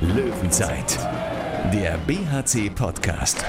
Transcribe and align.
Löwenzeit, 0.00 0.98
der 1.72 1.96
BHC-Podcast. 2.06 3.44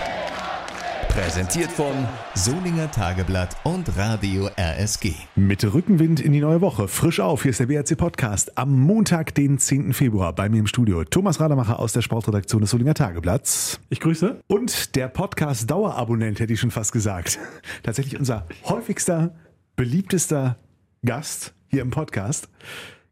Präsentiert 1.10 1.72
von 1.72 1.94
Solinger 2.36 2.92
Tageblatt 2.92 3.56
und 3.64 3.98
Radio 3.98 4.50
RSG. 4.58 5.14
Mit 5.36 5.64
Rückenwind 5.64 6.20
in 6.20 6.32
die 6.32 6.42
neue 6.42 6.62
Woche. 6.62 6.88
Frisch 6.88 7.20
auf, 7.20 7.44
hier 7.44 7.52
ist 7.52 7.60
der 7.60 7.68
BHC 7.68 7.96
Podcast. 7.96 8.58
Am 8.58 8.80
Montag, 8.80 9.34
den 9.36 9.58
10. 9.58 9.94
Februar, 9.94 10.34
bei 10.34 10.50
mir 10.50 10.60
im 10.60 10.68
Studio 10.68 11.04
Thomas 11.04 11.40
Rademacher 11.40 11.80
aus 11.80 11.94
der 11.94 12.02
Sportredaktion 12.02 12.62
des 12.62 12.70
Solinger 12.70 12.94
Tageblatts. 12.94 13.80
Ich 13.90 14.00
grüße. 14.00 14.42
Und 14.48 14.96
der 14.96 15.08
Podcast-Dauerabonnent, 15.08 16.40
hätte 16.40 16.54
ich 16.54 16.60
schon 16.60 16.72
fast 16.72 16.92
gesagt. 16.92 17.40
Tatsächlich 17.84 18.20
unser 18.20 18.48
häufigster, 18.66 19.36
beliebtester 19.76 20.58
Gast 21.06 21.54
hier 21.68 21.82
im 21.82 21.90
Podcast. 21.90 22.50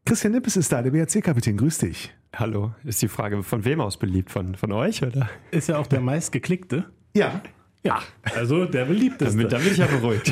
Christian 0.06 0.34
Nippes 0.34 0.58
ist 0.58 0.72
da, 0.72 0.82
der 0.82 0.92
BHC-Kapitän. 0.92 1.58
Grüß 1.58 1.80
dich. 1.80 2.14
Hallo, 2.36 2.74
ist 2.86 3.02
die 3.02 3.10
Frage, 3.10 3.44
von 3.44 3.66
wem 3.66 3.82
aus 3.82 3.98
beliebt? 3.98 4.32
Von, 4.32 4.56
von 4.56 4.72
euch 4.72 5.04
oder? 5.04 5.30
Ist 5.52 5.68
ja 5.68 5.78
auch 5.78 5.88
der 5.88 6.00
meistgeklickte. 6.00 6.86
Ja. 7.14 7.42
Ja, 7.84 8.00
also 8.36 8.66
der 8.66 8.86
beliebteste. 8.86 9.36
Damit, 9.36 9.52
damit 9.52 9.66
bin 9.66 9.74
ich 9.74 9.80
ja 9.80 9.88
beruhigt. 9.88 10.32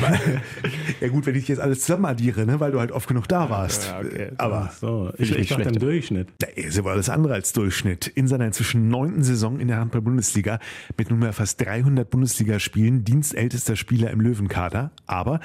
ja 1.02 1.08
gut, 1.08 1.26
wenn 1.26 1.34
ich 1.34 1.48
jetzt 1.48 1.60
alles 1.60 1.82
zusammen 1.82 2.06
addiere, 2.06 2.46
ne, 2.46 2.60
weil 2.60 2.72
du 2.72 2.80
halt 2.80 2.92
oft 2.92 3.08
genug 3.08 3.28
da 3.28 3.50
warst. 3.50 3.88
Ja, 3.88 4.00
okay. 4.02 4.32
Aber 4.38 4.72
so, 4.80 5.12
ich, 5.18 5.36
ich 5.36 5.50
dachte 5.50 5.70
im 5.70 5.80
Durchschnitt. 5.80 6.28
Ja, 6.44 6.48
ist 6.50 6.78
aber 6.78 6.92
alles 6.92 7.10
andere 7.10 7.34
als 7.34 7.52
Durchschnitt. 7.52 8.06
In 8.06 8.28
seiner 8.28 8.46
inzwischen 8.46 8.90
neunten 8.90 9.24
Saison 9.24 9.60
in 9.60 9.68
der 9.68 9.78
Handball-Bundesliga 9.78 10.60
mit 10.96 11.10
nunmehr 11.10 11.34
fast 11.34 11.60
300 11.60 12.08
Bundesligaspielen 12.08 13.04
dienstältester 13.04 13.76
Spieler 13.76 14.12
im 14.12 14.22
Löwenkader. 14.22 14.92
Aber 15.08 15.40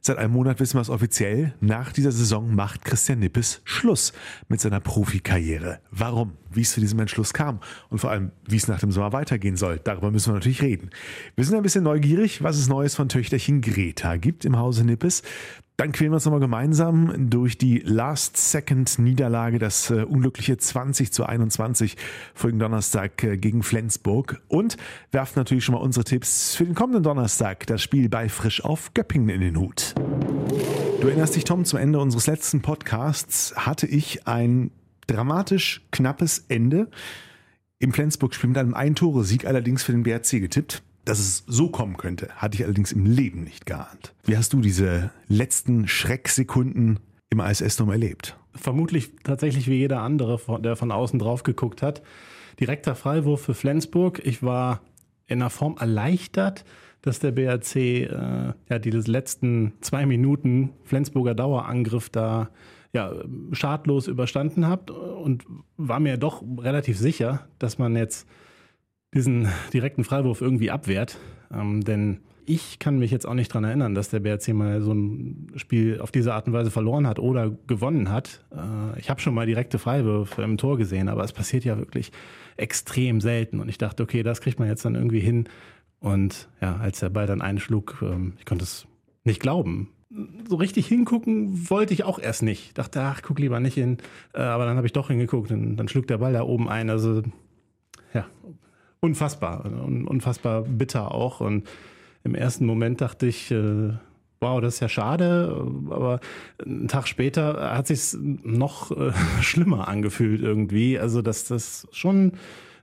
Seit 0.00 0.18
einem 0.18 0.32
Monat 0.32 0.60
wissen 0.60 0.74
wir 0.74 0.80
es 0.80 0.90
offiziell. 0.90 1.54
Nach 1.60 1.92
dieser 1.92 2.12
Saison 2.12 2.54
macht 2.54 2.84
Christian 2.84 3.18
Nippes 3.18 3.60
Schluss 3.64 4.12
mit 4.48 4.60
seiner 4.60 4.80
Profikarriere. 4.80 5.80
Warum? 5.90 6.32
Wie 6.50 6.62
es 6.62 6.72
zu 6.72 6.80
diesem 6.80 6.98
Entschluss 7.00 7.32
kam 7.34 7.60
und 7.90 7.98
vor 7.98 8.10
allem, 8.10 8.32
wie 8.46 8.56
es 8.56 8.68
nach 8.68 8.80
dem 8.80 8.92
Sommer 8.92 9.12
weitergehen 9.12 9.56
soll. 9.56 9.80
Darüber 9.82 10.10
müssen 10.10 10.30
wir 10.30 10.34
natürlich 10.34 10.62
reden. 10.62 10.90
Wir 11.36 11.44
sind 11.44 11.56
ein 11.56 11.62
bisschen 11.62 11.84
neugierig, 11.84 12.42
was 12.42 12.56
es 12.56 12.68
Neues 12.68 12.94
von 12.94 13.08
Töchterchen 13.08 13.60
Greta 13.60 14.16
gibt 14.16 14.44
im 14.44 14.56
Hause 14.56 14.84
Nippes. 14.84 15.22
Dann 15.80 15.92
quälen 15.92 16.10
wir 16.10 16.16
uns 16.16 16.24
nochmal 16.24 16.40
gemeinsam 16.40 17.30
durch 17.30 17.56
die 17.56 17.78
Last-Second-Niederlage, 17.78 19.60
das 19.60 19.90
äh, 19.90 20.02
unglückliche 20.02 20.56
20 20.56 21.12
zu 21.12 21.24
21 21.24 21.96
vorigen 22.34 22.58
Donnerstag 22.58 23.22
äh, 23.22 23.36
gegen 23.36 23.62
Flensburg 23.62 24.42
und 24.48 24.76
werfen 25.12 25.38
natürlich 25.38 25.64
schon 25.64 25.76
mal 25.76 25.80
unsere 25.80 26.02
Tipps 26.02 26.56
für 26.56 26.64
den 26.64 26.74
kommenden 26.74 27.04
Donnerstag, 27.04 27.64
das 27.68 27.80
Spiel 27.80 28.08
bei 28.08 28.28
Frisch 28.28 28.64
auf 28.64 28.92
Göppingen 28.92 29.28
in 29.28 29.40
den 29.40 29.56
Hut. 29.56 29.94
Du 31.00 31.06
erinnerst 31.06 31.36
dich, 31.36 31.44
Tom, 31.44 31.64
zum 31.64 31.78
Ende 31.78 32.00
unseres 32.00 32.26
letzten 32.26 32.60
Podcasts 32.60 33.54
hatte 33.54 33.86
ich 33.86 34.26
ein 34.26 34.72
dramatisch 35.06 35.86
knappes 35.92 36.44
Ende 36.48 36.90
im 37.78 37.92
Flensburg-Spiel 37.92 38.48
mit 38.48 38.58
einem 38.58 38.74
Ein-Tore-Sieg 38.74 39.46
allerdings 39.46 39.84
für 39.84 39.92
den 39.92 40.02
BRC 40.02 40.40
getippt. 40.40 40.82
Dass 41.08 41.20
es 41.20 41.42
so 41.46 41.70
kommen 41.70 41.96
könnte, 41.96 42.28
hatte 42.36 42.56
ich 42.56 42.64
allerdings 42.64 42.92
im 42.92 43.06
Leben 43.06 43.42
nicht 43.42 43.64
geahnt. 43.64 44.12
Wie 44.24 44.36
hast 44.36 44.52
du 44.52 44.60
diese 44.60 45.10
letzten 45.26 45.88
Schrecksekunden 45.88 47.00
im 47.30 47.40
ISS-Dom 47.40 47.90
erlebt? 47.90 48.36
Vermutlich 48.54 49.12
tatsächlich 49.24 49.68
wie 49.68 49.76
jeder 49.76 50.02
andere, 50.02 50.38
der 50.60 50.76
von 50.76 50.92
außen 50.92 51.18
drauf 51.18 51.44
geguckt 51.44 51.80
hat. 51.80 52.02
Direkter 52.60 52.94
Freiwurf 52.94 53.40
für 53.40 53.54
Flensburg. 53.54 54.20
Ich 54.22 54.42
war 54.42 54.82
in 55.26 55.40
einer 55.40 55.48
Form 55.48 55.78
erleichtert, 55.80 56.66
dass 57.00 57.20
der 57.20 57.32
BRC 57.32 57.76
äh, 57.76 58.52
ja 58.68 58.78
diese 58.78 59.10
letzten 59.10 59.72
zwei 59.80 60.04
Minuten 60.04 60.74
Flensburger 60.84 61.34
Dauerangriff 61.34 62.10
da 62.10 62.50
ja, 62.92 63.14
schadlos 63.52 64.08
überstanden 64.08 64.68
hat 64.68 64.90
und 64.90 65.46
war 65.78 66.00
mir 66.00 66.18
doch 66.18 66.42
relativ 66.58 66.98
sicher, 66.98 67.48
dass 67.58 67.78
man 67.78 67.96
jetzt 67.96 68.28
diesen 69.14 69.48
direkten 69.72 70.04
Freiwurf 70.04 70.40
irgendwie 70.40 70.70
abwehrt. 70.70 71.18
Ähm, 71.52 71.82
denn 71.82 72.20
ich 72.44 72.78
kann 72.78 72.98
mich 72.98 73.10
jetzt 73.10 73.26
auch 73.26 73.34
nicht 73.34 73.52
dran 73.52 73.64
erinnern, 73.64 73.94
dass 73.94 74.08
der 74.08 74.20
BRC 74.20 74.54
mal 74.54 74.80
so 74.80 74.92
ein 74.92 75.48
Spiel 75.56 76.00
auf 76.00 76.10
diese 76.10 76.32
Art 76.32 76.46
und 76.46 76.54
Weise 76.54 76.70
verloren 76.70 77.06
hat 77.06 77.18
oder 77.18 77.50
gewonnen 77.66 78.10
hat. 78.10 78.44
Äh, 78.50 78.98
ich 78.98 79.10
habe 79.10 79.20
schon 79.20 79.34
mal 79.34 79.46
direkte 79.46 79.78
Freiwürfe 79.78 80.42
im 80.42 80.56
Tor 80.56 80.78
gesehen, 80.78 81.08
aber 81.08 81.24
es 81.24 81.32
passiert 81.32 81.64
ja 81.64 81.76
wirklich 81.76 82.10
extrem 82.56 83.20
selten. 83.20 83.60
Und 83.60 83.68
ich 83.68 83.78
dachte, 83.78 84.02
okay, 84.02 84.22
das 84.22 84.40
kriegt 84.40 84.58
man 84.58 84.68
jetzt 84.68 84.84
dann 84.84 84.94
irgendwie 84.94 85.20
hin. 85.20 85.48
Und 86.00 86.48
ja, 86.60 86.76
als 86.76 87.00
der 87.00 87.10
Ball 87.10 87.26
dann 87.26 87.42
einschlug, 87.42 87.98
ähm, 88.02 88.34
ich 88.38 88.46
konnte 88.46 88.64
es 88.64 88.86
nicht 89.24 89.40
glauben. 89.40 89.90
So 90.48 90.56
richtig 90.56 90.86
hingucken 90.86 91.68
wollte 91.68 91.92
ich 91.92 92.04
auch 92.04 92.18
erst 92.18 92.42
nicht. 92.42 92.68
Ich 92.68 92.74
dachte, 92.74 93.02
ach, 93.02 93.20
guck 93.20 93.38
lieber 93.38 93.60
nicht 93.60 93.74
hin. 93.74 93.98
Äh, 94.32 94.40
aber 94.40 94.64
dann 94.64 94.76
habe 94.76 94.86
ich 94.86 94.92
doch 94.94 95.08
hingeguckt 95.08 95.50
und 95.50 95.76
dann 95.76 95.88
schlug 95.88 96.06
der 96.06 96.18
Ball 96.18 96.32
da 96.32 96.42
oben 96.42 96.68
ein. 96.68 96.88
Also 96.88 97.22
ja, 98.14 98.26
unfassbar, 99.00 99.64
unfassbar 99.64 100.62
bitter 100.62 101.12
auch. 101.14 101.40
Und 101.40 101.66
im 102.24 102.34
ersten 102.34 102.66
Moment 102.66 103.00
dachte 103.00 103.26
ich, 103.26 103.50
äh, 103.50 103.92
wow, 104.40 104.60
das 104.60 104.74
ist 104.74 104.80
ja 104.80 104.88
schade, 104.88 105.66
aber 105.90 106.20
einen 106.64 106.88
Tag 106.88 107.08
später 107.08 107.74
hat 107.76 107.86
sich 107.86 108.16
noch 108.20 108.90
äh, 108.90 109.12
schlimmer 109.40 109.88
angefühlt 109.88 110.42
irgendwie. 110.42 110.98
Also 110.98 111.22
dass 111.22 111.44
das 111.44 111.88
schon 111.92 112.32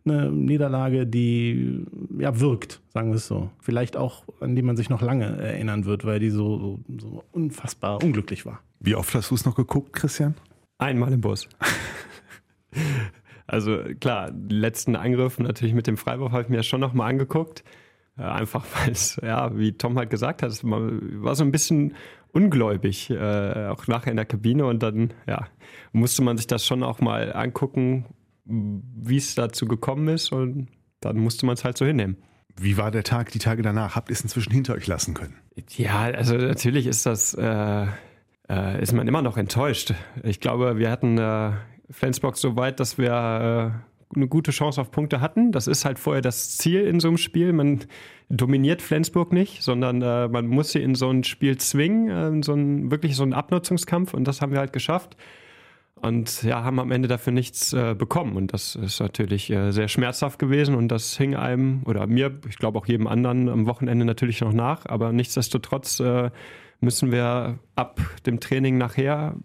eine 0.05 0.31
Niederlage, 0.31 1.07
die 1.07 1.83
ja 2.19 2.39
wirkt, 2.39 2.81
sagen 2.93 3.09
wir 3.09 3.15
es 3.15 3.27
so. 3.27 3.49
Vielleicht 3.59 3.97
auch, 3.97 4.23
an 4.39 4.55
die 4.55 4.61
man 4.61 4.77
sich 4.77 4.89
noch 4.89 5.01
lange 5.01 5.25
erinnern 5.25 5.85
wird, 5.85 6.05
weil 6.05 6.19
die 6.19 6.29
so, 6.29 6.59
so, 6.59 6.79
so 6.99 7.23
unfassbar 7.31 8.03
unglücklich 8.03 8.45
war. 8.45 8.61
Wie 8.79 8.95
oft 8.95 9.15
hast 9.15 9.31
du 9.31 9.35
es 9.35 9.45
noch 9.45 9.55
geguckt, 9.55 9.93
Christian? 9.93 10.35
Einmal 10.77 11.11
im 11.13 11.21
Bus. 11.21 11.47
Also 13.47 13.79
klar, 13.99 14.31
letzten 14.49 14.95
Angriff 14.95 15.39
natürlich 15.39 15.75
mit 15.75 15.87
dem 15.87 15.97
Freiwurf 15.97 16.31
habe 16.31 16.43
ich 16.43 16.49
mir 16.49 16.63
schon 16.63 16.81
nochmal 16.81 17.09
angeguckt. 17.09 17.63
Äh, 18.17 18.23
einfach 18.23 18.65
weil 18.75 18.91
es, 18.91 19.19
ja, 19.21 19.57
wie 19.57 19.73
Tom 19.73 19.97
halt 19.97 20.09
gesagt 20.09 20.43
hat, 20.43 20.49
es 20.49 20.63
war 20.63 21.35
so 21.35 21.43
ein 21.43 21.51
bisschen 21.51 21.95
ungläubig, 22.31 23.09
äh, 23.09 23.67
auch 23.67 23.87
nachher 23.87 24.11
in 24.11 24.17
der 24.17 24.25
Kabine 24.25 24.65
und 24.65 24.83
dann, 24.83 25.13
ja, 25.25 25.47
musste 25.93 26.21
man 26.21 26.37
sich 26.37 26.47
das 26.47 26.65
schon 26.65 26.83
auch 26.83 26.99
mal 26.99 27.33
angucken, 27.33 28.05
wie 28.45 29.17
es 29.17 29.35
dazu 29.35 29.67
gekommen 29.67 30.07
ist 30.09 30.31
und 30.31 30.67
dann 30.99 31.17
musste 31.17 31.45
man 31.45 31.53
es 31.53 31.63
halt 31.63 31.77
so 31.77 31.85
hinnehmen. 31.85 32.17
Wie 32.57 32.77
war 32.77 32.91
der 32.91 33.03
Tag, 33.03 33.31
die 33.31 33.39
Tage 33.39 33.61
danach? 33.61 33.95
Habt 33.95 34.09
ihr 34.09 34.13
es 34.13 34.21
inzwischen 34.21 34.51
hinter 34.51 34.75
euch 34.75 34.87
lassen 34.87 35.13
können? 35.13 35.35
Ja, 35.75 36.03
also 36.03 36.35
natürlich 36.35 36.87
ist 36.87 37.05
das, 37.05 37.33
äh, 37.33 37.85
äh, 38.49 38.81
ist 38.81 38.93
man 38.93 39.07
immer 39.07 39.21
noch 39.21 39.37
enttäuscht. 39.37 39.93
Ich 40.23 40.39
glaube, 40.39 40.77
wir 40.77 40.89
hatten 40.89 41.17
äh, 41.17 41.51
Flensburg 41.89 42.37
so 42.37 42.55
weit, 42.55 42.79
dass 42.79 42.97
wir 42.97 43.11
äh, 43.11 44.15
eine 44.15 44.27
gute 44.27 44.51
Chance 44.51 44.81
auf 44.81 44.91
Punkte 44.91 45.21
hatten. 45.21 45.51
Das 45.51 45.67
ist 45.67 45.85
halt 45.85 45.99
vorher 45.99 46.21
das 46.21 46.57
Ziel 46.57 46.81
in 46.81 46.99
so 46.99 47.07
einem 47.07 47.17
Spiel. 47.17 47.53
Man 47.53 47.85
dominiert 48.29 48.81
Flensburg 48.81 49.33
nicht, 49.33 49.61
sondern 49.61 50.01
äh, 50.01 50.27
man 50.27 50.47
muss 50.47 50.71
sie 50.71 50.81
in 50.81 50.95
so 50.95 51.09
ein 51.09 51.23
Spiel 51.23 51.57
zwingen, 51.57 52.39
äh, 52.39 52.43
so 52.43 52.53
ein, 52.53 52.91
wirklich 52.91 53.15
so 53.15 53.23
einen 53.23 53.33
Abnutzungskampf 53.33 54.13
und 54.13 54.27
das 54.27 54.41
haben 54.41 54.51
wir 54.51 54.59
halt 54.59 54.73
geschafft. 54.73 55.17
Und 55.95 56.43
ja, 56.43 56.63
haben 56.63 56.79
am 56.79 56.91
Ende 56.91 57.07
dafür 57.07 57.31
nichts 57.31 57.71
äh, 57.71 57.95
bekommen. 57.97 58.35
Und 58.35 58.53
das 58.53 58.75
ist 58.75 58.99
natürlich 58.99 59.49
äh, 59.49 59.71
sehr 59.71 59.87
schmerzhaft 59.87 60.37
gewesen 60.39 60.75
und 60.75 60.89
das 60.89 61.17
hing 61.17 61.35
einem 61.35 61.83
oder 61.85 62.05
mir, 62.05 62.37
ich 62.49 62.57
glaube 62.57 62.77
auch 62.77 62.85
jedem 62.85 63.07
anderen 63.07 63.47
am 63.47 63.65
Wochenende 63.65 64.05
natürlich 64.05 64.41
noch 64.41 64.53
nach. 64.53 64.85
Aber 64.85 65.13
nichtsdestotrotz 65.13 65.99
äh, 66.01 66.31
müssen 66.81 67.11
wir 67.11 67.59
ab 67.75 68.01
dem 68.25 68.39
Training 68.39 68.77
nachher 68.77 69.35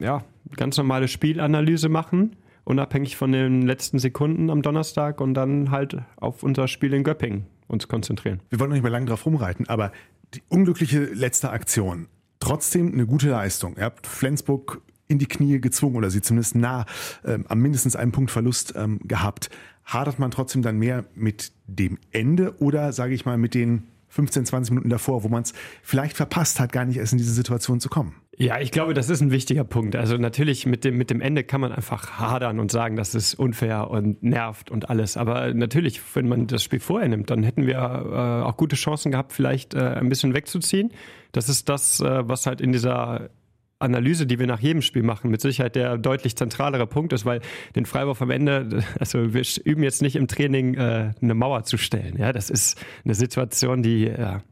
ja, 0.00 0.24
ganz 0.56 0.76
normale 0.76 1.08
Spielanalyse 1.08 1.88
machen, 1.88 2.36
unabhängig 2.64 3.16
von 3.16 3.32
den 3.32 3.62
letzten 3.62 3.98
Sekunden 3.98 4.50
am 4.50 4.62
Donnerstag 4.62 5.20
und 5.20 5.34
dann 5.34 5.70
halt 5.70 5.98
auf 6.16 6.42
unser 6.42 6.68
Spiel 6.68 6.92
in 6.94 7.04
Göppingen 7.04 7.46
uns 7.68 7.88
konzentrieren. 7.88 8.40
Wir 8.50 8.60
wollen 8.60 8.70
noch 8.70 8.76
nicht 8.76 8.82
mehr 8.82 8.92
lange 8.92 9.06
drauf 9.06 9.26
rumreiten, 9.26 9.68
aber 9.68 9.92
die 10.34 10.42
unglückliche 10.48 11.04
letzte 11.04 11.50
Aktion, 11.50 12.08
trotzdem 12.40 12.92
eine 12.92 13.06
gute 13.06 13.30
Leistung. 13.30 13.76
Ihr 13.76 13.84
habt 13.84 14.06
Flensburg 14.06 14.82
in 15.08 15.18
die 15.18 15.26
Knie 15.26 15.60
gezwungen 15.60 15.96
oder 15.96 16.10
sie 16.10 16.20
zumindest 16.20 16.56
nah 16.56 16.84
ähm, 17.24 17.44
am 17.48 17.60
mindestens 17.60 17.96
einen 17.96 18.12
Punkt 18.12 18.30
Verlust 18.30 18.74
ähm, 18.76 19.00
gehabt. 19.04 19.50
Hadert 19.84 20.18
man 20.18 20.30
trotzdem 20.30 20.62
dann 20.62 20.78
mehr 20.78 21.04
mit 21.14 21.52
dem 21.66 21.98
Ende 22.10 22.58
oder 22.58 22.92
sage 22.92 23.14
ich 23.14 23.24
mal 23.24 23.38
mit 23.38 23.54
den 23.54 23.84
15, 24.08 24.46
20 24.46 24.70
Minuten 24.70 24.88
davor, 24.88 25.22
wo 25.22 25.28
man 25.28 25.42
es 25.42 25.52
vielleicht 25.82 26.16
verpasst 26.16 26.58
hat, 26.58 26.72
gar 26.72 26.84
nicht 26.84 26.96
erst 26.96 27.12
in 27.12 27.18
diese 27.18 27.32
Situation 27.32 27.80
zu 27.80 27.88
kommen? 27.88 28.14
Ja, 28.38 28.60
ich 28.60 28.70
glaube, 28.70 28.92
das 28.92 29.08
ist 29.08 29.22
ein 29.22 29.30
wichtiger 29.30 29.64
Punkt. 29.64 29.96
Also 29.96 30.18
natürlich 30.18 30.66
mit 30.66 30.84
dem, 30.84 30.98
mit 30.98 31.08
dem 31.08 31.22
Ende 31.22 31.42
kann 31.42 31.62
man 31.62 31.72
einfach 31.72 32.18
hadern 32.18 32.60
und 32.60 32.70
sagen, 32.70 32.94
das 32.96 33.14
ist 33.14 33.34
unfair 33.34 33.88
und 33.90 34.22
nervt 34.22 34.70
und 34.70 34.90
alles. 34.90 35.16
Aber 35.16 35.54
natürlich, 35.54 36.02
wenn 36.14 36.28
man 36.28 36.46
das 36.46 36.62
Spiel 36.62 36.80
vorher 36.80 37.08
nimmt, 37.08 37.30
dann 37.30 37.42
hätten 37.42 37.66
wir 37.66 37.76
äh, 37.76 38.44
auch 38.44 38.58
gute 38.58 38.76
Chancen 38.76 39.12
gehabt, 39.12 39.32
vielleicht 39.32 39.72
äh, 39.72 39.78
ein 39.78 40.10
bisschen 40.10 40.34
wegzuziehen. 40.34 40.92
Das 41.32 41.48
ist 41.48 41.70
das, 41.70 42.00
äh, 42.00 42.28
was 42.28 42.44
halt 42.44 42.60
in 42.60 42.72
dieser 42.72 43.30
Analyse, 43.78 44.26
die 44.26 44.38
wir 44.38 44.46
nach 44.46 44.60
jedem 44.60 44.82
Spiel 44.82 45.02
machen, 45.02 45.30
mit 45.30 45.40
Sicherheit 45.40 45.74
der 45.74 45.96
deutlich 45.96 46.36
zentralere 46.36 46.86
Punkt 46.86 47.12
ist, 47.14 47.24
weil 47.24 47.40
den 47.74 47.86
Freiwurf 47.86 48.20
am 48.20 48.30
Ende, 48.30 48.82
also 48.98 49.32
wir 49.32 49.42
üben 49.64 49.82
jetzt 49.82 50.02
nicht 50.02 50.16
im 50.16 50.28
Training 50.28 50.74
äh, 50.74 51.12
eine 51.22 51.34
Mauer 51.34 51.64
zu 51.64 51.78
stellen. 51.78 52.16
Ja, 52.18 52.32
das 52.32 52.50
ist 52.50 52.78
eine 53.04 53.14
Situation, 53.14 53.82
die 53.82 54.04
ja, 54.04 54.42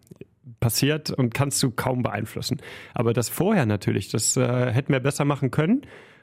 passiert 0.60 1.10
und 1.10 1.34
kannst 1.34 1.62
du 1.62 1.70
kaum 1.70 2.02
beeinflussen. 2.02 2.58
Aber 2.94 3.12
das 3.12 3.28
vorher 3.28 3.66
natürlich, 3.66 4.10
das 4.10 4.36
äh, 4.36 4.72
hätten 4.72 4.92
wir 4.92 5.00
besser 5.00 5.24
machen 5.24 5.50
können. 5.50 5.82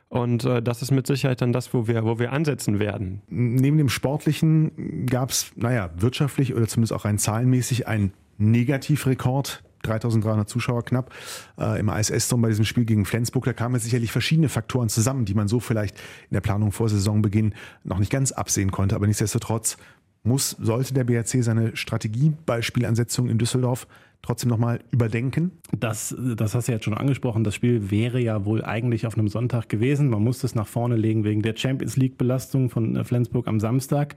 Und 0.09 0.43
äh, 0.43 0.61
das 0.61 0.81
ist 0.81 0.91
mit 0.91 1.07
Sicherheit 1.07 1.41
dann 1.41 1.53
das, 1.53 1.73
wo 1.73 1.87
wir, 1.87 2.03
wo 2.03 2.19
wir 2.19 2.33
ansetzen 2.33 2.79
werden. 2.79 3.21
Neben 3.29 3.77
dem 3.77 3.87
Sportlichen 3.87 5.05
gab 5.05 5.29
es, 5.29 5.53
naja, 5.55 5.89
wirtschaftlich 5.95 6.53
oder 6.53 6.67
zumindest 6.67 6.91
auch 6.91 7.05
rein 7.05 7.17
zahlenmäßig 7.17 7.87
einen 7.87 8.11
Negativrekord 8.37 9.63
3300 9.83 10.47
Zuschauer 10.47 10.83
knapp 10.83 11.13
äh, 11.57 11.79
im 11.79 11.89
ISS-Dom 11.89 12.41
bei 12.41 12.49
diesem 12.49 12.65
Spiel 12.65 12.85
gegen 12.85 13.05
Flensburg. 13.05 13.45
Da 13.45 13.53
kamen 13.53 13.79
sicherlich 13.79 14.11
verschiedene 14.11 14.49
Faktoren 14.49 14.89
zusammen, 14.89 15.25
die 15.25 15.33
man 15.33 15.47
so 15.47 15.59
vielleicht 15.59 15.97
in 16.29 16.33
der 16.33 16.41
Planung 16.41 16.71
vor 16.71 16.89
Saisonbeginn 16.89 17.53
noch 17.83 17.99
nicht 17.99 18.11
ganz 18.11 18.31
absehen 18.31 18.71
konnte. 18.71 18.95
Aber 18.95 19.07
nichtsdestotrotz 19.07 19.77
muss, 20.23 20.51
sollte 20.59 20.93
der 20.93 21.03
BRC 21.03 21.43
seine 21.43 21.75
Strategie 21.75 22.33
bei 22.45 22.61
Spielansetzungen 22.61 23.31
in 23.31 23.37
Düsseldorf 23.37 23.87
trotzdem 24.21 24.49
nochmal 24.49 24.79
überdenken? 24.91 25.51
Das, 25.77 26.15
das 26.35 26.55
hast 26.55 26.67
du 26.67 26.71
jetzt 26.71 26.85
schon 26.85 26.93
angesprochen. 26.93 27.43
Das 27.43 27.55
Spiel 27.55 27.89
wäre 27.91 28.19
ja 28.19 28.45
wohl 28.45 28.63
eigentlich 28.63 29.07
auf 29.07 29.17
einem 29.17 29.27
Sonntag 29.27 29.69
gewesen. 29.69 30.09
Man 30.09 30.23
musste 30.23 30.45
es 30.45 30.55
nach 30.55 30.67
vorne 30.67 30.95
legen 30.95 31.23
wegen 31.23 31.41
der 31.41 31.55
Champions 31.55 31.97
League-Belastung 31.97 32.69
von 32.69 32.95
äh, 32.95 33.03
Flensburg 33.03 33.47
am 33.47 33.59
Samstag. 33.59 34.15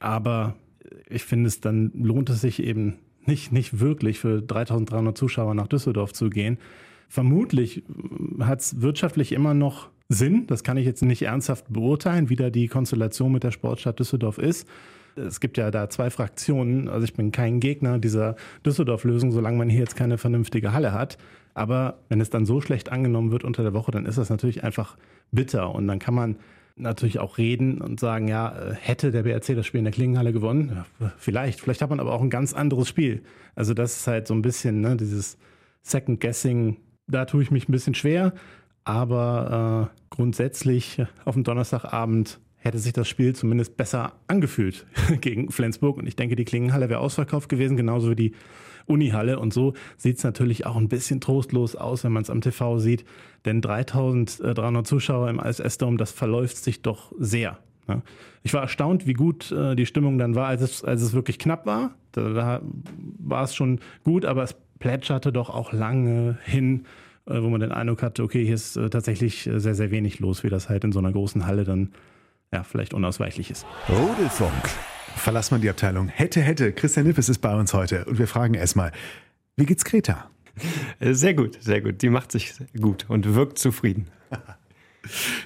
Aber 0.00 0.56
ich 1.08 1.24
finde 1.24 1.48
es, 1.48 1.60
dann 1.60 1.92
lohnt 1.94 2.28
es 2.30 2.40
sich 2.40 2.62
eben 2.62 2.98
nicht, 3.24 3.52
nicht 3.52 3.80
wirklich 3.80 4.18
für 4.18 4.42
3300 4.42 5.16
Zuschauer 5.16 5.54
nach 5.54 5.68
Düsseldorf 5.68 6.12
zu 6.12 6.28
gehen. 6.28 6.58
Vermutlich 7.08 7.84
hat 8.40 8.60
es 8.60 8.80
wirtschaftlich 8.80 9.32
immer 9.32 9.54
noch 9.54 9.90
Sinn. 10.08 10.46
Das 10.46 10.64
kann 10.64 10.76
ich 10.76 10.86
jetzt 10.86 11.02
nicht 11.02 11.22
ernsthaft 11.22 11.66
beurteilen, 11.72 12.28
wie 12.30 12.36
da 12.36 12.50
die 12.50 12.68
Konstellation 12.68 13.32
mit 13.32 13.44
der 13.44 13.50
Sportstadt 13.50 13.98
Düsseldorf 13.98 14.38
ist. 14.38 14.68
Es 15.16 15.40
gibt 15.40 15.58
ja 15.58 15.70
da 15.70 15.88
zwei 15.90 16.10
Fraktionen. 16.10 16.88
Also 16.88 17.04
ich 17.04 17.14
bin 17.14 17.32
kein 17.32 17.60
Gegner 17.60 17.98
dieser 17.98 18.36
Düsseldorf-Lösung, 18.64 19.32
solange 19.32 19.58
man 19.58 19.68
hier 19.68 19.80
jetzt 19.80 19.96
keine 19.96 20.18
vernünftige 20.18 20.72
Halle 20.72 20.92
hat. 20.92 21.18
Aber 21.54 21.98
wenn 22.08 22.20
es 22.20 22.30
dann 22.30 22.46
so 22.46 22.60
schlecht 22.60 22.90
angenommen 22.90 23.30
wird 23.30 23.44
unter 23.44 23.62
der 23.62 23.74
Woche, 23.74 23.90
dann 23.90 24.06
ist 24.06 24.18
das 24.18 24.30
natürlich 24.30 24.64
einfach 24.64 24.96
bitter. 25.30 25.74
Und 25.74 25.86
dann 25.86 25.98
kann 25.98 26.14
man 26.14 26.36
natürlich 26.76 27.18
auch 27.18 27.38
reden 27.38 27.80
und 27.80 28.00
sagen, 28.00 28.28
ja, 28.28 28.48
äh, 28.48 28.74
hätte 28.74 29.10
der 29.10 29.24
BRC 29.24 29.54
das 29.54 29.66
Spiel 29.66 29.78
in 29.78 29.84
der 29.84 29.92
Klingenhalle 29.92 30.32
gewonnen? 30.32 30.84
Ja, 31.00 31.12
vielleicht. 31.18 31.60
Vielleicht 31.60 31.82
hat 31.82 31.90
man 31.90 32.00
aber 32.00 32.12
auch 32.12 32.22
ein 32.22 32.30
ganz 32.30 32.54
anderes 32.54 32.88
Spiel. 32.88 33.22
Also 33.54 33.74
das 33.74 33.98
ist 33.98 34.06
halt 34.06 34.26
so 34.26 34.34
ein 34.34 34.42
bisschen 34.42 34.80
ne, 34.80 34.96
dieses 34.96 35.36
Second 35.82 36.20
Guessing. 36.20 36.78
Da 37.06 37.26
tue 37.26 37.42
ich 37.42 37.50
mich 37.50 37.68
ein 37.68 37.72
bisschen 37.72 37.94
schwer. 37.94 38.32
Aber 38.84 39.90
äh, 39.92 40.04
grundsätzlich 40.10 41.04
auf 41.24 41.34
dem 41.34 41.44
Donnerstagabend 41.44 42.40
hätte 42.62 42.78
sich 42.78 42.92
das 42.92 43.08
Spiel 43.08 43.34
zumindest 43.34 43.76
besser 43.76 44.12
angefühlt 44.28 44.86
gegen 45.20 45.50
Flensburg. 45.50 45.98
Und 45.98 46.06
ich 46.06 46.16
denke, 46.16 46.36
die 46.36 46.44
Klingenhalle 46.44 46.88
wäre 46.88 47.00
ausverkauft 47.00 47.48
gewesen, 47.48 47.76
genauso 47.76 48.10
wie 48.10 48.16
die 48.16 48.32
Unihalle. 48.86 49.38
Und 49.38 49.52
so 49.52 49.74
sieht 49.96 50.18
es 50.18 50.24
natürlich 50.24 50.64
auch 50.64 50.76
ein 50.76 50.88
bisschen 50.88 51.20
trostlos 51.20 51.76
aus, 51.76 52.04
wenn 52.04 52.12
man 52.12 52.22
es 52.22 52.30
am 52.30 52.40
TV 52.40 52.78
sieht. 52.78 53.04
Denn 53.44 53.60
3300 53.60 54.86
Zuschauer 54.86 55.28
im 55.28 55.40
ISS-Dome, 55.40 55.96
das 55.96 56.12
verläuft 56.12 56.56
sich 56.56 56.82
doch 56.82 57.12
sehr. 57.18 57.58
Ne? 57.88 58.02
Ich 58.44 58.54
war 58.54 58.62
erstaunt, 58.62 59.06
wie 59.06 59.14
gut 59.14 59.50
äh, 59.50 59.74
die 59.74 59.86
Stimmung 59.86 60.18
dann 60.18 60.34
war, 60.34 60.46
als 60.46 60.62
es, 60.62 60.84
als 60.84 61.02
es 61.02 61.12
wirklich 61.12 61.38
knapp 61.38 61.66
war. 61.66 61.94
Da, 62.12 62.28
da 62.30 62.62
war 63.18 63.44
es 63.44 63.54
schon 63.54 63.80
gut, 64.04 64.24
aber 64.24 64.42
es 64.44 64.54
plätscherte 64.78 65.32
doch 65.32 65.50
auch 65.50 65.72
lange 65.72 66.38
hin, 66.44 66.84
äh, 67.26 67.40
wo 67.42 67.48
man 67.48 67.60
den 67.60 67.72
Eindruck 67.72 68.02
hatte, 68.02 68.22
okay, 68.22 68.44
hier 68.44 68.54
ist 68.54 68.76
äh, 68.76 68.90
tatsächlich 68.90 69.48
sehr, 69.54 69.74
sehr 69.74 69.90
wenig 69.90 70.20
los, 70.20 70.44
wie 70.44 70.48
das 70.48 70.68
halt 70.68 70.84
in 70.84 70.92
so 70.92 70.98
einer 70.98 71.12
großen 71.12 71.46
Halle 71.46 71.64
dann 71.64 71.90
ja, 72.52 72.62
vielleicht 72.62 72.94
unausweichlich 72.94 73.50
ist. 73.50 73.66
Rudelfunk. 73.88 74.68
Verlass 75.16 75.50
mal 75.50 75.60
die 75.60 75.70
Abteilung. 75.70 76.08
Hätte, 76.08 76.40
hätte. 76.40 76.72
Christian 76.72 77.06
Nippes 77.06 77.28
ist 77.28 77.38
bei 77.38 77.54
uns 77.54 77.74
heute 77.74 78.04
und 78.04 78.18
wir 78.18 78.28
fragen 78.28 78.54
erstmal, 78.54 78.92
wie 79.56 79.66
geht's 79.66 79.84
Greta? 79.84 80.30
Sehr 81.00 81.34
gut, 81.34 81.58
sehr 81.62 81.80
gut. 81.80 82.02
Die 82.02 82.10
macht 82.10 82.32
sich 82.32 82.54
gut 82.78 83.06
und 83.08 83.34
wirkt 83.34 83.58
zufrieden. 83.58 84.08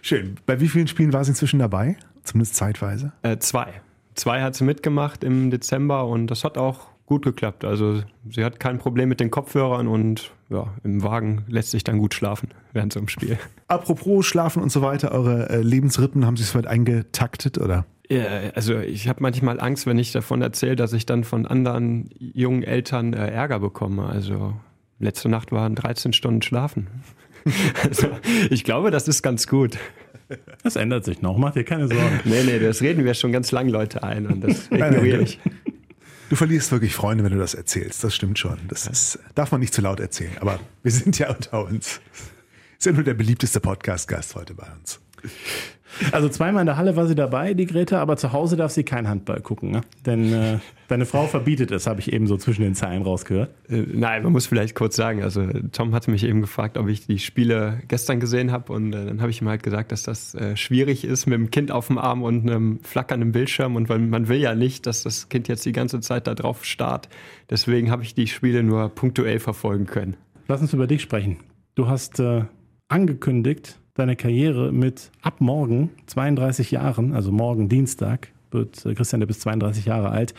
Schön. 0.03 0.37
Bei 0.47 0.61
wie 0.61 0.69
vielen 0.69 0.89
Spielen 0.89 1.13
war 1.13 1.25
sie 1.25 1.31
inzwischen 1.31 1.61
dabei? 1.61 1.97
Zumindest 2.25 2.57
zeitweise? 2.57 3.13
Äh, 3.23 3.39
zwei. 3.39 3.81
Zwei 4.15 4.43
hat 4.43 4.55
sie 4.55 4.65
mitgemacht 4.65 5.23
im 5.23 5.51
Dezember 5.51 6.07
und 6.07 6.27
das 6.27 6.43
hat 6.43 6.59
auch 6.59 6.89
gut 7.07 7.25
geklappt. 7.25 7.65
Also 7.65 8.03
sie 8.29 8.45
hat 8.45 8.61
kein 8.61 8.79
Problem 8.79 9.09
mit 9.09 9.21
den 9.21 9.31
Kopfhörern 9.31 9.87
und 9.87 10.33
ja, 10.51 10.75
im 10.85 11.03
Wagen 11.03 11.45
lässt 11.49 11.71
sich 11.71 11.85
dann 11.85 11.99
gut 11.99 12.15
schlafen 12.15 12.51
während 12.73 12.93
so 12.93 13.01
einem 13.01 13.09
Spiel. 13.09 13.39
Apropos 13.69 14.27
Schlafen 14.27 14.63
und 14.63 14.71
so 14.71 14.83
weiter, 14.83 15.13
eure 15.13 15.49
äh, 15.49 15.63
Lebensrhythmen, 15.63 16.27
haben 16.27 16.37
Sie 16.37 16.43
es 16.43 16.55
weit 16.55 16.67
eingetaktet 16.67 17.59
oder? 17.59 17.87
Ja, 18.09 18.23
also 18.55 18.79
ich 18.79 19.09
habe 19.09 19.21
manchmal 19.23 19.59
Angst, 19.61 19.87
wenn 19.87 19.99
ich 19.99 20.13
davon 20.13 20.43
erzähle, 20.43 20.77
dass 20.77 20.93
ich 20.93 21.07
dann 21.07 21.25
von 21.25 21.47
anderen 21.47 22.11
jungen 22.19 22.63
Eltern 22.63 23.13
äh, 23.15 23.29
Ärger 23.29 23.61
bekomme. 23.61 24.07
Also 24.07 24.55
letzte 24.99 25.29
Nacht 25.29 25.51
waren 25.53 25.75
13 25.75 26.13
Stunden 26.13 26.43
schlafen. 26.43 26.89
also 27.83 28.09
ich 28.51 28.65
glaube, 28.65 28.91
das 28.91 29.09
ist 29.09 29.23
ganz 29.23 29.47
gut. 29.47 29.79
Das 30.63 30.75
ändert 30.77 31.05
sich 31.05 31.23
noch, 31.23 31.37
mach 31.39 31.53
dir 31.53 31.65
keine 31.65 31.87
Sorgen. 31.87 32.21
Nee, 32.25 32.43
nee, 32.45 32.59
das 32.59 32.83
reden 32.83 33.05
wir 33.05 33.15
schon 33.15 33.31
ganz 33.31 33.53
lang 33.53 33.69
Leute 33.69 34.03
ein 34.03 34.27
und 34.27 34.41
das 34.43 34.67
ignoriere 34.71 35.23
ich. 35.23 35.39
Du 36.29 36.35
verlierst 36.35 36.73
wirklich 36.73 36.95
Freunde, 36.95 37.23
wenn 37.23 37.33
du 37.33 37.39
das 37.39 37.55
erzählst. 37.55 38.03
Das 38.03 38.15
stimmt 38.15 38.39
schon. 38.39 38.59
Das 38.69 38.87
ist, 38.87 39.19
darf 39.35 39.53
man 39.53 39.61
nicht 39.61 39.73
zu 39.73 39.81
laut 39.81 40.01
erzählen. 40.01 40.37
Aber 40.41 40.59
wir 40.83 40.91
sind 40.91 41.19
ja 41.19 41.31
unter 41.31 41.65
uns. 41.65 42.01
Ist 42.79 42.87
ja 42.87 42.93
nur 42.93 43.05
der 43.05 43.15
beliebteste 43.15 43.61
Podcast-Gast 43.61 44.35
heute 44.35 44.55
bei 44.55 44.67
uns. 44.73 45.01
Also 46.13 46.29
zweimal 46.29 46.61
in 46.63 46.67
der 46.67 46.77
Halle 46.77 46.97
war 46.97 47.07
sie 47.07 47.15
dabei, 47.15 47.55
die 47.55 47.67
Greta, 47.67 48.01
aber 48.01 48.17
zu 48.17 48.33
Hause 48.33 48.57
darf 48.57 48.73
sie 48.73 48.85
kein 48.85 49.09
Handball 49.09 49.41
gucken, 49.41 49.71
ne? 49.71 49.81
Denn 50.05 50.33
äh, 50.33 50.59
deine 50.89 51.07
Frau 51.07 51.27
verbietet 51.27 51.71
es, 51.71 51.87
habe 51.87 52.01
ich 52.01 52.13
eben 52.13 52.27
so 52.27 52.37
zwischen 52.37 52.63
den 52.63 52.75
Zeilen 52.75 53.03
rausgehört. 53.03 53.51
Äh, 53.69 53.85
nein, 53.93 54.23
man 54.23 54.33
muss 54.33 54.47
vielleicht 54.47 54.75
kurz 54.75 54.97
sagen, 54.97 55.23
also 55.23 55.47
Tom 55.73 55.95
hatte 55.95 56.11
mich 56.11 56.25
eben 56.25 56.41
gefragt, 56.41 56.77
ob 56.77 56.89
ich 56.89 57.07
die 57.07 57.19
Spiele 57.19 57.81
gestern 57.89 58.21
gesehen 58.21 58.53
habe 58.53 58.73
und 58.73 58.93
äh, 58.93 59.07
dann 59.07 59.21
habe 59.21 59.31
ich 59.31 59.41
ihm 59.41 59.49
halt 59.49 59.63
gesagt, 59.63 59.93
dass 59.93 60.03
das 60.03 60.35
äh, 60.35 60.57
schwierig 60.57 61.05
ist 61.05 61.27
mit 61.27 61.39
dem 61.39 61.51
Kind 61.51 61.71
auf 61.71 61.87
dem 61.87 61.99
Arm 61.99 62.23
und 62.23 62.49
einem 62.49 62.81
flackernden 62.83 63.33
Bildschirm 63.33 63.77
und 63.77 63.89
weil 63.89 63.99
man 63.99 64.29
will 64.29 64.39
ja 64.39 64.55
nicht, 64.55 64.87
dass 64.87 65.03
das 65.03 65.29
Kind 65.29 65.49
jetzt 65.49 65.65
die 65.65 65.73
ganze 65.73 66.01
Zeit 66.01 66.27
da 66.27 66.35
drauf 66.35 66.65
starrt. 66.65 67.09
Deswegen 67.49 67.91
habe 67.91 68.03
ich 68.03 68.15
die 68.15 68.27
Spiele 68.27 68.63
nur 68.63 68.89
punktuell 68.91 69.41
verfolgen 69.41 69.87
können. 69.87 70.17
Lass 70.49 70.61
uns 70.61 70.73
über 70.73 70.87
dich 70.87 71.03
sprechen. 71.03 71.39
Du 71.75 71.89
hast 71.89 72.21
äh, 72.21 72.45
angekündigt, 72.89 73.79
deine 73.97 74.17
Karriere 74.17 74.73
mit 74.73 75.11
ab 75.23 75.41
morgen 75.41 75.91
32 76.07 76.71
Jahren, 76.71 77.15
also 77.15 77.33
morgen 77.33 77.69
Dienstag, 77.69 78.29
wird 78.51 78.85
äh, 78.87 78.95
Christian, 78.95 79.21
der 79.21 79.27
bis 79.27 79.41
32 79.41 79.87
Jahre 79.87 80.11
alt, 80.11 80.35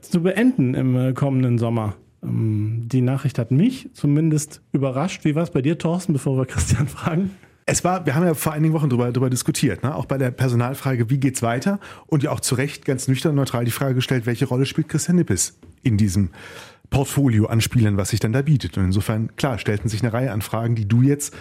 zu 0.00 0.22
beenden 0.22 0.74
im 0.74 0.96
äh, 0.96 1.12
kommenden 1.12 1.58
Sommer. 1.58 1.94
Ähm, 2.22 2.84
die 2.86 3.00
Nachricht 3.00 3.38
hat 3.38 3.50
mich 3.50 3.90
zumindest 3.92 4.62
überrascht. 4.72 5.24
Wie 5.24 5.34
war 5.34 5.42
es 5.42 5.50
bei 5.50 5.62
dir, 5.62 5.78
Thorsten, 5.78 6.12
bevor 6.12 6.38
wir 6.38 6.46
Christian 6.46 6.88
fragen? 6.88 7.30
Es 7.68 7.82
war, 7.82 8.06
wir 8.06 8.14
haben 8.14 8.24
ja 8.24 8.34
vor 8.34 8.52
einigen 8.52 8.74
Wochen 8.74 8.88
darüber, 8.88 9.10
darüber 9.10 9.28
diskutiert, 9.28 9.82
ne? 9.82 9.92
auch 9.92 10.04
bei 10.04 10.18
der 10.18 10.30
Personalfrage, 10.30 11.10
wie 11.10 11.18
geht's 11.18 11.42
weiter? 11.42 11.80
Und 12.06 12.22
ja 12.22 12.30
auch 12.30 12.38
zu 12.38 12.54
Recht 12.54 12.84
ganz 12.84 13.08
nüchtern 13.08 13.34
neutral 13.34 13.64
die 13.64 13.72
Frage 13.72 13.96
gestellt, 13.96 14.24
welche 14.24 14.46
Rolle 14.46 14.66
spielt 14.66 14.88
Christian 14.88 15.16
Nippes 15.16 15.58
in 15.82 15.96
diesem 15.96 16.30
Portfolio 16.90 17.46
an 17.46 17.60
Spielern, 17.60 17.96
was 17.96 18.10
sich 18.10 18.20
dann 18.20 18.32
da 18.32 18.42
bietet? 18.42 18.78
Und 18.78 18.84
insofern, 18.84 19.34
klar, 19.34 19.58
stellten 19.58 19.88
sich 19.88 20.02
eine 20.02 20.12
Reihe 20.12 20.30
an 20.30 20.42
Fragen, 20.42 20.76
die 20.76 20.86
du 20.86 21.02
jetzt 21.02 21.34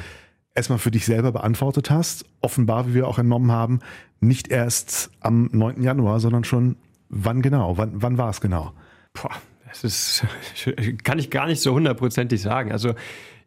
erstmal 0.55 0.79
für 0.79 0.91
dich 0.91 1.05
selber 1.05 1.31
beantwortet 1.31 1.89
hast. 1.89 2.25
Offenbar, 2.41 2.87
wie 2.87 2.93
wir 2.95 3.07
auch 3.07 3.19
entnommen 3.19 3.51
haben, 3.51 3.81
nicht 4.19 4.47
erst 4.47 5.11
am 5.19 5.49
9. 5.51 5.83
Januar, 5.83 6.19
sondern 6.19 6.43
schon 6.43 6.77
wann 7.09 7.41
genau? 7.41 7.77
Wann, 7.77 8.01
wann 8.01 8.17
war 8.17 8.29
es 8.29 8.41
genau? 8.41 8.71
Boah, 9.13 9.31
das 9.67 9.83
ist, 9.83 10.25
kann 11.03 11.19
ich 11.19 11.29
gar 11.29 11.47
nicht 11.47 11.61
so 11.61 11.73
hundertprozentig 11.73 12.41
sagen. 12.41 12.71
Also 12.71 12.95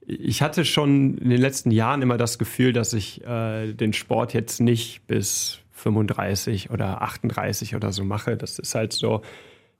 ich 0.07 0.43
hatte 0.43 0.65
schon 0.65 1.19
in 1.19 1.31
den 1.31 1.41
letzten 1.41 1.71
Jahren 1.71 2.03
immer 2.03 2.17
das 2.17 2.38
Gefühl, 2.38 2.73
dass 2.73 2.93
ich 2.93 3.25
äh, 3.25 3.73
den 3.73 3.93
Sport 3.93 4.33
jetzt 4.33 4.61
nicht 4.61 5.07
bis 5.07 5.59
35 5.73 6.71
oder 6.71 7.03
38 7.03 7.75
oder 7.77 7.93
so 7.93 8.05
mache. 8.05 8.37
Das 8.37 8.59
ist 8.59 8.75
halt 8.75 8.93
so 8.93 9.23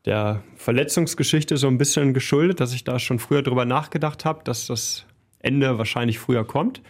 der 0.05 0.43
Verletzungsgeschichte 0.57 1.57
so 1.57 1.67
ein 1.67 1.79
bisschen 1.79 2.15
geschuldet, 2.15 2.61
dass 2.61 2.73
ich 2.73 2.85
da 2.85 2.99
schon 2.99 3.19
früher 3.19 3.43
drüber 3.43 3.65
nachgedacht 3.65 4.25
habe, 4.25 4.45
dass 4.45 4.67
das 4.67 5.07
Ende 5.41 5.79
wahrscheinlich 5.79 6.19
früher 6.19 6.45
kommt. 6.45 6.83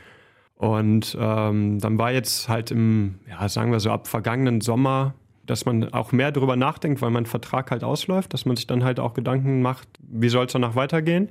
Und 0.58 1.16
ähm, 1.20 1.78
dann 1.78 1.98
war 1.98 2.10
jetzt 2.10 2.48
halt 2.48 2.72
im, 2.72 3.20
ja, 3.30 3.48
sagen 3.48 3.70
wir 3.70 3.78
so, 3.78 3.90
ab 3.92 4.08
vergangenen 4.08 4.60
Sommer, 4.60 5.14
dass 5.46 5.64
man 5.64 5.92
auch 5.92 6.10
mehr 6.10 6.32
darüber 6.32 6.56
nachdenkt, 6.56 7.00
weil 7.00 7.10
mein 7.10 7.26
Vertrag 7.26 7.70
halt 7.70 7.84
ausläuft, 7.84 8.34
dass 8.34 8.44
man 8.44 8.56
sich 8.56 8.66
dann 8.66 8.82
halt 8.82 8.98
auch 8.98 9.14
Gedanken 9.14 9.62
macht, 9.62 9.88
wie 10.00 10.28
soll 10.28 10.46
es 10.46 10.52
danach 10.52 10.74
weitergehen. 10.74 11.28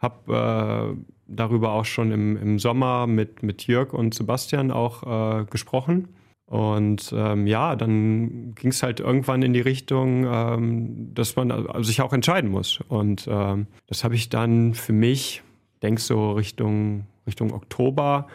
Hab 0.00 0.28
äh, 0.28 0.94
darüber 1.28 1.72
auch 1.72 1.84
schon 1.84 2.10
im, 2.10 2.36
im 2.36 2.58
Sommer 2.58 3.06
mit, 3.06 3.44
mit 3.44 3.68
Jörg 3.68 3.92
und 3.92 4.14
Sebastian 4.14 4.72
auch 4.72 5.04
äh, 5.42 5.44
gesprochen. 5.44 6.08
Und 6.46 7.14
ähm, 7.16 7.46
ja, 7.46 7.76
dann 7.76 8.56
ging 8.56 8.70
es 8.70 8.82
halt 8.82 8.98
irgendwann 8.98 9.42
in 9.42 9.52
die 9.52 9.60
Richtung, 9.60 10.26
ähm, 10.28 11.14
dass 11.14 11.36
man 11.36 11.52
also 11.52 11.82
sich 11.82 12.02
auch 12.02 12.12
entscheiden 12.12 12.50
muss. 12.50 12.80
Und 12.88 13.28
ähm, 13.30 13.68
das 13.86 14.02
habe 14.02 14.16
ich 14.16 14.28
dann 14.28 14.74
für 14.74 14.92
mich, 14.92 15.42
denk 15.82 16.00
so 16.00 16.32
Richtung, 16.32 17.06
Richtung 17.28 17.52
Oktober, 17.52 18.26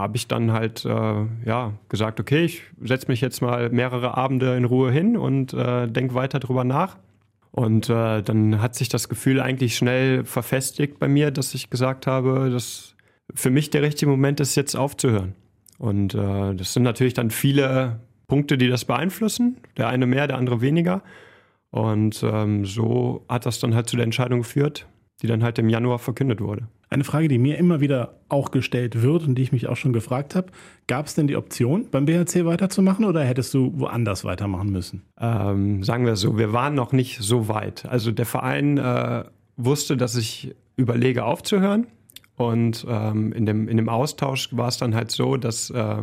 habe 0.00 0.16
ich 0.16 0.26
dann 0.26 0.52
halt 0.52 0.84
äh, 0.84 1.26
ja, 1.44 1.72
gesagt, 1.88 2.20
okay, 2.20 2.44
ich 2.44 2.62
setze 2.82 3.08
mich 3.08 3.20
jetzt 3.20 3.40
mal 3.40 3.70
mehrere 3.70 4.16
Abende 4.16 4.56
in 4.56 4.64
Ruhe 4.64 4.90
hin 4.90 5.16
und 5.16 5.52
äh, 5.52 5.86
denke 5.86 6.14
weiter 6.14 6.40
drüber 6.40 6.64
nach. 6.64 6.96
Und 7.52 7.88
äh, 7.90 8.22
dann 8.22 8.62
hat 8.62 8.74
sich 8.74 8.88
das 8.88 9.08
Gefühl 9.08 9.40
eigentlich 9.40 9.76
schnell 9.76 10.24
verfestigt 10.24 10.98
bei 10.98 11.08
mir, 11.08 11.30
dass 11.30 11.54
ich 11.54 11.68
gesagt 11.70 12.06
habe, 12.06 12.50
dass 12.50 12.94
für 13.34 13.50
mich 13.50 13.70
der 13.70 13.82
richtige 13.82 14.10
Moment 14.10 14.40
ist, 14.40 14.54
jetzt 14.54 14.76
aufzuhören. 14.76 15.34
Und 15.78 16.14
äh, 16.14 16.54
das 16.54 16.72
sind 16.72 16.82
natürlich 16.82 17.14
dann 17.14 17.30
viele 17.30 18.00
Punkte, 18.28 18.58
die 18.58 18.68
das 18.68 18.84
beeinflussen. 18.84 19.56
Der 19.76 19.88
eine 19.88 20.06
mehr, 20.06 20.26
der 20.26 20.38
andere 20.38 20.60
weniger. 20.60 21.02
Und 21.70 22.22
ähm, 22.22 22.64
so 22.64 23.24
hat 23.28 23.46
das 23.46 23.60
dann 23.60 23.74
halt 23.74 23.88
zu 23.88 23.96
der 23.96 24.04
Entscheidung 24.04 24.40
geführt, 24.40 24.86
die 25.22 25.26
dann 25.26 25.42
halt 25.42 25.58
im 25.58 25.68
Januar 25.68 25.98
verkündet 25.98 26.40
wurde. 26.40 26.68
Eine 26.92 27.04
Frage, 27.04 27.28
die 27.28 27.38
mir 27.38 27.56
immer 27.56 27.80
wieder 27.80 28.16
auch 28.28 28.50
gestellt 28.50 29.00
wird 29.00 29.24
und 29.24 29.36
die 29.36 29.42
ich 29.42 29.52
mich 29.52 29.68
auch 29.68 29.76
schon 29.76 29.92
gefragt 29.92 30.34
habe, 30.34 30.48
gab 30.88 31.06
es 31.06 31.14
denn 31.14 31.28
die 31.28 31.36
Option, 31.36 31.86
beim 31.88 32.04
BHC 32.04 32.44
weiterzumachen 32.44 33.04
oder 33.04 33.22
hättest 33.22 33.54
du 33.54 33.72
woanders 33.76 34.24
weitermachen 34.24 34.70
müssen? 34.70 35.02
Ähm, 35.20 35.84
sagen 35.84 36.04
wir 36.04 36.16
so, 36.16 36.36
wir 36.36 36.52
waren 36.52 36.74
noch 36.74 36.90
nicht 36.90 37.18
so 37.20 37.46
weit. 37.46 37.86
Also 37.86 38.10
der 38.10 38.26
Verein 38.26 38.76
äh, 38.78 39.22
wusste, 39.56 39.96
dass 39.96 40.16
ich 40.16 40.52
überlege 40.74 41.24
aufzuhören 41.24 41.86
und 42.34 42.84
ähm, 42.88 43.32
in, 43.34 43.46
dem, 43.46 43.68
in 43.68 43.76
dem 43.76 43.88
Austausch 43.88 44.48
war 44.56 44.66
es 44.66 44.78
dann 44.78 44.96
halt 44.96 45.12
so, 45.12 45.36
dass 45.36 45.70
äh, 45.70 46.02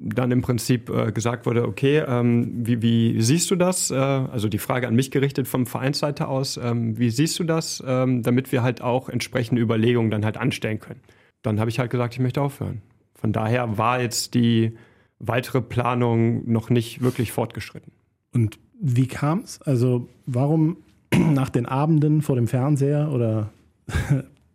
dann 0.00 0.30
im 0.30 0.42
Prinzip 0.42 0.90
äh, 0.90 1.12
gesagt 1.12 1.46
wurde, 1.46 1.66
okay, 1.66 2.02
ähm, 2.06 2.66
wie, 2.66 2.82
wie, 2.82 3.20
siehst 3.20 3.50
du 3.50 3.56
das? 3.56 3.90
Äh, 3.90 3.96
also 3.96 4.48
die 4.48 4.58
Frage 4.58 4.86
an 4.86 4.94
mich 4.94 5.10
gerichtet 5.10 5.48
vom 5.48 5.66
Vereinsseite 5.66 6.28
aus, 6.28 6.56
ähm, 6.56 6.98
wie 6.98 7.10
siehst 7.10 7.38
du 7.38 7.44
das, 7.44 7.82
ähm, 7.86 8.22
damit 8.22 8.52
wir 8.52 8.62
halt 8.62 8.80
auch 8.80 9.08
entsprechende 9.08 9.60
Überlegungen 9.60 10.10
dann 10.10 10.24
halt 10.24 10.36
anstellen 10.36 10.78
können. 10.78 11.00
Dann 11.42 11.60
habe 11.60 11.70
ich 11.70 11.78
halt 11.78 11.90
gesagt, 11.90 12.14
ich 12.14 12.20
möchte 12.20 12.40
aufhören. 12.40 12.82
Von 13.14 13.32
daher 13.32 13.78
war 13.78 14.00
jetzt 14.00 14.34
die 14.34 14.76
weitere 15.18 15.60
Planung 15.60 16.50
noch 16.50 16.70
nicht 16.70 17.02
wirklich 17.02 17.32
fortgeschritten. 17.32 17.92
Und 18.32 18.58
wie 18.80 19.08
kam 19.08 19.40
es? 19.40 19.60
Also 19.62 20.08
warum 20.26 20.76
nach 21.14 21.48
den 21.48 21.66
Abenden 21.66 22.22
vor 22.22 22.36
dem 22.36 22.46
Fernseher 22.46 23.10
oder 23.12 23.50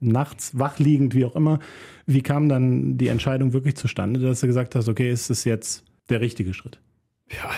nachts 0.03 0.57
wachliegend, 0.57 1.15
wie 1.15 1.25
auch 1.25 1.35
immer, 1.35 1.59
wie 2.05 2.21
kam 2.21 2.49
dann 2.49 2.97
die 2.97 3.07
Entscheidung 3.07 3.53
wirklich 3.53 3.75
zustande, 3.75 4.19
dass 4.19 4.41
du 4.41 4.47
gesagt 4.47 4.75
hast, 4.75 4.87
okay, 4.89 5.11
ist 5.11 5.29
das 5.29 5.43
jetzt 5.45 5.83
der 6.09 6.21
richtige 6.21 6.53
Schritt? 6.53 6.79
Ja, 7.31 7.49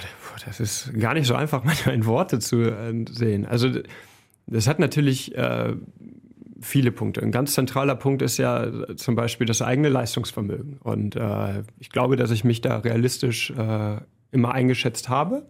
das 0.45 0.59
ist 0.59 0.93
gar 0.99 1.13
nicht 1.13 1.27
so 1.27 1.35
einfach, 1.35 1.63
manchmal 1.65 1.95
in 1.95 2.05
Worte 2.05 2.39
zu 2.39 2.61
äh, 2.61 3.05
sehen. 3.09 3.45
Also 3.45 3.69
das 4.47 4.67
hat 4.67 4.79
natürlich 4.79 5.35
äh, 5.35 5.73
viele 6.61 6.91
Punkte. 6.91 7.21
Ein 7.21 7.31
ganz 7.31 7.53
zentraler 7.53 7.95
Punkt 7.95 8.21
ist 8.21 8.37
ja 8.37 8.95
zum 8.95 9.15
Beispiel 9.15 9.47
das 9.47 9.61
eigene 9.61 9.89
Leistungsvermögen. 9.89 10.77
Und 10.77 11.15
äh, 11.15 11.63
ich 11.79 11.89
glaube, 11.89 12.15
dass 12.15 12.31
ich 12.31 12.43
mich 12.43 12.61
da 12.61 12.77
realistisch 12.77 13.51
äh, 13.51 13.97
immer 14.31 14.51
eingeschätzt 14.53 15.09
habe 15.09 15.45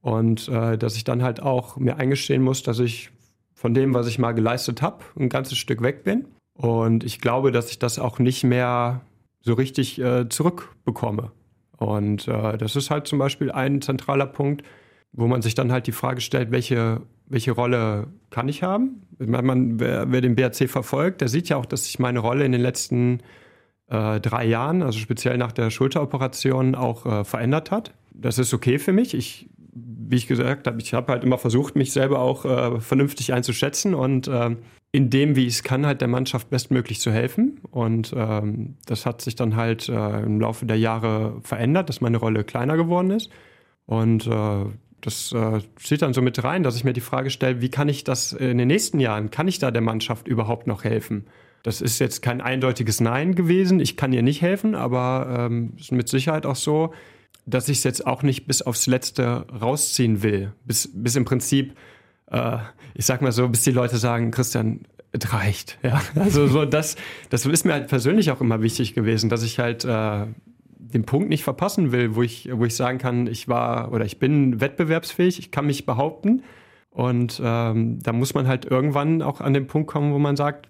und 0.00 0.48
äh, 0.48 0.78
dass 0.78 0.96
ich 0.96 1.04
dann 1.04 1.22
halt 1.22 1.42
auch 1.42 1.76
mir 1.76 1.96
eingestehen 1.96 2.42
muss, 2.42 2.62
dass 2.62 2.78
ich 2.78 3.10
von 3.60 3.74
dem, 3.74 3.92
was 3.92 4.06
ich 4.06 4.18
mal 4.18 4.32
geleistet 4.32 4.80
habe, 4.80 5.04
ein 5.18 5.28
ganzes 5.28 5.58
Stück 5.58 5.82
weg 5.82 6.02
bin. 6.02 6.24
Und 6.54 7.04
ich 7.04 7.20
glaube, 7.20 7.52
dass 7.52 7.70
ich 7.70 7.78
das 7.78 7.98
auch 7.98 8.18
nicht 8.18 8.42
mehr 8.42 9.02
so 9.42 9.52
richtig 9.52 10.00
äh, 10.00 10.30
zurückbekomme. 10.30 11.30
Und 11.76 12.26
äh, 12.26 12.56
das 12.56 12.74
ist 12.74 12.90
halt 12.90 13.06
zum 13.06 13.18
Beispiel 13.18 13.50
ein 13.50 13.82
zentraler 13.82 14.24
Punkt, 14.24 14.64
wo 15.12 15.26
man 15.26 15.42
sich 15.42 15.54
dann 15.54 15.72
halt 15.72 15.86
die 15.86 15.92
Frage 15.92 16.22
stellt, 16.22 16.52
welche, 16.52 17.02
welche 17.26 17.52
Rolle 17.52 18.06
kann 18.30 18.48
ich 18.48 18.62
haben? 18.62 19.02
Ich 19.18 19.28
meine, 19.28 19.42
man, 19.42 19.78
wer, 19.78 20.10
wer 20.10 20.22
den 20.22 20.36
BRC 20.36 20.70
verfolgt, 20.70 21.20
der 21.20 21.28
sieht 21.28 21.50
ja 21.50 21.58
auch, 21.58 21.66
dass 21.66 21.84
sich 21.84 21.98
meine 21.98 22.20
Rolle 22.20 22.46
in 22.46 22.52
den 22.52 22.62
letzten 22.62 23.18
äh, 23.88 24.20
drei 24.20 24.46
Jahren, 24.46 24.82
also 24.82 24.98
speziell 24.98 25.36
nach 25.36 25.52
der 25.52 25.68
Schulteroperation, 25.68 26.74
auch 26.74 27.04
äh, 27.04 27.24
verändert 27.24 27.70
hat. 27.70 27.92
Das 28.14 28.38
ist 28.38 28.54
okay 28.54 28.78
für 28.78 28.94
mich. 28.94 29.12
Ich 29.12 29.50
wie 29.72 30.16
ich 30.16 30.26
gesagt 30.26 30.66
habe, 30.66 30.80
ich 30.80 30.94
habe 30.94 31.12
halt 31.12 31.24
immer 31.24 31.38
versucht, 31.38 31.76
mich 31.76 31.92
selber 31.92 32.20
auch 32.20 32.44
äh, 32.44 32.80
vernünftig 32.80 33.32
einzuschätzen 33.32 33.94
und 33.94 34.28
äh, 34.28 34.56
in 34.92 35.10
dem, 35.10 35.36
wie 35.36 35.46
ich 35.46 35.54
es 35.54 35.62
kann, 35.62 35.86
halt 35.86 36.00
der 36.00 36.08
Mannschaft 36.08 36.50
bestmöglich 36.50 37.00
zu 37.00 37.12
helfen. 37.12 37.60
Und 37.70 38.12
ähm, 38.16 38.76
das 38.86 39.06
hat 39.06 39.22
sich 39.22 39.36
dann 39.36 39.54
halt 39.54 39.88
äh, 39.88 40.22
im 40.22 40.40
Laufe 40.40 40.66
der 40.66 40.78
Jahre 40.78 41.40
verändert, 41.42 41.88
dass 41.88 42.00
meine 42.00 42.16
Rolle 42.16 42.42
kleiner 42.42 42.76
geworden 42.76 43.10
ist. 43.12 43.30
Und 43.86 44.26
äh, 44.26 44.64
das 45.00 45.32
äh, 45.32 45.60
zieht 45.76 46.02
dann 46.02 46.12
so 46.12 46.22
mit 46.22 46.42
rein, 46.42 46.62
dass 46.64 46.76
ich 46.76 46.84
mir 46.84 46.92
die 46.92 47.00
Frage 47.00 47.30
stelle, 47.30 47.60
wie 47.60 47.70
kann 47.70 47.88
ich 47.88 48.02
das 48.02 48.32
in 48.32 48.58
den 48.58 48.68
nächsten 48.68 48.98
Jahren, 48.98 49.30
kann 49.30 49.48
ich 49.48 49.60
da 49.60 49.70
der 49.70 49.82
Mannschaft 49.82 50.26
überhaupt 50.26 50.66
noch 50.66 50.82
helfen? 50.82 51.26
Das 51.62 51.80
ist 51.80 51.98
jetzt 51.98 52.22
kein 52.22 52.40
eindeutiges 52.40 53.00
Nein 53.00 53.34
gewesen. 53.34 53.80
Ich 53.80 53.96
kann 53.96 54.12
ihr 54.12 54.22
nicht 54.22 54.42
helfen, 54.42 54.74
aber 54.74 55.46
ähm, 55.50 55.74
ist 55.78 55.92
mit 55.92 56.08
Sicherheit 56.08 56.46
auch 56.46 56.56
so, 56.56 56.92
dass 57.46 57.68
ich 57.68 57.78
es 57.78 57.84
jetzt 57.84 58.06
auch 58.06 58.22
nicht 58.22 58.46
bis 58.46 58.62
aufs 58.62 58.86
Letzte 58.86 59.46
rausziehen 59.48 60.22
will. 60.22 60.52
Bis, 60.64 60.90
bis 60.92 61.16
im 61.16 61.24
Prinzip, 61.24 61.76
äh, 62.30 62.58
ich 62.94 63.06
sag 63.06 63.22
mal 63.22 63.32
so, 63.32 63.48
bis 63.48 63.62
die 63.62 63.72
Leute 63.72 63.96
sagen, 63.96 64.30
Christian, 64.30 64.86
es 65.12 65.32
reicht. 65.32 65.78
Ja? 65.82 66.00
Also 66.14 66.46
so 66.46 66.64
das, 66.64 66.96
das 67.30 67.46
ist 67.46 67.64
mir 67.64 67.72
halt 67.72 67.88
persönlich 67.88 68.30
auch 68.30 68.40
immer 68.40 68.62
wichtig 68.62 68.94
gewesen, 68.94 69.28
dass 69.30 69.42
ich 69.42 69.58
halt 69.58 69.84
äh, 69.84 70.26
den 70.78 71.04
Punkt 71.04 71.28
nicht 71.28 71.44
verpassen 71.44 71.92
will, 71.92 72.14
wo 72.14 72.22
ich, 72.22 72.48
wo 72.52 72.64
ich 72.64 72.74
sagen 72.74 72.98
kann, 72.98 73.26
ich 73.26 73.48
war 73.48 73.92
oder 73.92 74.04
ich 74.04 74.18
bin 74.18 74.60
wettbewerbsfähig, 74.60 75.38
ich 75.38 75.50
kann 75.50 75.66
mich 75.66 75.86
behaupten. 75.86 76.42
Und 76.90 77.40
ähm, 77.42 78.00
da 78.02 78.12
muss 78.12 78.34
man 78.34 78.48
halt 78.48 78.64
irgendwann 78.64 79.22
auch 79.22 79.40
an 79.40 79.54
den 79.54 79.66
Punkt 79.68 79.88
kommen, 79.88 80.12
wo 80.12 80.18
man 80.18 80.36
sagt, 80.36 80.68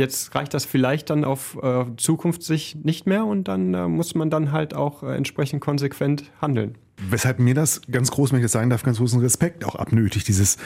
Jetzt 0.00 0.34
reicht 0.34 0.54
das 0.54 0.64
vielleicht 0.64 1.10
dann 1.10 1.26
auf 1.26 1.58
äh, 1.62 1.84
Zukunftssicht 1.98 2.86
nicht 2.86 3.06
mehr 3.06 3.26
und 3.26 3.48
dann 3.48 3.74
äh, 3.74 3.86
muss 3.86 4.14
man 4.14 4.30
dann 4.30 4.50
halt 4.50 4.72
auch 4.72 5.02
äh, 5.02 5.14
entsprechend 5.14 5.60
konsequent 5.60 6.24
handeln. 6.40 6.78
Weshalb 7.10 7.38
mir 7.38 7.52
das 7.52 7.82
ganz 7.90 8.10
groß, 8.10 8.32
wenn 8.32 8.38
ich 8.38 8.44
das 8.46 8.52
sagen 8.52 8.70
darf, 8.70 8.82
ganz 8.82 8.96
großen 8.96 9.20
Respekt 9.20 9.62
auch 9.62 9.74
abnötigt, 9.74 10.26
dieses 10.26 10.56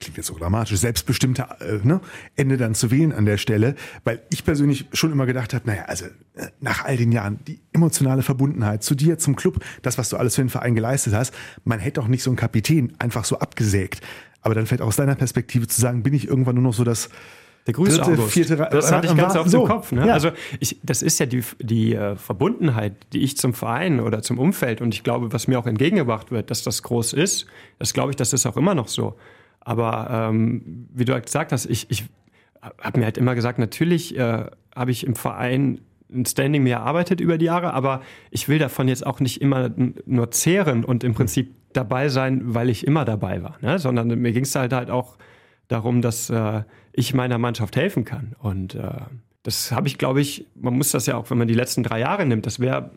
klingt 0.00 0.16
jetzt 0.16 0.26
so 0.26 0.36
dramatisch, 0.36 0.76
selbstbestimmte 0.76 1.46
äh, 1.60 1.86
ne, 1.86 2.00
Ende 2.34 2.56
dann 2.56 2.74
zu 2.74 2.90
wählen 2.90 3.12
an 3.12 3.26
der 3.26 3.36
Stelle, 3.36 3.76
weil 4.02 4.22
ich 4.32 4.44
persönlich 4.44 4.86
schon 4.92 5.12
immer 5.12 5.26
gedacht 5.26 5.54
habe, 5.54 5.68
naja, 5.68 5.84
also 5.84 6.06
äh, 6.34 6.48
nach 6.58 6.84
all 6.84 6.96
den 6.96 7.12
Jahren, 7.12 7.38
die 7.46 7.60
emotionale 7.72 8.22
Verbundenheit 8.22 8.82
zu 8.82 8.96
dir, 8.96 9.18
zum 9.18 9.36
Club, 9.36 9.64
das, 9.82 9.98
was 9.98 10.08
du 10.08 10.16
alles 10.16 10.34
für 10.34 10.42
den 10.42 10.48
Verein 10.48 10.74
geleistet 10.74 11.14
hast, 11.14 11.32
man 11.62 11.78
hätte 11.78 12.00
doch 12.00 12.08
nicht 12.08 12.24
so 12.24 12.30
einen 12.30 12.36
Kapitän 12.36 12.94
einfach 12.98 13.24
so 13.24 13.38
abgesägt. 13.38 14.00
Aber 14.40 14.56
dann 14.56 14.66
fällt 14.66 14.80
aus 14.80 14.96
deiner 14.96 15.14
Perspektive 15.14 15.68
zu 15.68 15.80
sagen, 15.80 16.02
bin 16.02 16.14
ich 16.14 16.26
irgendwann 16.26 16.56
nur 16.56 16.64
noch 16.64 16.74
so 16.74 16.82
das 16.82 17.08
der 17.70 17.84
Grüße 17.84 17.98
Dritte, 17.98 18.12
August. 18.12 18.32
Vierte, 18.32 18.56
das 18.56 18.90
hatte 18.90 19.06
ich 19.06 19.16
ganz 19.16 19.36
auf 19.36 19.48
so. 19.48 19.60
dem 19.60 19.68
Kopf. 19.68 19.92
Ne? 19.92 20.08
Ja. 20.08 20.14
Also 20.14 20.30
ich, 20.58 20.78
das 20.82 21.02
ist 21.02 21.20
ja 21.20 21.26
die, 21.26 21.42
die 21.60 21.94
äh, 21.94 22.16
Verbundenheit, 22.16 22.94
die 23.12 23.20
ich 23.20 23.36
zum 23.36 23.54
Verein 23.54 24.00
oder 24.00 24.22
zum 24.22 24.38
Umfeld 24.38 24.80
und 24.80 24.92
ich 24.92 25.04
glaube, 25.04 25.32
was 25.32 25.46
mir 25.46 25.58
auch 25.58 25.66
entgegengebracht 25.66 26.32
wird, 26.32 26.50
dass 26.50 26.64
das 26.64 26.82
groß 26.82 27.12
ist, 27.12 27.46
das 27.78 27.92
glaube 27.92 28.10
ich, 28.10 28.16
das 28.16 28.32
ist 28.32 28.44
auch 28.46 28.56
immer 28.56 28.74
noch 28.74 28.88
so. 28.88 29.14
Aber 29.60 30.08
ähm, 30.10 30.88
wie 30.92 31.04
du 31.04 31.12
halt 31.12 31.26
gesagt 31.26 31.52
hast, 31.52 31.66
ich, 31.66 31.86
ich 31.90 32.04
habe 32.60 32.98
mir 32.98 33.04
halt 33.04 33.18
immer 33.18 33.34
gesagt, 33.34 33.58
natürlich 33.58 34.16
äh, 34.18 34.46
habe 34.74 34.90
ich 34.90 35.06
im 35.06 35.14
Verein 35.14 35.80
ein 36.12 36.26
Standing 36.26 36.64
mir 36.64 36.76
erarbeitet 36.76 37.20
über 37.20 37.38
die 37.38 37.44
Jahre, 37.44 37.72
aber 37.72 38.02
ich 38.32 38.48
will 38.48 38.58
davon 38.58 38.88
jetzt 38.88 39.06
auch 39.06 39.20
nicht 39.20 39.40
immer 39.40 39.70
nur 40.06 40.30
zehren 40.32 40.84
und 40.84 41.04
im 41.04 41.14
Prinzip 41.14 41.54
dabei 41.72 42.08
sein, 42.08 42.42
weil 42.46 42.68
ich 42.68 42.84
immer 42.84 43.04
dabei 43.04 43.44
war, 43.44 43.58
ne? 43.60 43.78
sondern 43.78 44.08
mir 44.08 44.32
ging 44.32 44.42
es 44.42 44.54
halt 44.56 44.72
halt 44.72 44.90
auch 44.90 45.16
darum, 45.70 46.02
dass 46.02 46.30
äh, 46.30 46.62
ich 46.92 47.14
meiner 47.14 47.38
Mannschaft 47.38 47.76
helfen 47.76 48.04
kann. 48.04 48.34
Und 48.38 48.74
äh, 48.74 48.90
das 49.42 49.72
habe 49.72 49.88
ich, 49.88 49.98
glaube 49.98 50.20
ich, 50.20 50.46
man 50.54 50.74
muss 50.74 50.90
das 50.90 51.06
ja 51.06 51.16
auch, 51.16 51.30
wenn 51.30 51.38
man 51.38 51.48
die 51.48 51.54
letzten 51.54 51.82
drei 51.82 52.00
Jahre 52.00 52.26
nimmt, 52.26 52.46
das 52.46 52.60
wäre, 52.60 52.90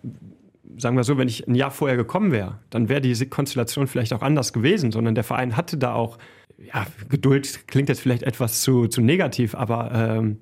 sagen 0.78 0.98
wir 0.98 1.04
so, 1.04 1.18
wenn 1.18 1.28
ich 1.28 1.48
ein 1.48 1.56
Jahr 1.56 1.72
vorher 1.72 1.98
gekommen 1.98 2.32
wäre, 2.32 2.60
dann 2.70 2.90
wäre 2.90 3.02
diese 3.02 3.28
Konstellation 3.28 3.88
vielleicht 3.88 4.14
auch 4.14 4.22
anders 4.22 4.54
gewesen, 4.54 4.92
sondern 4.92 5.16
der 5.16 5.24
Verein 5.24 5.56
hatte 5.56 5.78
da 5.78 5.94
auch, 5.94 6.18
ja, 6.58 6.86
Geduld 7.10 7.68
klingt 7.68 7.90
jetzt 7.90 8.02
vielleicht 8.02 8.24
etwas 8.24 8.62
zu, 8.62 8.88
zu 8.88 9.02
negativ, 9.02 9.56
aber 9.56 9.92
ähm, 9.94 10.40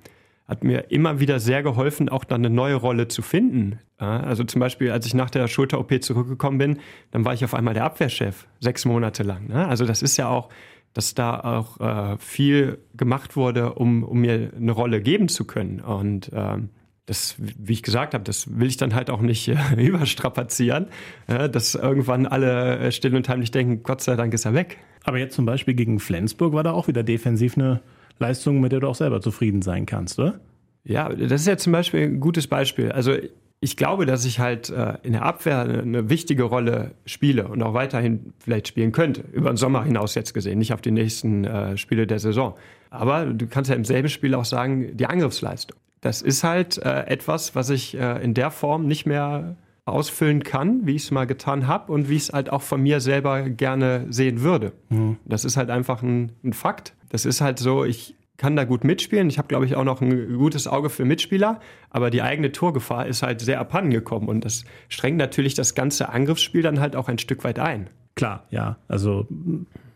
hat 0.48 0.64
mir 0.64 0.92
immer 0.92 1.20
wieder 1.20 1.40
sehr 1.40 1.64
geholfen, 1.64 2.10
auch 2.10 2.26
dann 2.26 2.42
eine 2.42 2.54
neue 2.54 2.76
Rolle 2.76 3.08
zu 3.08 3.22
finden. 3.22 3.80
Also 3.98 4.44
zum 4.44 4.60
Beispiel, 4.60 4.92
als 4.92 5.06
ich 5.06 5.14
nach 5.14 5.30
der 5.30 5.48
Schulter-OP 5.48 6.04
zurückgekommen 6.04 6.58
bin, 6.58 6.80
dann 7.12 7.24
war 7.24 7.34
ich 7.34 7.46
auf 7.46 7.54
einmal 7.54 7.74
der 7.74 7.86
Abwehrchef, 7.86 8.48
sechs 8.60 8.84
Monate 8.84 9.24
lang. 9.24 9.48
Ne? 9.48 9.66
Also 9.66 9.86
das 9.86 10.02
ist 10.02 10.18
ja 10.18 10.28
auch, 10.28 10.50
dass 10.94 11.14
da 11.14 11.40
auch 11.40 11.80
äh, 11.80 12.18
viel 12.18 12.80
gemacht 12.96 13.36
wurde, 13.36 13.74
um, 13.74 14.04
um 14.04 14.22
mir 14.22 14.52
eine 14.56 14.72
Rolle 14.72 15.02
geben 15.02 15.30
zu 15.30 15.46
können. 15.46 15.80
Und 15.80 16.32
ähm, 16.34 16.70
das, 17.06 17.36
wie 17.38 17.74
ich 17.74 17.84
gesagt 17.84 18.14
habe, 18.14 18.24
das 18.24 18.60
will 18.60 18.68
ich 18.68 18.78
dann 18.78 18.94
halt 18.94 19.10
auch 19.10 19.22
nicht 19.22 19.48
äh, 19.48 19.56
überstrapazieren, 19.78 20.88
äh, 21.28 21.50
dass 21.50 21.76
irgendwann 21.76 22.26
alle 22.26 22.80
äh, 22.80 22.92
still 22.92 23.16
und 23.16 23.28
heimlich 23.30 23.52
denken, 23.52 23.84
Gott 23.84 24.02
sei 24.02 24.16
Dank 24.16 24.34
ist 24.34 24.46
er 24.46 24.54
weg. 24.54 24.78
Aber 25.04 25.18
jetzt 25.18 25.36
zum 25.36 25.46
Beispiel 25.46 25.74
gegen 25.74 26.00
Flensburg 26.00 26.54
war 26.54 26.64
da 26.64 26.72
auch 26.72 26.88
wieder 26.88 27.04
defensiv 27.04 27.58
eine 27.58 27.82
Leistung, 28.20 28.60
mit 28.60 28.72
der 28.72 28.82
du 28.82 28.88
auch 28.88 28.96
selber 28.96 29.22
zufrieden 29.22 29.62
sein 29.62 29.86
kannst, 29.86 30.20
oder? 30.20 30.40
Ja, 30.84 31.10
das 31.10 31.42
ist 31.42 31.48
ja 31.48 31.58
zum 31.58 31.74
Beispiel 31.74 32.02
ein 32.02 32.20
gutes 32.20 32.48
Beispiel. 32.48 32.92
Also 32.92 33.16
ich 33.64 33.78
glaube, 33.78 34.08
dass 34.08 34.26
ich 34.26 34.40
halt 34.40 34.72
äh, 34.72 34.96
in 35.04 35.14
der 35.14 35.22
Abwehr 35.22 35.60
eine, 35.60 35.82
eine, 35.82 36.10
wichtige 36.10 36.44
Rolle 36.44 36.96
spiele 37.06 37.48
und 37.48 37.62
auch 37.62 37.76
weiterhin 37.76 38.34
vielleicht 38.40 38.68
spielen 38.68 38.92
könnte. 38.92 39.24
Über 39.32 39.52
den 39.52 39.58
Sommer 39.58 39.84
hinaus 39.84 40.16
jetzt 40.16 40.34
gesehen, 40.34 40.58
nicht 40.58 40.74
auf 40.74 40.82
die 40.82 40.90
nächsten 40.90 41.46
äh, 41.46 41.78
Spiele 41.78 42.08
der 42.08 42.18
Saison. 42.18 42.56
Aber 42.90 43.26
du 43.26 43.46
kannst 43.46 43.70
ja 43.70 43.76
im 43.76 43.86
selben 43.86 44.10
Spiel 44.10 44.34
auch 44.34 44.46
sagen, 44.46 44.98
die 44.98 45.06
Angriffsleistung. 45.06 45.78
Das 46.02 46.24
ist 46.24 46.44
halt 46.44 46.80
äh, 46.80 47.06
etwas, 47.06 47.54
was 47.54 47.70
ich 47.70 47.96
äh, 47.96 48.24
in 48.24 48.34
der 48.34 48.50
Form 48.50 48.88
nicht 48.88 49.06
mehr 49.06 49.56
ausfüllen 49.86 50.44
kann, 50.44 50.88
wie 50.88 50.96
ich 50.96 51.04
es 51.04 51.12
mal 51.12 51.28
getan 51.28 51.68
habe 51.68 51.92
und 51.92 52.10
wie 52.10 52.16
ich 52.16 52.24
es 52.24 52.34
halt 52.34 52.52
auch 52.52 52.64
von 52.64 52.82
mir 52.82 53.00
selber 53.00 53.48
gerne 53.48 54.08
sehen 54.10 54.42
würde. 54.42 54.74
Mhm. 54.90 55.18
Das 55.26 55.46
ist 55.46 55.58
halt 55.58 55.70
einfach 55.70 56.02
ein, 56.02 56.32
ein 56.44 56.54
Fakt. 56.54 56.96
Das 57.10 57.26
ist 57.26 57.42
halt 57.42 57.60
so, 57.60 57.86
ich 57.86 58.16
kann 58.42 58.56
da 58.56 58.64
gut 58.64 58.84
mitspielen. 58.84 59.30
Ich 59.30 59.38
habe, 59.38 59.48
glaube 59.48 59.68
ich, 59.68 59.76
auch 59.76 59.84
noch 59.84 60.02
ein 60.02 60.36
gutes 60.36 60.68
Auge 60.68 60.90
für 60.90 61.06
Mitspieler, 61.06 61.60
aber 61.92 62.10
die 62.10 62.24
eigene 62.24 62.52
Torgefahr 62.52 63.06
ist 63.06 63.22
halt 63.22 63.40
sehr 63.40 63.60
abhanden 63.60 63.92
gekommen 63.92 64.28
und 64.28 64.44
das 64.44 64.66
strengt 64.90 65.18
natürlich 65.18 65.54
das 65.54 65.76
ganze 65.76 66.10
Angriffsspiel 66.10 66.64
dann 66.64 66.80
halt 66.80 66.96
auch 66.96 67.08
ein 67.08 67.20
Stück 67.20 67.44
weit 67.44 67.60
ein. 67.60 67.92
Klar, 68.16 68.48
ja. 68.50 68.78
Also 68.88 69.28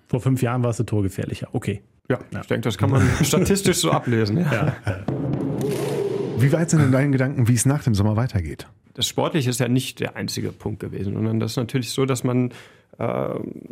vor 0.08 0.22
fünf 0.22 0.44
Jahren 0.44 0.62
warst 0.62 0.80
du 0.80 0.84
torgefährlicher. 0.84 1.48
Okay. 1.54 1.82
Ja, 2.08 2.20
ja. 2.32 2.42
ich 2.42 2.46
denke, 2.46 2.62
das 2.62 2.78
kann 2.78 2.92
man 2.92 3.02
statistisch 3.24 3.78
so 3.78 3.90
ablesen. 3.90 4.38
Ja. 4.38 4.76
ja. 4.86 5.06
Wie 6.38 6.52
weit 6.54 6.70
sind 6.70 6.84
denn 6.84 6.92
deine 6.92 7.10
Gedanken, 7.10 7.48
wie 7.48 7.56
es 7.56 7.66
nach 7.66 7.82
dem 7.82 7.96
Sommer 7.96 8.16
weitergeht? 8.16 8.68
Das 8.94 9.08
Sportliche 9.08 9.50
ist 9.50 9.60
ja 9.60 9.68
nicht 9.68 10.00
der 10.02 10.16
einzige 10.16 10.52
Punkt 10.52 10.82
gewesen, 10.82 11.16
sondern 11.16 11.40
das 11.40 11.54
ist 11.54 11.58
natürlich 11.58 11.90
so, 11.90 12.06
dass 12.06 12.24
man 12.24 12.52
äh, 13.00 13.30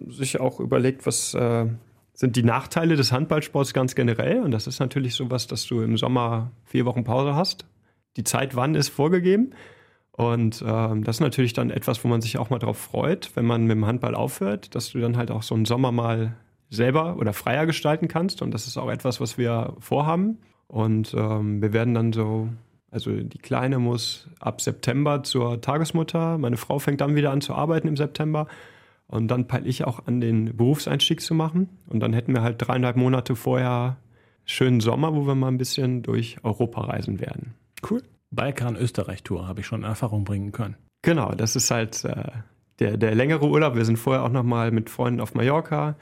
sich 0.10 0.40
auch 0.40 0.60
überlegt, 0.60 1.06
was 1.06 1.36
äh, 1.36 1.68
sind 2.14 2.36
die 2.36 2.44
Nachteile 2.44 2.96
des 2.96 3.12
Handballsports 3.12 3.74
ganz 3.74 3.96
generell. 3.96 4.42
Und 4.42 4.52
das 4.52 4.68
ist 4.68 4.80
natürlich 4.80 5.16
sowas, 5.16 5.48
dass 5.48 5.66
du 5.66 5.82
im 5.82 5.98
Sommer 5.98 6.52
vier 6.66 6.86
Wochen 6.86 7.04
Pause 7.04 7.36
hast. 7.36 7.66
Die 8.18 8.24
Zeit 8.24 8.56
wann 8.56 8.76
ist 8.76 8.90
vorgegeben. 8.90 9.54
Und 10.12 10.62
äh, 10.62 11.02
das 11.02 11.18
ist 11.18 11.22
natürlich 11.22 11.54
dann 11.54 11.72
etwas, 11.72 12.04
wo 12.04 12.08
man 12.08 12.22
sich 12.22 12.38
auch 12.38 12.52
mal 12.52 12.60
drauf 12.60 12.78
freut, 12.78 13.32
wenn 13.36 13.46
man 13.46 13.64
mit 13.64 13.72
dem 13.72 13.88
Handball 13.88 14.14
aufhört, 14.14 14.76
dass 14.76 14.92
du 14.92 15.00
dann 15.00 15.18
halt 15.18 15.32
auch 15.32 15.42
so 15.42 15.56
einen 15.56 15.66
Sommer 15.66 15.92
mal 15.92 16.36
selber 16.70 17.18
oder 17.18 17.34
freier 17.34 17.66
gestalten 17.66 18.08
kannst. 18.08 18.44
Und 18.44 18.52
das 18.52 18.68
ist 18.68 18.78
auch 18.78 18.92
etwas, 18.92 19.20
was 19.20 19.40
wir 19.40 19.76
vorhaben. 19.80 20.38
Und 20.68 21.16
ähm, 21.16 21.64
wir 21.64 21.74
werden 21.74 21.96
dann 21.96 22.14
so, 22.14 22.50
also 22.92 23.12
die 23.12 23.38
Kleine 23.40 23.80
muss 23.80 24.30
ab 24.40 24.62
September 24.62 25.24
zur 25.24 25.62
Tagesmutter. 25.62 26.38
Meine 26.38 26.58
Frau 26.58 26.78
fängt 26.78 27.02
dann 27.02 27.16
wieder 27.16 27.32
an 27.32 27.42
zu 27.42 27.56
arbeiten 27.56 27.88
im 27.88 27.98
September. 27.98 28.48
Und 29.08 29.28
dann 29.28 29.48
peile 29.48 29.68
ich 29.68 29.86
auch 29.86 30.08
an, 30.08 30.22
den 30.22 30.56
Berufseinstieg 30.58 31.22
zu 31.22 31.36
machen. 31.36 31.70
Und 31.88 32.00
dann 32.00 32.14
hätten 32.14 32.34
wir 32.34 32.42
halt 32.42 32.56
dreieinhalb 32.60 32.96
Monate 32.96 33.36
vorher 33.36 33.98
schönen 34.46 34.80
Sommer, 34.80 35.16
wo 35.16 35.28
wir 35.28 35.36
mal 35.36 35.50
ein 35.50 35.58
bisschen 35.58 36.04
durch 36.04 36.38
Europa 36.44 36.82
reisen 36.82 37.20
werden. 37.20 37.54
Cool. 37.88 38.02
Balkan-Österreich-Tour 38.32 39.48
habe 39.48 39.62
ich 39.62 39.68
schon 39.68 39.82
in 39.82 39.88
Erfahrung 39.88 40.24
bringen 40.24 40.52
können. 40.52 40.76
Genau, 41.04 41.34
das 41.34 41.56
ist 41.56 41.70
halt 41.70 42.04
äh, 42.06 42.32
der, 42.80 42.98
der 42.98 43.14
längere 43.14 43.48
Urlaub. 43.48 43.76
Wir 43.76 43.86
sind 43.86 43.98
vorher 43.98 44.24
auch 44.24 44.32
noch 44.32 44.44
mal 44.44 44.72
mit 44.72 44.90
Freunden 44.90 45.20
auf 45.20 45.36
Mallorca. 45.36 45.96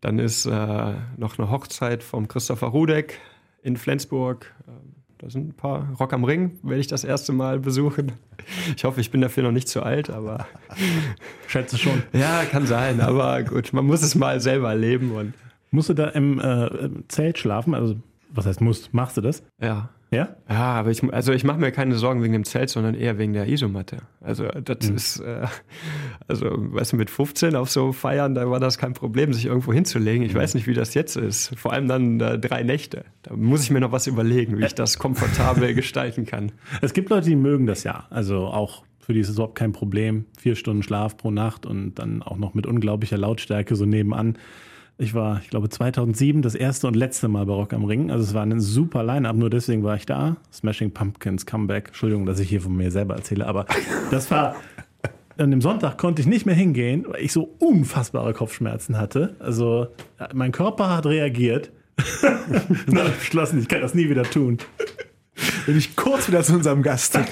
Dann 0.00 0.18
ist 0.18 0.46
äh, 0.46 0.94
noch 1.16 1.38
eine 1.38 1.50
Hochzeit 1.50 2.02
vom 2.02 2.28
Christopher 2.28 2.68
Rudek 2.68 3.18
in 3.62 3.76
Flensburg. 3.76 4.54
Da 5.18 5.28
sind 5.28 5.48
ein 5.48 5.52
paar 5.52 5.88
Rock 5.98 6.12
am 6.12 6.22
Ring, 6.22 6.60
werde 6.62 6.80
ich 6.80 6.86
das 6.86 7.02
erste 7.02 7.32
Mal 7.32 7.58
besuchen. 7.58 8.12
Ich 8.76 8.84
hoffe, 8.84 9.00
ich 9.00 9.10
bin 9.10 9.20
dafür 9.20 9.42
noch 9.42 9.50
nicht 9.50 9.68
zu 9.68 9.82
alt, 9.82 10.10
aber. 10.10 10.46
Schätze 11.48 11.76
schon. 11.76 12.04
Ja, 12.12 12.44
kann 12.44 12.66
sein, 12.66 13.00
aber 13.00 13.42
gut, 13.42 13.72
man 13.72 13.84
muss 13.84 14.02
es 14.02 14.14
mal 14.14 14.40
selber 14.40 14.70
erleben. 14.70 15.10
Und 15.10 15.34
musst 15.72 15.88
du 15.88 15.94
da 15.94 16.06
im 16.10 16.38
äh, 16.38 16.88
Zelt 17.08 17.36
schlafen? 17.36 17.74
Also, 17.74 17.96
was 18.30 18.46
heißt 18.46 18.60
musst? 18.60 18.94
Machst 18.94 19.16
du 19.16 19.20
das? 19.20 19.42
Ja. 19.60 19.88
Ja? 20.10 20.36
Ja, 20.48 20.72
aber 20.72 20.90
ich, 20.90 21.02
also 21.12 21.32
ich 21.32 21.44
mache 21.44 21.58
mir 21.58 21.70
keine 21.70 21.94
Sorgen 21.96 22.22
wegen 22.22 22.32
dem 22.32 22.44
Zelt, 22.44 22.70
sondern 22.70 22.94
eher 22.94 23.18
wegen 23.18 23.34
der 23.34 23.46
Isomatte. 23.46 23.98
Also 24.22 24.46
das 24.46 24.88
mhm. 24.88 24.96
ist, 24.96 25.20
äh, 25.20 25.46
also 26.26 26.46
weißt 26.50 26.92
du, 26.92 26.96
mit 26.96 27.10
15 27.10 27.54
auf 27.54 27.70
so 27.70 27.92
Feiern, 27.92 28.34
da 28.34 28.50
war 28.50 28.58
das 28.58 28.78
kein 28.78 28.94
Problem, 28.94 29.32
sich 29.34 29.46
irgendwo 29.46 29.72
hinzulegen. 29.72 30.22
Ich 30.22 30.32
mhm. 30.32 30.38
weiß 30.38 30.54
nicht, 30.54 30.66
wie 30.66 30.74
das 30.74 30.94
jetzt 30.94 31.16
ist. 31.16 31.54
Vor 31.58 31.72
allem 31.72 31.88
dann 31.88 32.20
äh, 32.20 32.38
drei 32.38 32.62
Nächte. 32.62 33.04
Da 33.22 33.36
muss 33.36 33.62
ich 33.62 33.70
mir 33.70 33.80
noch 33.80 33.92
was 33.92 34.06
überlegen, 34.06 34.58
wie 34.58 34.64
ich 34.64 34.74
das 34.74 34.98
komfortabel 34.98 35.74
gestalten 35.74 36.24
kann. 36.24 36.52
Es 36.80 36.94
gibt 36.94 37.10
Leute, 37.10 37.28
die 37.28 37.36
mögen 37.36 37.66
das 37.66 37.84
ja. 37.84 38.06
Also 38.08 38.46
auch 38.46 38.84
für 39.08 39.14
die 39.14 39.20
ist 39.20 39.28
es 39.28 39.36
überhaupt 39.36 39.56
kein 39.56 39.72
Problem. 39.72 40.26
Vier 40.38 40.54
Stunden 40.54 40.82
Schlaf 40.82 41.16
pro 41.16 41.30
Nacht 41.30 41.64
und 41.64 41.94
dann 41.94 42.22
auch 42.22 42.36
noch 42.36 42.54
mit 42.54 42.66
unglaublicher 42.66 43.16
Lautstärke 43.16 43.74
so 43.74 43.86
nebenan. 43.86 44.36
Ich 45.00 45.14
war, 45.14 45.40
ich 45.40 45.48
glaube, 45.48 45.68
2007 45.68 46.42
das 46.42 46.56
erste 46.56 46.88
und 46.88 46.96
letzte 46.96 47.28
Mal 47.28 47.46
bei 47.46 47.52
Rock 47.52 47.72
am 47.72 47.84
Ring. 47.84 48.10
Also 48.10 48.24
es 48.24 48.34
war 48.34 48.42
ein 48.42 48.58
super 48.58 49.04
Line-Up, 49.04 49.36
nur 49.36 49.48
deswegen 49.48 49.84
war 49.84 49.94
ich 49.94 50.06
da. 50.06 50.36
Smashing 50.52 50.90
Pumpkins 50.90 51.46
Comeback. 51.46 51.88
Entschuldigung, 51.88 52.26
dass 52.26 52.40
ich 52.40 52.48
hier 52.48 52.60
von 52.60 52.76
mir 52.76 52.90
selber 52.90 53.14
erzähle, 53.14 53.46
aber 53.46 53.66
das 54.10 54.30
war... 54.30 54.56
An 55.36 55.52
dem 55.52 55.60
Sonntag 55.60 55.98
konnte 55.98 56.20
ich 56.20 56.26
nicht 56.26 56.46
mehr 56.46 56.56
hingehen, 56.56 57.06
weil 57.06 57.22
ich 57.22 57.32
so 57.32 57.54
unfassbare 57.60 58.34
Kopfschmerzen 58.34 58.98
hatte. 58.98 59.36
Also 59.38 59.86
mein 60.34 60.50
Körper 60.50 60.96
hat 60.96 61.06
reagiert. 61.06 61.70
Dann 62.88 63.12
beschlossen, 63.20 63.60
ich 63.60 63.68
kann 63.68 63.80
das 63.80 63.94
nie 63.94 64.10
wieder 64.10 64.24
tun. 64.24 64.58
Wenn 65.66 65.78
ich 65.78 65.94
kurz 65.94 66.26
wieder 66.26 66.42
zu 66.42 66.54
unserem 66.54 66.82
Gast 66.82 67.14
ja, 67.14 67.22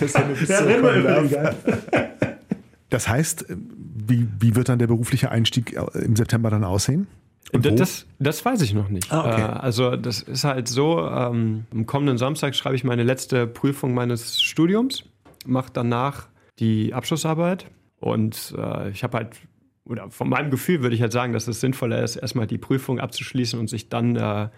Das 2.90 3.08
heißt, 3.08 3.46
wie, 3.48 4.28
wie 4.38 4.54
wird 4.54 4.68
dann 4.68 4.78
der 4.78 4.86
berufliche 4.86 5.32
Einstieg 5.32 5.76
im 5.94 6.14
September 6.14 6.48
dann 6.50 6.62
aussehen? 6.62 7.08
Das, 7.52 8.06
das 8.18 8.44
weiß 8.44 8.60
ich 8.62 8.74
noch 8.74 8.88
nicht. 8.88 9.12
Ah, 9.12 9.20
okay. 9.20 9.40
Äh, 9.40 9.44
also 9.44 9.96
das 9.96 10.22
ist 10.22 10.44
halt 10.44 10.68
so, 10.68 11.06
ähm, 11.06 11.66
am 11.70 11.86
kommenden 11.86 12.18
Samstag 12.18 12.54
schreibe 12.54 12.76
ich 12.76 12.84
meine 12.84 13.04
letzte 13.04 13.46
Prüfung 13.46 13.94
meines 13.94 14.42
Studiums, 14.42 15.04
mache 15.46 15.70
danach 15.72 16.26
die 16.58 16.92
Abschlussarbeit 16.92 17.66
und 18.00 18.54
äh, 18.58 18.90
ich 18.90 19.04
habe 19.04 19.18
halt, 19.18 19.36
oder 19.84 20.10
von 20.10 20.28
meinem 20.28 20.50
Gefühl 20.50 20.82
würde 20.82 20.96
ich 20.96 21.02
halt 21.02 21.12
sagen, 21.12 21.32
dass 21.32 21.46
es 21.46 21.60
sinnvoller 21.60 22.02
ist, 22.02 22.16
erstmal 22.16 22.46
die 22.46 22.58
Prüfung 22.58 22.98
abzuschließen 22.98 23.58
und 23.58 23.68
sich 23.68 23.88
dann 23.88 24.16
äh, 24.16 24.48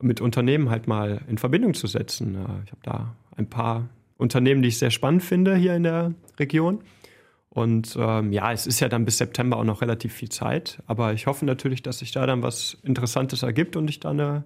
mit 0.00 0.20
Unternehmen 0.20 0.70
halt 0.70 0.88
mal 0.88 1.20
in 1.28 1.38
Verbindung 1.38 1.74
zu 1.74 1.86
setzen. 1.86 2.34
Äh, 2.34 2.64
ich 2.64 2.72
habe 2.72 2.82
da 2.82 3.16
ein 3.36 3.48
paar 3.48 3.88
Unternehmen, 4.16 4.62
die 4.62 4.68
ich 4.68 4.78
sehr 4.78 4.90
spannend 4.90 5.22
finde 5.22 5.56
hier 5.56 5.74
in 5.74 5.82
der 5.82 6.14
Region. 6.38 6.80
Und 7.54 7.96
ähm, 8.00 8.32
ja, 8.32 8.50
es 8.50 8.66
ist 8.66 8.80
ja 8.80 8.88
dann 8.88 9.04
bis 9.04 9.18
September 9.18 9.58
auch 9.58 9.64
noch 9.64 9.82
relativ 9.82 10.14
viel 10.14 10.30
Zeit. 10.30 10.82
Aber 10.86 11.12
ich 11.12 11.26
hoffe 11.26 11.44
natürlich, 11.44 11.82
dass 11.82 11.98
sich 11.98 12.10
da 12.10 12.26
dann 12.26 12.42
was 12.42 12.78
Interessantes 12.82 13.42
ergibt 13.42 13.76
und 13.76 13.90
ich 13.90 14.00
da 14.00 14.10
eine, 14.10 14.44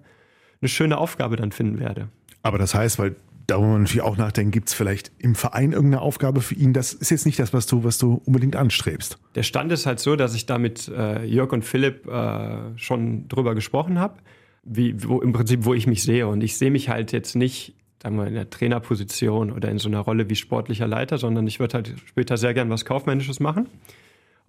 eine 0.61 0.67
schöne 0.67 0.97
Aufgabe 0.97 1.37
dann 1.37 1.53
finden 1.53 1.79
werde. 1.79 2.09
Aber 2.41 2.57
das 2.57 2.75
heißt, 2.75 2.99
weil 2.99 3.15
da 3.47 3.59
wollen 3.59 3.71
wir 3.71 3.79
natürlich 3.79 4.01
auch 4.01 4.17
nachdenken, 4.17 4.51
gibt 4.51 4.67
es 4.67 4.73
vielleicht 4.73 5.13
im 5.19 5.35
Verein 5.35 5.71
irgendeine 5.71 6.01
Aufgabe 6.01 6.41
für 6.41 6.55
ihn? 6.55 6.73
Das 6.73 6.91
ist 6.91 7.09
jetzt 7.09 7.25
nicht 7.25 7.39
das, 7.39 7.53
was 7.53 7.65
du, 7.65 7.85
was 7.85 7.97
du 7.97 8.21
unbedingt 8.25 8.57
anstrebst. 8.57 9.17
Der 9.35 9.43
Stand 9.43 9.71
ist 9.71 9.85
halt 9.85 10.01
so, 10.01 10.17
dass 10.17 10.35
ich 10.35 10.45
da 10.45 10.57
mit 10.57 10.89
äh, 10.89 11.23
Jörg 11.23 11.53
und 11.53 11.63
Philipp 11.63 12.07
äh, 12.07 12.77
schon 12.77 13.29
drüber 13.29 13.55
gesprochen 13.55 13.99
habe, 13.99 14.17
wie, 14.63 15.01
wo 15.01 15.21
im 15.21 15.31
Prinzip, 15.31 15.63
wo 15.63 15.73
ich 15.73 15.87
mich 15.87 16.03
sehe. 16.03 16.27
Und 16.27 16.41
ich 16.41 16.57
sehe 16.57 16.71
mich 16.71 16.89
halt 16.89 17.13
jetzt 17.13 17.37
nicht 17.37 17.73
sagen 18.01 18.17
wir, 18.17 18.27
in 18.27 18.33
der 18.33 18.49
Trainerposition 18.49 19.51
oder 19.51 19.69
in 19.69 19.79
so 19.79 19.89
einer 19.89 19.99
Rolle 19.99 20.29
wie 20.29 20.35
sportlicher 20.35 20.87
Leiter, 20.87 21.17
sondern 21.17 21.47
ich 21.47 21.59
würde 21.59 21.75
halt 21.75 21.95
später 22.05 22.37
sehr 22.37 22.53
gern 22.53 22.69
was 22.69 22.85
Kaufmännisches 22.85 23.39
machen. 23.39 23.67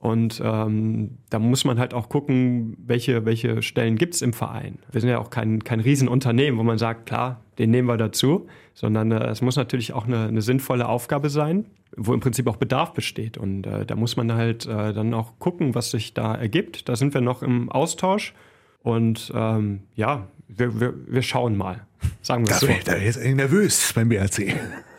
Und 0.01 0.41
ähm, 0.45 1.19
da 1.29 1.41
muss 1.41 1.65
man 1.65 1.81
halt 1.81 1.93
auch 1.93 2.09
gucken, 2.09 2.77
welche, 2.87 3.25
welche 3.25 3.63
Stellen 3.63 3.97
gibt 3.97 4.15
es 4.15 4.23
im 4.23 4.33
Verein. 4.33 4.79
Wir 4.93 5.01
sind 5.01 5.11
ja 5.11 5.19
auch 5.19 5.31
kein, 5.31 5.65
kein 5.65 5.81
Riesenunternehmen, 5.81 6.59
wo 6.59 6.63
man 6.63 6.79
sagt, 6.79 7.07
klar, 7.07 7.41
den 7.59 7.73
nehmen 7.73 7.89
wir 7.89 7.97
dazu, 7.97 8.47
sondern 8.75 9.11
äh, 9.11 9.27
es 9.27 9.43
muss 9.43 9.57
natürlich 9.57 9.93
auch 9.93 10.07
eine, 10.07 10.29
eine 10.29 10.41
sinnvolle 10.41 10.89
Aufgabe 10.89 11.31
sein, 11.31 11.67
wo 11.97 12.15
im 12.15 12.21
Prinzip 12.21 12.47
auch 12.47 12.57
Bedarf 12.57 12.93
besteht. 12.93 13.39
Und 13.39 13.67
äh, 13.67 13.85
da 13.85 13.97
muss 13.97 14.17
man 14.17 14.33
halt 14.33 14.67
äh, 14.67 14.93
dann 14.93 15.13
auch 15.15 15.41
gucken, 15.41 15.75
was 15.75 15.91
sich 15.91 16.15
da 16.15 16.33
ergibt. 16.33 16.89
Da 16.89 16.95
sind 16.95 17.13
wir 17.13 17.21
noch 17.21 17.43
im 17.43 17.69
Austausch. 17.69 18.35
Und 18.83 19.33
ähm, 19.35 19.81
ja, 19.95 20.27
wir, 20.49 20.81
wir, 20.81 20.95
wir 21.07 21.23
schauen 21.23 21.57
mal. 21.57 21.87
Sagen 22.23 22.45
wir 22.45 22.51
das 22.51 22.61
so. 22.61 22.69
Da 22.85 22.93
ist 22.95 23.23
nervös 23.23 23.93
beim 23.95 24.09
BRC. 24.09 24.55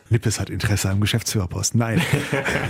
Lippes 0.10 0.40
hat 0.40 0.50
Interesse 0.50 0.90
am 0.90 1.02
Geschäftsführerposten. 1.02 1.80
Nein. 1.80 2.02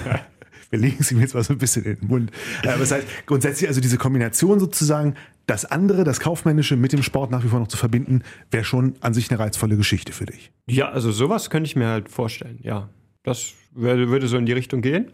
wir 0.69 0.79
legen 0.79 0.97
es 0.99 1.11
ihm 1.11 1.19
jetzt 1.19 1.33
mal 1.33 1.43
so 1.43 1.53
ein 1.53 1.57
bisschen 1.57 1.83
in 1.85 1.99
den 1.99 2.07
Mund. 2.07 2.31
Aber 2.63 2.77
das 2.77 2.91
heißt, 2.91 3.07
grundsätzlich, 3.25 3.67
also 3.67 3.81
diese 3.81 3.97
Kombination 3.97 4.59
sozusagen, 4.59 5.15
das 5.45 5.65
andere, 5.65 6.03
das 6.03 6.19
Kaufmännische 6.19 6.75
mit 6.75 6.93
dem 6.93 7.01
Sport 7.01 7.31
nach 7.31 7.43
wie 7.43 7.47
vor 7.47 7.59
noch 7.59 7.67
zu 7.67 7.77
verbinden, 7.77 8.23
wäre 8.51 8.63
schon 8.63 8.93
an 9.01 9.13
sich 9.13 9.31
eine 9.31 9.39
reizvolle 9.39 9.77
Geschichte 9.77 10.11
für 10.11 10.25
dich. 10.25 10.51
Ja, 10.67 10.89
also 10.89 11.11
sowas 11.11 11.49
könnte 11.49 11.67
ich 11.67 11.75
mir 11.75 11.87
halt 11.87 12.09
vorstellen, 12.09 12.59
ja. 12.61 12.89
Das 13.23 13.53
würde, 13.73 14.09
würde 14.09 14.27
so 14.27 14.37
in 14.37 14.45
die 14.45 14.53
Richtung 14.53 14.81
gehen. 14.81 15.11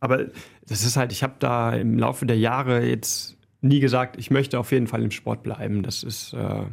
Aber 0.00 0.26
das 0.66 0.84
ist 0.84 0.96
halt, 0.96 1.10
ich 1.12 1.22
habe 1.22 1.34
da 1.38 1.72
im 1.72 1.98
Laufe 1.98 2.26
der 2.26 2.38
Jahre 2.38 2.84
jetzt 2.84 3.37
nie 3.60 3.80
gesagt, 3.80 4.16
ich 4.18 4.30
möchte 4.30 4.58
auf 4.58 4.72
jeden 4.72 4.86
Fall 4.86 5.02
im 5.02 5.10
Sport 5.10 5.42
bleiben. 5.42 5.82
Das 5.82 6.02
ist, 6.02 6.32
äh, 6.32 6.64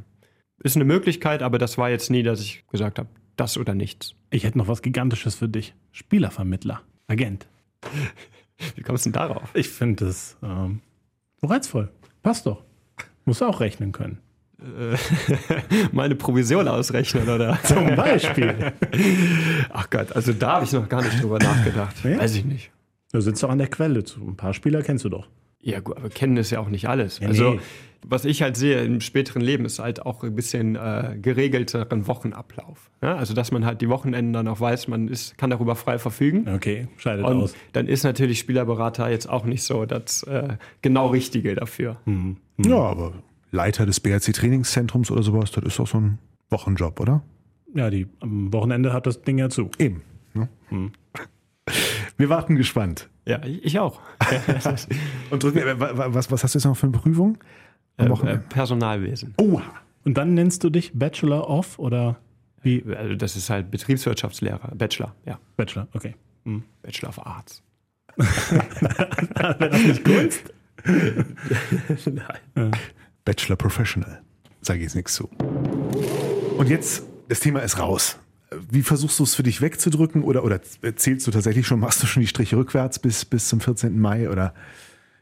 ist 0.64 0.76
eine 0.76 0.86
Möglichkeit, 0.86 1.42
aber 1.42 1.58
das 1.58 1.78
war 1.78 1.90
jetzt 1.90 2.10
nie, 2.10 2.24
dass 2.24 2.42
ich 2.42 2.66
gesagt 2.68 3.00
habe, 3.00 3.10
das 3.36 3.58
oder 3.58 3.74
nichts. 3.74 4.16
Ich 4.30 4.44
hätte 4.44 4.58
noch 4.58 4.68
was 4.68 4.82
Gigantisches 4.82 5.36
für 5.36 5.50
dich. 5.50 5.74
Spielervermittler, 5.92 6.82
Agent. 7.08 7.48
Wie 8.76 8.82
kommst 8.82 9.06
du 9.06 9.10
denn 9.10 9.20
darauf? 9.20 9.50
Ich 9.54 9.70
finde 9.70 10.06
das 10.06 10.38
ähm, 10.42 10.82
reizvoll. 11.44 11.92
Passt 12.24 12.46
doch. 12.46 12.64
Muss 13.26 13.42
auch 13.42 13.60
rechnen 13.60 13.92
können. 13.92 14.20
Äh, 14.60 14.96
meine 15.92 16.16
Provision 16.16 16.68
ausrechnen, 16.68 17.28
oder? 17.28 17.60
Zum 17.64 17.96
Beispiel. 17.96 18.74
Ach 19.72 19.90
Gott, 19.90 20.14
also 20.14 20.34
da 20.34 20.54
habe 20.54 20.66
ich 20.66 20.72
noch 20.72 20.88
gar 20.88 21.04
nicht 21.04 21.22
drüber 21.22 21.40
nachgedacht. 21.44 21.96
Ja? 22.04 22.20
Weiß 22.20 22.36
ich 22.36 22.46
nicht. 22.46 22.72
Du 23.12 23.22
sitzt 23.22 23.44
doch 23.44 23.50
an 23.50 23.58
der 23.58 23.68
Quelle. 23.68 24.04
Ein 24.18 24.36
paar 24.36 24.54
Spieler 24.54 24.82
kennst 24.82 25.06
du 25.06 25.10
doch. 25.10 25.28
Ja, 25.66 25.80
gut, 25.80 25.98
aber 25.98 26.10
kennen 26.10 26.38
ist 26.38 26.52
ja 26.52 26.60
auch 26.60 26.70
nicht 26.70 26.88
alles. 26.88 27.18
Ja, 27.18 27.28
also, 27.28 27.56
nee. 27.56 27.60
was 28.06 28.24
ich 28.24 28.44
halt 28.44 28.56
sehe 28.56 28.84
im 28.84 29.02
späteren 29.02 29.42
Leben, 29.42 29.66
ist 29.66 29.80
halt 29.80 30.06
auch 30.06 30.24
ein 30.24 30.36
bisschen 30.36 30.76
äh, 30.76 31.18
geregelteren 31.20 32.06
Wochenablauf. 32.06 32.92
Ja? 33.02 33.16
Also, 33.16 33.34
dass 33.34 33.52
man 33.52 33.66
halt 33.66 33.82
die 33.82 33.90
Wochenenden 33.90 34.32
dann 34.32 34.48
auch 34.48 34.60
weiß, 34.60 34.88
man 34.90 35.08
ist, 35.08 35.40
kann 35.40 35.50
darüber 35.50 35.76
frei 35.76 35.98
verfügen. 35.98 36.48
Okay, 36.48 36.88
scheidet 36.98 37.26
Und 37.26 37.42
aus. 37.42 37.56
Dann 37.74 37.88
ist 37.88 38.04
natürlich 38.04 38.38
Spielerberater 38.38 39.10
jetzt 39.10 39.28
auch 39.28 39.44
nicht 39.44 39.64
so 39.64 39.88
das 39.88 40.22
äh, 40.24 40.58
genau 40.84 41.08
Richtige 41.08 41.56
dafür. 41.56 41.98
Mhm. 42.06 42.38
Mhm. 42.58 42.70
Ja, 42.70 42.78
aber 42.78 43.14
Leiter 43.50 43.88
des 43.88 44.00
BRC 44.00 44.34
Trainingszentrums 44.34 45.10
oder 45.10 45.24
sowas, 45.24 45.50
das 45.50 45.64
ist 45.64 45.80
doch 45.80 45.88
so 45.88 45.98
ein 45.98 46.20
Wochenjob, 46.52 47.00
oder? 47.00 47.24
Ja, 47.74 47.90
die, 47.90 48.06
am 48.20 48.54
Wochenende 48.54 48.94
hat 48.94 49.08
das 49.08 49.24
Ding 49.24 49.40
ja 49.40 49.50
zu. 49.50 49.72
Eben. 49.80 50.04
Ne? 50.36 50.48
Wir 52.18 52.30
warten 52.30 52.56
gespannt. 52.56 53.10
Ja, 53.26 53.42
ich 53.44 53.80
auch. 53.80 54.00
Und 55.32 55.44
drücken, 55.44 55.60
äh, 55.60 55.76
was, 55.80 56.32
was 56.32 56.44
hast 56.44 56.56
du 56.56 56.60
jetzt 56.60 56.66
noch 56.66 56.78
für 56.78 56.88
eine 56.88 56.98
Prüfung? 56.98 57.38
Am 57.98 58.08
Äh, 58.08 58.10
Wochenende? 58.10 58.44
Personalwesen. 58.50 59.34
Oha. 59.38 59.64
Und 60.04 60.16
dann 60.18 60.34
nennst 60.34 60.64
du 60.64 60.70
dich 60.70 60.92
Bachelor 60.94 61.50
of 61.50 61.80
oder 61.80 62.18
wie? 62.62 62.84
Also 62.96 63.16
das 63.16 63.36
ist 63.36 63.50
halt 63.50 63.72
Betriebswirtschaftslehrer, 63.72 64.72
Bachelor, 64.76 65.16
ja. 65.26 65.40
Bachelor, 65.58 65.88
okay. 65.94 66.16
Hm. 66.46 66.64
Bachelor 66.84 67.10
of 67.10 67.26
Arts. 67.26 67.64
Wäre 68.18 69.70
das 69.70 69.84
nicht 69.84 70.04
Kunst? 70.06 70.54
Bachelor 73.26 73.56
Professional. 73.56 74.22
Sage 74.62 74.80
ich 74.80 74.84
jetzt 74.86 74.96
nichts 74.96 75.14
zu. 75.16 75.28
Und 76.58 76.70
jetzt, 76.70 77.04
das 77.28 77.40
Thema 77.40 77.60
ist 77.62 77.80
raus. 77.80 78.20
Wie 78.70 78.82
versuchst 78.82 79.20
du 79.20 79.24
es 79.24 79.36
für 79.36 79.44
dich 79.44 79.62
wegzudrücken 79.62 80.24
oder, 80.24 80.44
oder 80.44 80.62
zählst 80.96 81.28
du 81.28 81.32
tatsächlich 81.32 81.68
schon, 81.68 81.80
machst 81.80 82.02
du 82.02 82.08
schon 82.08 82.22
die 82.22 82.28
Striche 82.28 82.58
rückwärts 82.58 83.00
bis, 83.00 83.26
bis 83.26 83.48
zum 83.48 83.60
14. 83.60 84.00
Mai 84.00 84.30
oder 84.30 84.54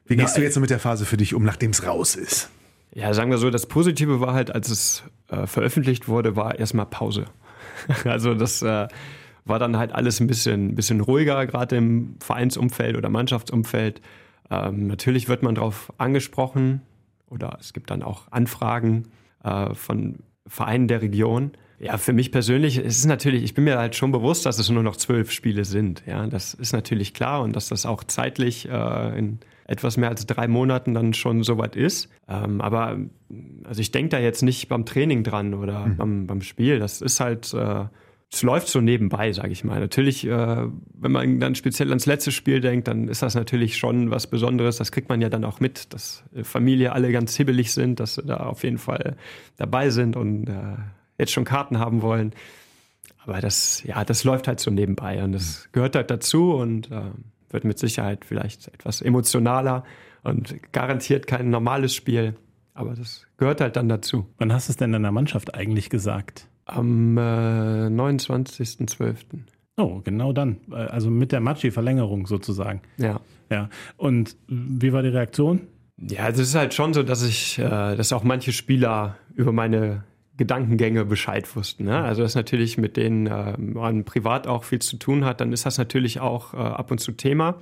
wie 0.05 0.17
gehst 0.17 0.37
du 0.37 0.41
jetzt 0.41 0.55
so 0.55 0.59
mit 0.59 0.69
der 0.69 0.79
Phase 0.79 1.05
für 1.05 1.17
dich 1.17 1.33
um, 1.33 1.43
nachdem 1.43 1.71
es 1.71 1.85
raus 1.85 2.15
ist? 2.15 2.49
Ja, 2.93 3.13
sagen 3.13 3.31
wir 3.31 3.37
so, 3.37 3.49
das 3.49 3.65
Positive 3.65 4.19
war 4.19 4.33
halt, 4.33 4.53
als 4.53 4.69
es 4.69 5.03
äh, 5.29 5.47
veröffentlicht 5.47 6.07
wurde, 6.07 6.35
war 6.35 6.59
erstmal 6.59 6.85
Pause. 6.85 7.25
also 8.03 8.35
das 8.35 8.61
äh, 8.61 8.87
war 9.45 9.59
dann 9.59 9.77
halt 9.77 9.93
alles 9.93 10.19
ein 10.19 10.27
bisschen, 10.27 10.75
bisschen 10.75 11.01
ruhiger, 11.01 11.45
gerade 11.47 11.77
im 11.77 12.15
Vereinsumfeld 12.19 12.95
oder 12.97 13.09
Mannschaftsumfeld. 13.09 14.01
Ähm, 14.51 14.87
natürlich 14.87 15.27
wird 15.27 15.41
man 15.41 15.55
darauf 15.55 15.91
angesprochen 15.97 16.81
oder 17.29 17.57
es 17.59 17.73
gibt 17.73 17.89
dann 17.89 18.03
auch 18.03 18.31
Anfragen 18.31 19.07
äh, 19.43 19.73
von 19.73 20.19
Vereinen 20.45 20.87
der 20.87 21.01
Region. 21.01 21.51
Ja, 21.79 21.97
für 21.97 22.13
mich 22.13 22.31
persönlich 22.31 22.77
es 22.77 22.97
ist 22.97 23.05
natürlich, 23.05 23.43
ich 23.43 23.53
bin 23.53 23.65
mir 23.65 23.77
halt 23.77 23.95
schon 23.95 24.12
bewusst, 24.12 24.45
dass 24.45 24.59
es 24.59 24.69
nur 24.69 24.83
noch 24.83 24.95
zwölf 24.95 25.31
Spiele 25.31 25.65
sind. 25.65 26.03
Ja, 26.05 26.27
das 26.27 26.53
ist 26.53 26.73
natürlich 26.73 27.13
klar 27.13 27.41
und 27.41 27.55
dass 27.55 27.69
das 27.69 27.86
auch 27.86 28.03
zeitlich 28.03 28.69
äh, 28.69 29.17
in 29.17 29.39
etwas 29.65 29.97
mehr 29.97 30.09
als 30.09 30.25
drei 30.25 30.47
Monaten 30.47 30.93
dann 30.93 31.13
schon 31.13 31.43
soweit 31.43 31.75
ist. 31.75 32.09
Ähm, 32.27 32.62
aber 32.62 32.97
also 33.63 33.81
ich 33.81 33.91
denke 33.91 34.09
da 34.09 34.19
jetzt 34.19 34.43
nicht 34.43 34.67
beim 34.67 34.86
Training 34.86 35.23
dran 35.23 35.53
oder 35.53 35.89
beim, 35.97 36.27
beim 36.27 36.41
Spiel. 36.41 36.79
Das 36.79 37.01
ist 37.01 37.19
halt, 37.19 37.53
äh, 37.53 37.86
es 38.31 38.41
läuft 38.41 38.67
so 38.67 38.81
nebenbei, 38.81 39.31
sage 39.31 39.51
ich 39.51 39.63
mal. 39.63 39.79
Natürlich, 39.79 40.25
äh, 40.25 40.67
wenn 40.93 41.12
man 41.12 41.39
dann 41.39 41.55
speziell 41.55 41.89
ans 41.89 42.05
letzte 42.05 42.31
Spiel 42.31 42.62
denkt, 42.62 42.88
dann 42.88 43.07
ist 43.07 43.21
das 43.21 43.36
natürlich 43.36 43.77
schon 43.77 44.12
was 44.12 44.27
Besonderes. 44.27 44.77
Das 44.77 44.91
kriegt 44.91 45.07
man 45.09 45.21
ja 45.21 45.29
dann 45.29 45.45
auch 45.45 45.59
mit, 45.59 45.93
dass 45.93 46.23
äh, 46.36 46.43
Familie 46.43 46.93
alle 46.93 47.12
ganz 47.12 47.36
hibbelig 47.36 47.71
sind, 47.73 47.99
dass 47.99 48.15
sie 48.15 48.23
da 48.23 48.38
auf 48.38 48.63
jeden 48.63 48.79
Fall 48.79 49.15
dabei 49.57 49.89
sind 49.91 50.15
und 50.15 50.49
äh, 50.49 50.77
jetzt 51.23 51.31
schon 51.31 51.45
Karten 51.45 51.79
haben 51.79 52.01
wollen. 52.01 52.33
Aber 53.25 53.39
das, 53.39 53.83
ja, 53.83 54.03
das 54.03 54.23
läuft 54.23 54.47
halt 54.47 54.59
so 54.59 54.69
nebenbei 54.69 55.23
und 55.23 55.31
das 55.31 55.69
gehört 55.71 55.95
halt 55.95 56.12
dazu 56.12 56.53
und 56.53 56.91
äh, 56.91 57.01
wird 57.49 57.63
mit 57.63 57.79
Sicherheit 57.79 58.25
vielleicht 58.25 58.67
etwas 58.67 59.01
emotionaler 59.01 59.83
und 60.23 60.55
garantiert 60.73 61.27
kein 61.27 61.49
normales 61.49 61.95
Spiel. 61.95 62.36
Aber 62.73 62.95
das 62.95 63.25
gehört 63.38 63.62
halt 63.62 63.75
dann 63.75 63.88
dazu. 63.88 64.27
Wann 64.39 64.51
hast 64.51 64.67
du 64.67 64.71
es 64.71 64.77
denn 64.77 64.91
deiner 64.91 65.12
Mannschaft 65.12 65.55
eigentlich 65.55 65.89
gesagt? 65.89 66.47
Am 66.65 67.17
äh, 67.17 67.21
29.12. 67.21 69.15
Oh, 69.77 70.01
genau 70.03 70.33
dann. 70.33 70.57
Also 70.71 71.09
mit 71.09 71.31
der 71.31 71.39
Matschi-Verlängerung 71.39 72.27
sozusagen. 72.27 72.81
Ja. 72.97 73.19
Ja. 73.49 73.69
Und 73.97 74.36
wie 74.47 74.93
war 74.93 75.01
die 75.01 75.09
Reaktion? 75.09 75.62
Ja, 75.97 76.23
also 76.23 76.41
es 76.41 76.49
ist 76.49 76.55
halt 76.55 76.73
schon 76.73 76.93
so, 76.93 77.03
dass 77.03 77.23
ich, 77.23 77.59
äh, 77.59 77.95
dass 77.95 78.12
auch 78.13 78.23
manche 78.23 78.51
Spieler 78.51 79.17
über 79.36 79.51
meine 79.51 80.03
Gedankengänge 80.37 81.05
Bescheid 81.05 81.55
wussten. 81.55 81.85
Ne? 81.85 82.01
Also 82.03 82.23
das 82.23 82.35
natürlich 82.35 82.77
mit 82.77 82.97
denen 82.97 83.27
äh, 83.27 83.57
man 83.57 84.03
privat 84.03 84.47
auch 84.47 84.63
viel 84.63 84.79
zu 84.79 84.97
tun 84.97 85.25
hat, 85.25 85.41
dann 85.41 85.53
ist 85.53 85.65
das 85.65 85.77
natürlich 85.77 86.19
auch 86.19 86.53
äh, 86.53 86.57
ab 86.57 86.91
und 86.91 86.99
zu 86.99 87.11
Thema. 87.11 87.55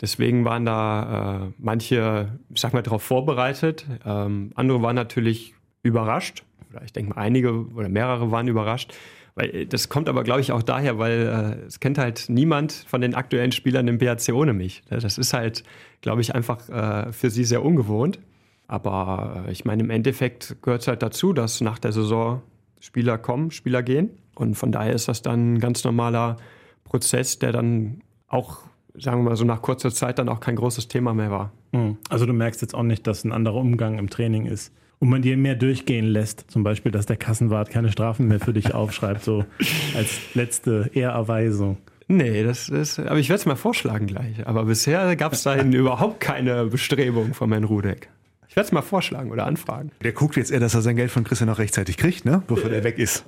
Deswegen 0.00 0.44
waren 0.44 0.64
da 0.64 1.48
äh, 1.48 1.52
manche, 1.58 2.38
ich 2.54 2.60
sag 2.60 2.72
mal, 2.72 2.82
darauf 2.82 3.02
vorbereitet. 3.02 3.84
Ähm, 4.04 4.52
andere 4.54 4.80
waren 4.80 4.94
natürlich 4.94 5.54
überrascht. 5.82 6.44
Oder 6.70 6.82
ich 6.84 6.92
denke 6.92 7.14
mal, 7.14 7.20
einige 7.20 7.66
oder 7.74 7.88
mehrere 7.88 8.30
waren 8.30 8.46
überrascht. 8.46 8.94
Weil 9.34 9.54
äh, 9.54 9.66
das 9.66 9.88
kommt 9.88 10.08
aber, 10.08 10.22
glaube 10.22 10.40
ich, 10.40 10.52
auch 10.52 10.62
daher, 10.62 10.98
weil 10.98 11.58
äh, 11.62 11.66
es 11.66 11.80
kennt 11.80 11.98
halt 11.98 12.26
niemand 12.28 12.72
von 12.72 13.00
den 13.00 13.14
aktuellen 13.14 13.50
Spielern 13.50 13.88
im 13.88 13.98
BHC 13.98 14.32
ohne 14.32 14.52
mich. 14.52 14.82
Das 14.88 15.18
ist 15.18 15.32
halt, 15.32 15.64
glaube 16.00 16.20
ich, 16.20 16.32
einfach 16.34 16.68
äh, 16.68 17.12
für 17.12 17.30
sie 17.30 17.42
sehr 17.42 17.64
ungewohnt. 17.64 18.20
Aber 18.68 19.44
äh, 19.46 19.50
ich 19.50 19.64
meine, 19.64 19.82
im 19.82 19.90
Endeffekt 19.90 20.62
gehört 20.62 20.82
es 20.82 20.88
halt 20.88 21.02
dazu, 21.02 21.32
dass 21.32 21.60
nach 21.60 21.80
der 21.80 21.90
Saison 21.90 22.42
Spieler 22.78 23.18
kommen, 23.18 23.50
Spieler 23.50 23.82
gehen. 23.82 24.10
Und 24.36 24.54
von 24.54 24.70
daher 24.70 24.92
ist 24.92 25.08
das 25.08 25.22
dann 25.22 25.54
ein 25.54 25.58
ganz 25.58 25.82
normaler 25.82 26.36
Prozess, 26.84 27.40
der 27.40 27.50
dann 27.50 28.02
auch, 28.28 28.60
sagen 28.94 29.24
wir 29.24 29.30
mal 29.30 29.36
so, 29.36 29.44
nach 29.44 29.62
kurzer 29.62 29.90
Zeit 29.90 30.20
dann 30.20 30.28
auch 30.28 30.38
kein 30.38 30.54
großes 30.54 30.86
Thema 30.86 31.12
mehr 31.12 31.30
war. 31.32 31.52
Hm. 31.72 31.96
Also 32.08 32.24
du 32.24 32.32
merkst 32.32 32.62
jetzt 32.62 32.74
auch 32.74 32.84
nicht, 32.84 33.06
dass 33.06 33.24
ein 33.24 33.32
anderer 33.32 33.56
Umgang 33.56 33.98
im 33.98 34.10
Training 34.10 34.46
ist. 34.46 34.72
Und 35.00 35.08
man 35.08 35.22
dir 35.22 35.36
mehr 35.36 35.54
durchgehen 35.54 36.06
lässt. 36.06 36.50
Zum 36.50 36.62
Beispiel, 36.62 36.92
dass 36.92 37.06
der 37.06 37.16
Kassenwart 37.16 37.70
keine 37.70 37.90
Strafen 37.90 38.28
mehr 38.28 38.40
für 38.40 38.52
dich 38.52 38.74
aufschreibt, 38.74 39.22
so 39.22 39.44
als 39.96 40.34
letzte 40.34 40.90
Ehrerweisung. 40.92 41.78
Nee, 42.08 42.42
das 42.42 42.68
ist, 42.68 42.98
aber 42.98 43.18
ich 43.18 43.28
werde 43.28 43.40
es 43.40 43.46
mal 43.46 43.54
vorschlagen 43.54 44.06
gleich. 44.06 44.46
Aber 44.46 44.64
bisher 44.64 45.14
gab 45.16 45.34
es 45.34 45.42
dahin 45.42 45.72
überhaupt 45.74 46.20
keine 46.20 46.66
Bestrebung 46.66 47.34
von 47.34 47.50
Herrn 47.52 47.64
Rudek. 47.64 48.08
Ich 48.48 48.56
werde 48.56 48.66
es 48.66 48.72
mal 48.72 48.82
vorschlagen 48.82 49.30
oder 49.30 49.46
anfragen. 49.46 49.92
Der 50.02 50.12
guckt 50.12 50.36
jetzt 50.36 50.50
eher, 50.50 50.60
dass 50.60 50.74
er 50.74 50.80
sein 50.80 50.96
Geld 50.96 51.10
von 51.10 51.22
Christian 51.22 51.48
noch 51.48 51.58
rechtzeitig 51.58 51.98
kriegt, 51.98 52.24
ne? 52.24 52.42
bevor 52.46 52.70
der 52.70 52.82
weg 52.82 52.98
ist. 52.98 53.24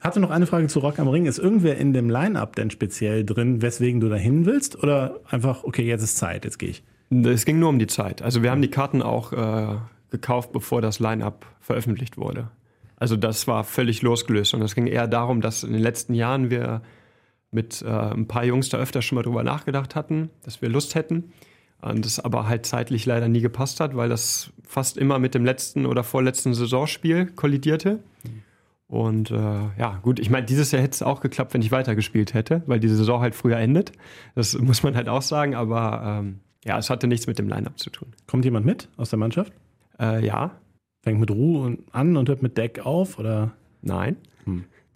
Hatte 0.00 0.20
noch 0.20 0.30
eine 0.30 0.46
Frage 0.46 0.66
zu 0.66 0.80
Rock 0.80 0.98
am 0.98 1.08
Ring. 1.08 1.26
Ist 1.26 1.38
irgendwer 1.38 1.76
in 1.76 1.92
dem 1.92 2.10
Line-Up 2.10 2.56
denn 2.56 2.70
speziell 2.70 3.24
drin, 3.24 3.62
weswegen 3.62 4.00
du 4.00 4.08
da 4.08 4.16
hin 4.16 4.44
willst? 4.44 4.82
Oder 4.82 5.20
einfach, 5.28 5.64
okay, 5.64 5.84
jetzt 5.84 6.02
ist 6.02 6.16
Zeit, 6.16 6.44
jetzt 6.44 6.58
gehe 6.58 6.70
ich? 6.70 6.82
Es 7.10 7.44
ging 7.44 7.60
nur 7.60 7.68
um 7.68 7.78
die 7.78 7.86
Zeit. 7.86 8.22
Also 8.22 8.42
wir 8.42 8.50
haben 8.50 8.62
die 8.62 8.70
Karten 8.70 9.02
auch 9.02 9.32
äh, 9.32 9.76
gekauft, 10.10 10.52
bevor 10.52 10.82
das 10.82 10.98
Line-Up 10.98 11.46
veröffentlicht 11.60 12.18
wurde. 12.18 12.50
Also 12.96 13.16
das 13.16 13.46
war 13.46 13.62
völlig 13.62 14.02
losgelöst. 14.02 14.54
Und 14.54 14.62
es 14.62 14.74
ging 14.74 14.88
eher 14.88 15.06
darum, 15.06 15.40
dass 15.40 15.62
in 15.62 15.72
den 15.72 15.82
letzten 15.82 16.14
Jahren 16.14 16.50
wir 16.50 16.82
mit 17.52 17.82
äh, 17.82 17.88
ein 17.88 18.26
paar 18.26 18.44
Jungs 18.44 18.68
da 18.68 18.78
öfter 18.78 19.00
schon 19.02 19.16
mal 19.16 19.22
drüber 19.22 19.44
nachgedacht 19.44 19.94
hatten, 19.94 20.30
dass 20.42 20.60
wir 20.60 20.68
Lust 20.68 20.96
hätten. 20.96 21.32
Und 21.82 22.04
das 22.04 22.18
aber 22.18 22.48
halt 22.48 22.66
zeitlich 22.66 23.06
leider 23.06 23.28
nie 23.28 23.40
gepasst 23.40 23.80
hat, 23.80 23.94
weil 23.96 24.08
das 24.08 24.50
fast 24.64 24.96
immer 24.96 25.18
mit 25.18 25.34
dem 25.34 25.44
letzten 25.44 25.86
oder 25.86 26.02
vorletzten 26.02 26.54
Saisonspiel 26.54 27.26
kollidierte. 27.26 28.00
Und 28.88 29.30
äh, 29.30 29.34
ja, 29.78 29.98
gut, 30.02 30.18
ich 30.18 30.30
meine, 30.30 30.46
dieses 30.46 30.72
Jahr 30.72 30.82
hätte 30.82 30.94
es 30.94 31.02
auch 31.02 31.20
geklappt, 31.20 31.54
wenn 31.54 31.62
ich 31.62 31.72
weitergespielt 31.72 32.34
hätte, 32.34 32.62
weil 32.66 32.80
die 32.80 32.88
Saison 32.88 33.20
halt 33.20 33.34
früher 33.34 33.58
endet. 33.58 33.92
Das 34.34 34.56
muss 34.58 34.82
man 34.82 34.94
halt 34.96 35.08
auch 35.08 35.22
sagen, 35.22 35.54
aber 35.54 36.20
ähm, 36.20 36.40
ja, 36.64 36.78
es 36.78 36.90
hatte 36.90 37.06
nichts 37.06 37.26
mit 37.26 37.38
dem 37.38 37.48
Line-Up 37.48 37.78
zu 37.78 37.90
tun. 37.90 38.08
Kommt 38.26 38.44
jemand 38.44 38.66
mit 38.66 38.88
aus 38.96 39.10
der 39.10 39.18
Mannschaft? 39.18 39.52
Äh, 40.00 40.24
ja, 40.24 40.52
Fängt 41.06 41.20
mit 41.20 41.30
Ruhe 41.30 41.78
an 41.92 42.16
und 42.16 42.28
hört 42.28 42.42
mit 42.42 42.58
Deck 42.58 42.84
auf? 42.84 43.20
Oder 43.20 43.52
nein, 43.80 44.16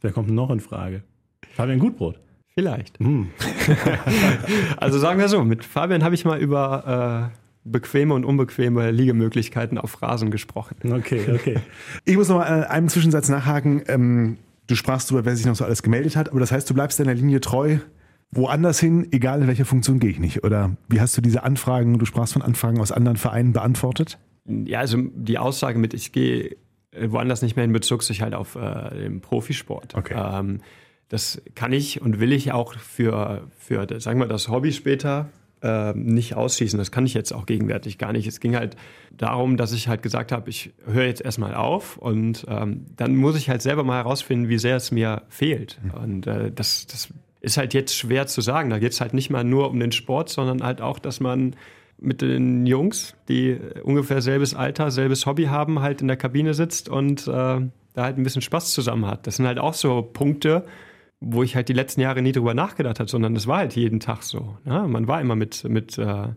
wer 0.00 0.10
kommt 0.10 0.28
noch 0.28 0.50
in 0.50 0.58
Frage? 0.58 1.04
Fabian 1.52 1.78
Gutbrot. 1.78 2.18
Vielleicht. 2.54 2.98
Hm. 2.98 3.30
Also 4.76 4.98
sagen 4.98 5.18
wir 5.18 5.28
so, 5.28 5.44
mit 5.44 5.64
Fabian 5.64 6.02
habe 6.02 6.14
ich 6.14 6.24
mal 6.24 6.38
über 6.40 7.30
äh, 7.32 7.38
bequeme 7.64 8.14
und 8.14 8.24
unbequeme 8.24 8.90
Liegemöglichkeiten 8.90 9.78
auf 9.78 10.00
Rasen 10.02 10.30
gesprochen. 10.30 10.76
Okay, 10.92 11.26
okay. 11.32 11.58
Ich 12.04 12.16
muss 12.16 12.28
noch 12.28 12.38
mal 12.38 12.46
an 12.46 12.64
einem 12.64 12.88
Zwischensatz 12.88 13.28
nachhaken. 13.28 13.82
Ähm, 13.88 14.38
du 14.66 14.74
sprachst 14.74 15.10
darüber, 15.10 15.24
wer 15.26 15.36
sich 15.36 15.46
noch 15.46 15.56
so 15.56 15.64
alles 15.64 15.82
gemeldet 15.82 16.16
hat, 16.16 16.30
aber 16.30 16.40
das 16.40 16.52
heißt, 16.52 16.68
du 16.68 16.74
bleibst 16.74 16.98
deiner 16.98 17.14
Linie 17.14 17.40
treu. 17.40 17.78
Woanders 18.32 18.78
hin, 18.78 19.08
egal 19.10 19.42
in 19.42 19.48
welcher 19.48 19.64
Funktion 19.64 19.98
gehe 19.98 20.10
ich 20.10 20.20
nicht. 20.20 20.44
Oder 20.44 20.76
wie 20.88 21.00
hast 21.00 21.16
du 21.16 21.20
diese 21.20 21.42
Anfragen, 21.42 21.98
du 21.98 22.06
sprachst 22.06 22.32
von 22.32 22.42
Anfragen 22.42 22.80
aus 22.80 22.92
anderen 22.92 23.16
Vereinen 23.16 23.52
beantwortet? 23.52 24.18
Ja, 24.46 24.78
also 24.78 24.98
die 25.14 25.38
Aussage 25.38 25.78
mit, 25.78 25.94
ich 25.94 26.12
gehe 26.12 26.56
äh, 26.92 27.10
woanders 27.10 27.42
nicht 27.42 27.56
mehr 27.56 27.64
hin, 27.64 27.72
bezog 27.72 28.02
sich 28.02 28.22
halt 28.22 28.34
auf 28.34 28.54
äh, 28.54 28.96
den 28.96 29.20
Profisport. 29.20 29.94
Okay. 29.94 30.14
Ähm, 30.16 30.60
das 31.10 31.42
kann 31.56 31.72
ich 31.72 32.00
und 32.00 32.20
will 32.20 32.32
ich 32.32 32.52
auch 32.52 32.74
für, 32.74 33.42
für 33.58 33.86
sagen 34.00 34.20
wir, 34.20 34.26
das 34.26 34.48
Hobby 34.48 34.72
später 34.72 35.28
äh, 35.60 35.92
nicht 35.92 36.36
ausschließen. 36.36 36.78
Das 36.78 36.92
kann 36.92 37.04
ich 37.04 37.14
jetzt 37.14 37.32
auch 37.32 37.46
gegenwärtig 37.46 37.98
gar 37.98 38.12
nicht. 38.12 38.28
Es 38.28 38.38
ging 38.38 38.54
halt 38.54 38.76
darum, 39.10 39.56
dass 39.56 39.72
ich 39.72 39.88
halt 39.88 40.02
gesagt 40.02 40.30
habe, 40.30 40.48
ich 40.48 40.72
höre 40.86 41.04
jetzt 41.04 41.20
erstmal 41.20 41.54
auf 41.54 41.96
und 41.96 42.46
ähm, 42.48 42.86
dann 42.96 43.16
muss 43.16 43.36
ich 43.36 43.50
halt 43.50 43.60
selber 43.60 43.82
mal 43.82 43.96
herausfinden, 43.96 44.48
wie 44.48 44.58
sehr 44.58 44.76
es 44.76 44.92
mir 44.92 45.22
fehlt. 45.28 45.80
Und 46.00 46.28
äh, 46.28 46.52
das, 46.52 46.86
das 46.86 47.08
ist 47.40 47.56
halt 47.56 47.74
jetzt 47.74 47.94
schwer 47.96 48.28
zu 48.28 48.40
sagen. 48.40 48.70
Da 48.70 48.78
geht 48.78 48.92
es 48.92 49.00
halt 49.00 49.12
nicht 49.12 49.30
mal 49.30 49.42
nur 49.42 49.68
um 49.68 49.80
den 49.80 49.92
Sport, 49.92 50.28
sondern 50.28 50.62
halt 50.62 50.80
auch, 50.80 51.00
dass 51.00 51.18
man 51.18 51.56
mit 51.98 52.22
den 52.22 52.66
Jungs, 52.66 53.16
die 53.28 53.58
ungefähr 53.82 54.22
selbes 54.22 54.54
Alter, 54.54 54.92
selbes 54.92 55.26
Hobby 55.26 55.46
haben, 55.46 55.80
halt 55.80 56.02
in 56.02 56.08
der 56.08 56.16
Kabine 56.16 56.54
sitzt 56.54 56.88
und 56.88 57.26
äh, 57.26 57.30
da 57.30 57.68
halt 57.96 58.16
ein 58.16 58.22
bisschen 58.22 58.42
Spaß 58.42 58.72
zusammen 58.72 59.06
hat. 59.06 59.26
Das 59.26 59.36
sind 59.36 59.46
halt 59.46 59.58
auch 59.58 59.74
so 59.74 60.02
Punkte, 60.02 60.64
wo 61.20 61.42
ich 61.42 61.54
halt 61.54 61.68
die 61.68 61.74
letzten 61.74 62.00
Jahre 62.00 62.22
nie 62.22 62.32
drüber 62.32 62.54
nachgedacht 62.54 62.98
habe, 62.98 63.10
sondern 63.10 63.34
das 63.34 63.46
war 63.46 63.58
halt 63.58 63.76
jeden 63.76 64.00
Tag 64.00 64.22
so. 64.22 64.56
Ne? 64.64 64.86
Man 64.88 65.06
war 65.06 65.20
immer 65.20 65.36
mit, 65.36 65.64
mit 65.64 65.98
äh, 65.98 66.28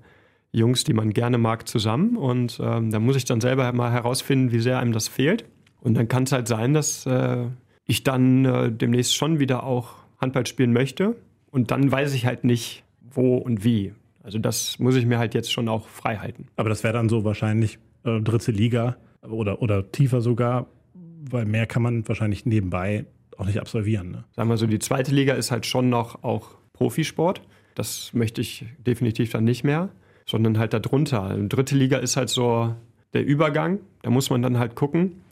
Jungs, 0.52 0.84
die 0.84 0.94
man 0.94 1.12
gerne 1.12 1.38
mag, 1.38 1.68
zusammen 1.68 2.18
und 2.18 2.60
ähm, 2.62 2.92
da 2.92 3.00
muss 3.00 3.16
ich 3.16 3.26
dann 3.26 3.42
selber 3.42 3.72
mal 3.74 3.92
herausfinden, 3.92 4.52
wie 4.52 4.60
sehr 4.60 4.80
einem 4.80 4.92
das 4.92 5.08
fehlt. 5.08 5.46
Und 5.82 5.96
dann 5.96 6.08
kann 6.08 6.24
es 6.24 6.32
halt 6.32 6.48
sein, 6.48 6.74
dass, 6.74 7.06
äh, 7.06 7.48
ich 7.86 8.04
dann 8.04 8.46
äh, 8.46 8.72
demnächst 8.72 9.16
schon 9.16 9.40
wieder 9.40 9.64
auch 9.64 9.96
Handball 10.20 10.46
spielen 10.46 10.74
möchte. 10.74 11.16
Und 11.52 11.72
dann 11.72 11.92
weiß 11.92 12.14
ich 12.14 12.26
halt 12.26 12.44
nicht, 12.44 12.84
wo 13.02 13.38
und 13.38 13.64
wie. 13.64 13.94
Also 14.24 14.40
das 14.40 14.80
muss 14.80 14.96
ich 14.96 15.06
mir 15.06 15.20
halt 15.20 15.34
jetzt 15.34 15.52
schon 15.52 15.68
auch 15.68 15.88
frei 15.88 16.18
halten. 16.18 16.48
Aber 16.56 16.70
das 16.70 16.84
wäre 16.84 16.94
dann 16.94 17.10
so 17.10 17.24
wahrscheinlich 17.24 17.78
äh, 18.06 18.22
dritte 18.22 18.52
Liga 18.52 18.96
oder, 19.22 19.62
oder 19.62 19.92
tiefer 19.92 20.22
sogar, 20.22 20.68
weil 20.94 21.46
mehr 21.46 21.68
kann 21.68 21.82
man 21.82 22.08
wahrscheinlich 22.08 22.46
nebenbei 22.46 23.06
auch 23.40 23.46
nicht 23.46 23.60
absolvieren. 23.60 24.12
Ne? 24.12 24.24
Sagen 24.36 24.50
wir 24.50 24.58
so, 24.58 24.68
die 24.68 24.80
zweite 24.80 25.14
Liga 25.14 25.34
ist 25.34 25.52
halt 25.52 25.66
schon 25.66 25.90
noch 25.90 26.24
auch 26.24 26.52
Profisport. 26.74 27.42
Das 27.76 28.12
möchte 28.14 28.42
ich 28.42 28.66
definitiv 28.86 29.32
dann 29.32 29.44
nicht 29.44 29.64
mehr, 29.64 29.90
sondern 30.26 30.58
halt 30.58 30.74
darunter. 30.74 31.36
Die 31.36 31.50
dritte 31.50 31.76
Liga 31.76 31.98
ist 31.98 32.18
halt 32.18 32.30
so 32.30 32.76
der 33.14 33.26
Übergang. 33.26 33.80
Da 34.02 34.10
muss 34.10 34.30
man 34.30 34.42
dann 34.42 34.60
halt 34.60 34.76
gucken, 34.76 35.24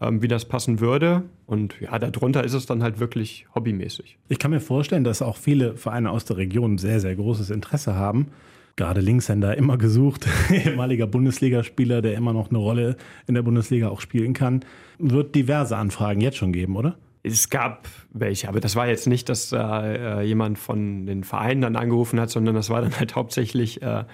ähm, 0.00 0.22
wie 0.22 0.28
das 0.28 0.44
passen 0.46 0.80
würde. 0.80 1.22
Und 1.46 1.74
ja, 1.80 1.98
darunter 1.98 2.44
ist 2.44 2.54
es 2.54 2.66
dann 2.66 2.82
halt 2.82 3.00
wirklich 3.00 3.46
hobbymäßig. 3.54 4.18
Ich 4.28 4.38
kann 4.38 4.50
mir 4.50 4.60
vorstellen, 4.60 5.04
dass 5.04 5.22
auch 5.22 5.36
viele 5.36 5.76
Vereine 5.76 6.10
aus 6.10 6.24
der 6.24 6.36
Region 6.36 6.78
sehr, 6.78 7.00
sehr 7.00 7.14
großes 7.14 7.50
Interesse 7.50 7.94
haben. 7.94 8.28
Gerade 8.76 9.02
Linkshänder 9.02 9.56
immer 9.58 9.76
gesucht, 9.76 10.26
ehemaliger 10.50 11.06
Bundesligaspieler, 11.06 12.00
der 12.00 12.14
immer 12.14 12.32
noch 12.32 12.48
eine 12.48 12.58
Rolle 12.58 12.96
in 13.26 13.34
der 13.34 13.42
Bundesliga 13.42 13.88
auch 13.88 14.00
spielen 14.00 14.32
kann. 14.32 14.64
Wird 14.98 15.34
diverse 15.34 15.76
Anfragen 15.76 16.20
jetzt 16.20 16.38
schon 16.38 16.52
geben, 16.52 16.76
oder? 16.76 16.96
Es 17.24 17.50
gab 17.50 17.88
welche, 18.12 18.48
aber 18.48 18.60
das 18.60 18.74
war 18.74 18.88
jetzt 18.88 19.06
nicht, 19.06 19.28
dass 19.28 19.52
äh, 19.52 20.22
jemand 20.22 20.58
von 20.58 21.06
den 21.06 21.22
Vereinen 21.22 21.60
dann 21.60 21.76
angerufen 21.76 22.18
hat, 22.18 22.30
sondern 22.30 22.54
das 22.54 22.68
war 22.68 22.82
dann 22.82 22.98
halt 22.98 23.14
hauptsächlich 23.14 23.80
äh, 23.80 24.04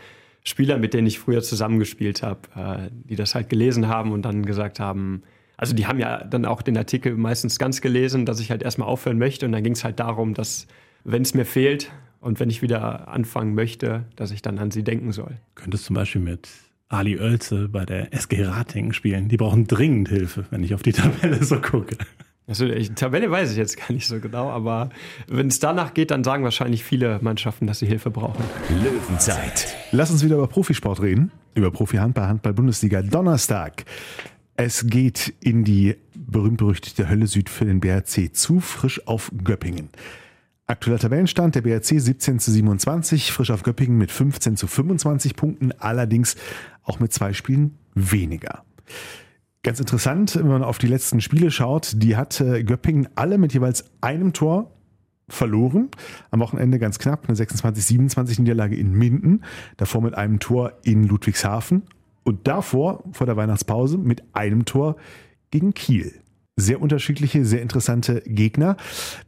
Spieler, 0.44 0.78
mit 0.78 0.94
denen 0.94 1.06
ich 1.06 1.18
früher 1.18 1.42
zusammengespielt 1.42 2.22
habe, 2.22 2.40
äh, 2.54 2.90
die 2.92 3.16
das 3.16 3.34
halt 3.34 3.48
gelesen 3.48 3.88
haben 3.88 4.12
und 4.12 4.22
dann 4.22 4.44
gesagt 4.44 4.78
haben, 4.78 5.22
also 5.58 5.74
die 5.74 5.86
haben 5.86 5.98
ja 5.98 6.24
dann 6.24 6.44
auch 6.44 6.62
den 6.62 6.76
Artikel 6.78 7.16
meistens 7.16 7.58
ganz 7.58 7.80
gelesen, 7.80 8.24
dass 8.24 8.40
ich 8.40 8.50
halt 8.50 8.62
erstmal 8.62 8.88
aufhören 8.88 9.18
möchte. 9.18 9.44
Und 9.44 9.52
dann 9.52 9.64
ging 9.64 9.72
es 9.72 9.84
halt 9.84 9.98
darum, 9.98 10.32
dass, 10.32 10.66
wenn 11.04 11.22
es 11.22 11.34
mir 11.34 11.44
fehlt 11.44 11.90
und 12.20 12.40
wenn 12.40 12.48
ich 12.48 12.62
wieder 12.62 13.08
anfangen 13.08 13.54
möchte, 13.54 14.04
dass 14.16 14.30
ich 14.30 14.40
dann 14.40 14.58
an 14.58 14.70
sie 14.70 14.84
denken 14.84 15.12
soll. 15.12 15.36
Könntest 15.56 15.84
zum 15.84 15.94
Beispiel 15.94 16.20
mit 16.20 16.48
Ali 16.88 17.18
Oelze 17.18 17.68
bei 17.68 17.84
der 17.84 18.14
SG 18.14 18.44
Ratingen 18.44 18.92
spielen. 18.92 19.28
Die 19.28 19.36
brauchen 19.36 19.66
dringend 19.66 20.08
Hilfe, 20.08 20.46
wenn 20.50 20.62
ich 20.62 20.74
auf 20.74 20.82
die 20.82 20.92
Tabelle 20.92 21.42
so 21.42 21.60
gucke. 21.60 21.96
Also 22.48 22.66
die 22.66 22.88
Tabelle 22.94 23.30
weiß 23.30 23.52
ich 23.52 23.58
jetzt 23.58 23.76
gar 23.76 23.92
nicht 23.92 24.06
so 24.06 24.18
genau, 24.20 24.48
aber 24.48 24.90
wenn 25.28 25.48
es 25.48 25.60
danach 25.60 25.94
geht, 25.94 26.10
dann 26.10 26.24
sagen 26.24 26.44
wahrscheinlich 26.44 26.82
viele 26.82 27.18
Mannschaften, 27.20 27.66
dass 27.66 27.78
sie 27.78 27.86
Hilfe 27.86 28.10
brauchen. 28.10 28.42
Löwenzeit. 28.82 29.76
Lass 29.92 30.10
uns 30.10 30.24
wieder 30.24 30.36
über 30.36 30.48
Profisport 30.48 31.02
reden, 31.02 31.30
über 31.54 31.70
Profi-Handball, 31.70 32.26
Handball-Bundesliga. 32.26 33.02
Donnerstag 33.02 33.84
es 34.60 34.88
geht 34.88 35.34
in 35.38 35.62
die 35.62 35.94
berühmt-berüchtigte 36.16 37.08
Hölle 37.08 37.28
Süd 37.28 37.48
für 37.48 37.64
den 37.64 37.78
BRC 37.78 38.34
zu, 38.34 38.58
frisch 38.58 39.06
auf 39.06 39.30
Göppingen. 39.44 39.88
Aktueller 40.66 40.98
Tabellenstand, 40.98 41.54
der 41.54 41.60
BRC 41.60 42.00
17 42.00 42.40
zu 42.40 42.50
27, 42.50 43.30
frisch 43.30 43.52
auf 43.52 43.62
Göppingen 43.62 43.96
mit 43.98 44.10
15 44.10 44.56
zu 44.56 44.66
25 44.66 45.36
Punkten, 45.36 45.70
allerdings 45.78 46.34
auch 46.82 46.98
mit 46.98 47.12
zwei 47.12 47.34
Spielen 47.34 47.78
weniger. 47.94 48.64
Ganz 49.68 49.80
interessant, 49.80 50.34
wenn 50.34 50.48
man 50.48 50.64
auf 50.64 50.78
die 50.78 50.86
letzten 50.86 51.20
Spiele 51.20 51.50
schaut, 51.50 51.92
die 51.96 52.16
hat 52.16 52.42
Göppingen 52.64 53.06
alle 53.16 53.36
mit 53.36 53.52
jeweils 53.52 53.84
einem 54.00 54.32
Tor 54.32 54.70
verloren. 55.28 55.90
Am 56.30 56.40
Wochenende 56.40 56.78
ganz 56.78 56.98
knapp 56.98 57.28
eine 57.28 57.36
26-27 57.36 58.40
Niederlage 58.40 58.76
in 58.76 58.94
Minden, 58.94 59.44
davor 59.76 60.00
mit 60.00 60.14
einem 60.14 60.38
Tor 60.38 60.72
in 60.84 61.06
Ludwigshafen 61.06 61.82
und 62.24 62.48
davor, 62.48 63.04
vor 63.12 63.26
der 63.26 63.36
Weihnachtspause, 63.36 63.98
mit 63.98 64.22
einem 64.32 64.64
Tor 64.64 64.96
gegen 65.50 65.74
Kiel. 65.74 66.14
Sehr 66.60 66.82
unterschiedliche, 66.82 67.44
sehr 67.44 67.62
interessante 67.62 68.20
Gegner. 68.26 68.76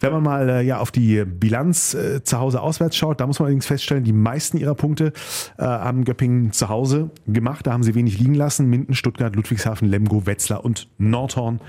Wenn 0.00 0.12
man 0.12 0.22
mal 0.22 0.48
äh, 0.48 0.62
ja 0.62 0.78
auf 0.78 0.90
die 0.90 1.24
Bilanz 1.24 1.94
äh, 1.94 2.24
zu 2.24 2.38
Hause 2.38 2.60
auswärts 2.60 2.96
schaut, 2.96 3.20
da 3.20 3.26
muss 3.26 3.38
man 3.38 3.46
allerdings 3.46 3.66
feststellen, 3.66 4.02
die 4.02 4.12
meisten 4.12 4.58
ihrer 4.58 4.74
Punkte 4.74 5.12
äh, 5.56 5.62
haben 5.62 6.04
Göppingen 6.04 6.52
zu 6.52 6.68
Hause 6.68 7.10
gemacht. 7.28 7.66
Da 7.68 7.72
haben 7.72 7.84
sie 7.84 7.94
wenig 7.94 8.18
liegen 8.18 8.34
lassen. 8.34 8.68
Minden, 8.68 8.94
Stuttgart, 8.94 9.36
Ludwigshafen, 9.36 9.88
Lemgo, 9.88 10.26
Wetzlar 10.26 10.64
und 10.64 10.88
Nordhorn 10.98 11.60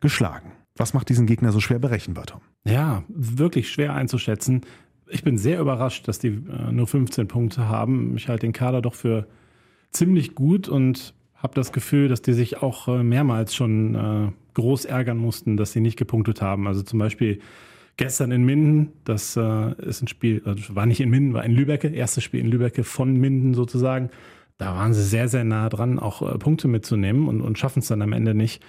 geschlagen. 0.00 0.52
Was 0.76 0.92
macht 0.94 1.08
diesen 1.08 1.26
Gegner 1.26 1.52
so 1.52 1.60
schwer 1.60 1.78
berechenbar, 1.78 2.26
Tom? 2.26 2.40
Ja, 2.64 3.02
wirklich 3.08 3.70
schwer 3.70 3.94
einzuschätzen. 3.94 4.60
Ich 5.08 5.24
bin 5.24 5.38
sehr 5.38 5.58
überrascht, 5.58 6.06
dass 6.06 6.18
die 6.18 6.28
äh, 6.28 6.70
nur 6.70 6.86
15 6.86 7.28
Punkte 7.28 7.68
haben. 7.68 8.16
Ich 8.16 8.28
halte 8.28 8.46
den 8.46 8.52
Kader 8.52 8.82
doch 8.82 8.94
für 8.94 9.26
ziemlich 9.90 10.34
gut 10.34 10.68
und 10.68 11.14
habe 11.38 11.54
das 11.54 11.72
Gefühl, 11.72 12.08
dass 12.08 12.22
die 12.22 12.32
sich 12.32 12.62
auch 12.62 12.88
äh, 12.88 13.02
mehrmals 13.02 13.54
schon 13.54 13.94
äh, 13.94 14.32
groß 14.54 14.84
ärgern 14.84 15.18
mussten, 15.18 15.56
dass 15.56 15.72
sie 15.72 15.80
nicht 15.80 15.96
gepunktet 15.96 16.42
haben. 16.42 16.66
Also 16.66 16.82
zum 16.82 16.98
Beispiel 16.98 17.40
gestern 17.96 18.32
in 18.32 18.44
Minden, 18.44 18.92
das 19.04 19.36
äh, 19.36 19.72
ist 19.82 20.02
ein 20.02 20.08
Spiel, 20.08 20.42
also 20.44 20.74
war 20.74 20.86
nicht 20.86 21.00
in 21.00 21.10
Minden, 21.10 21.34
war 21.34 21.44
in 21.44 21.52
Lübecke, 21.52 21.88
erstes 21.88 22.24
Spiel 22.24 22.40
in 22.40 22.48
Lübecke 22.48 22.84
von 22.84 23.14
Minden 23.16 23.54
sozusagen. 23.54 24.10
Da 24.58 24.74
waren 24.74 24.92
sie 24.92 25.04
sehr, 25.04 25.28
sehr 25.28 25.44
nah 25.44 25.68
dran, 25.68 26.00
auch 26.00 26.36
Punkte 26.40 26.66
mitzunehmen 26.66 27.28
und, 27.28 27.40
und 27.42 27.60
schaffen 27.60 27.78
es 27.78 27.86
dann 27.86 28.02
am 28.02 28.12
Ende 28.12 28.34
nicht. 28.34 28.60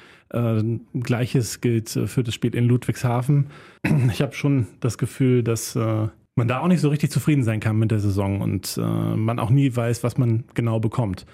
Gleiches 0.93 1.61
gilt 1.61 1.89
für 1.89 2.21
das 2.21 2.35
Spiel 2.35 2.53
in 2.53 2.65
Ludwigshafen. 2.65 3.47
Ich 4.11 4.21
habe 4.21 4.35
schon 4.35 4.67
das 4.81 4.99
Gefühl, 4.99 5.41
dass 5.41 5.75
man 6.39 6.47
da 6.47 6.61
auch 6.61 6.67
nicht 6.67 6.81
so 6.81 6.89
richtig 6.89 7.11
zufrieden 7.11 7.43
sein 7.43 7.59
kann 7.59 7.77
mit 7.77 7.91
der 7.91 7.99
Saison 7.99 8.41
und 8.41 8.79
äh, 8.81 8.81
man 8.81 9.37
auch 9.37 9.51
nie 9.51 9.75
weiß, 9.75 10.03
was 10.03 10.17
man 10.17 10.45
genau 10.55 10.79
bekommt. 10.79 11.27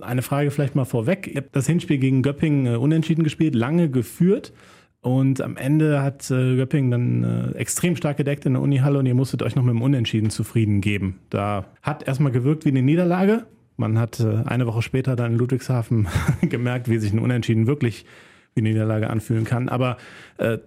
Eine 0.00 0.22
Frage 0.22 0.50
vielleicht 0.50 0.74
mal 0.74 0.84
vorweg. 0.84 1.26
Ihr 1.26 1.42
habt 1.42 1.54
das 1.54 1.66
Hinspiel 1.66 1.98
gegen 1.98 2.22
Göppingen 2.22 2.74
äh, 2.74 2.76
unentschieden 2.76 3.24
gespielt, 3.24 3.54
lange 3.54 3.90
geführt. 3.90 4.52
Und 5.00 5.40
am 5.40 5.56
Ende 5.56 6.02
hat 6.02 6.30
äh, 6.30 6.56
Göppingen 6.56 6.90
dann 6.90 7.24
äh, 7.24 7.58
extrem 7.58 7.96
stark 7.96 8.16
gedeckt 8.16 8.46
in 8.46 8.54
der 8.54 8.62
Unihalle 8.62 8.98
und 8.98 9.06
ihr 9.06 9.14
musstet 9.14 9.42
euch 9.42 9.54
noch 9.54 9.62
mit 9.62 9.74
dem 9.74 9.82
Unentschieden 9.82 10.30
zufrieden 10.30 10.80
geben. 10.80 11.20
Da 11.30 11.66
hat 11.82 12.06
erstmal 12.06 12.32
gewirkt 12.32 12.64
wie 12.64 12.70
eine 12.70 12.82
Niederlage. 12.82 13.46
Man 13.76 13.98
hat 13.98 14.20
eine 14.20 14.66
Woche 14.66 14.80
später 14.80 15.16
dann 15.16 15.32
in 15.32 15.38
Ludwigshafen 15.38 16.08
gemerkt, 16.40 16.88
wie 16.88 16.98
sich 16.98 17.12
ein 17.12 17.18
Unentschieden 17.18 17.66
wirklich 17.66 18.06
wie 18.54 18.60
eine 18.60 18.70
Niederlage 18.70 19.10
anfühlen 19.10 19.44
kann. 19.44 19.68
Aber 19.68 19.98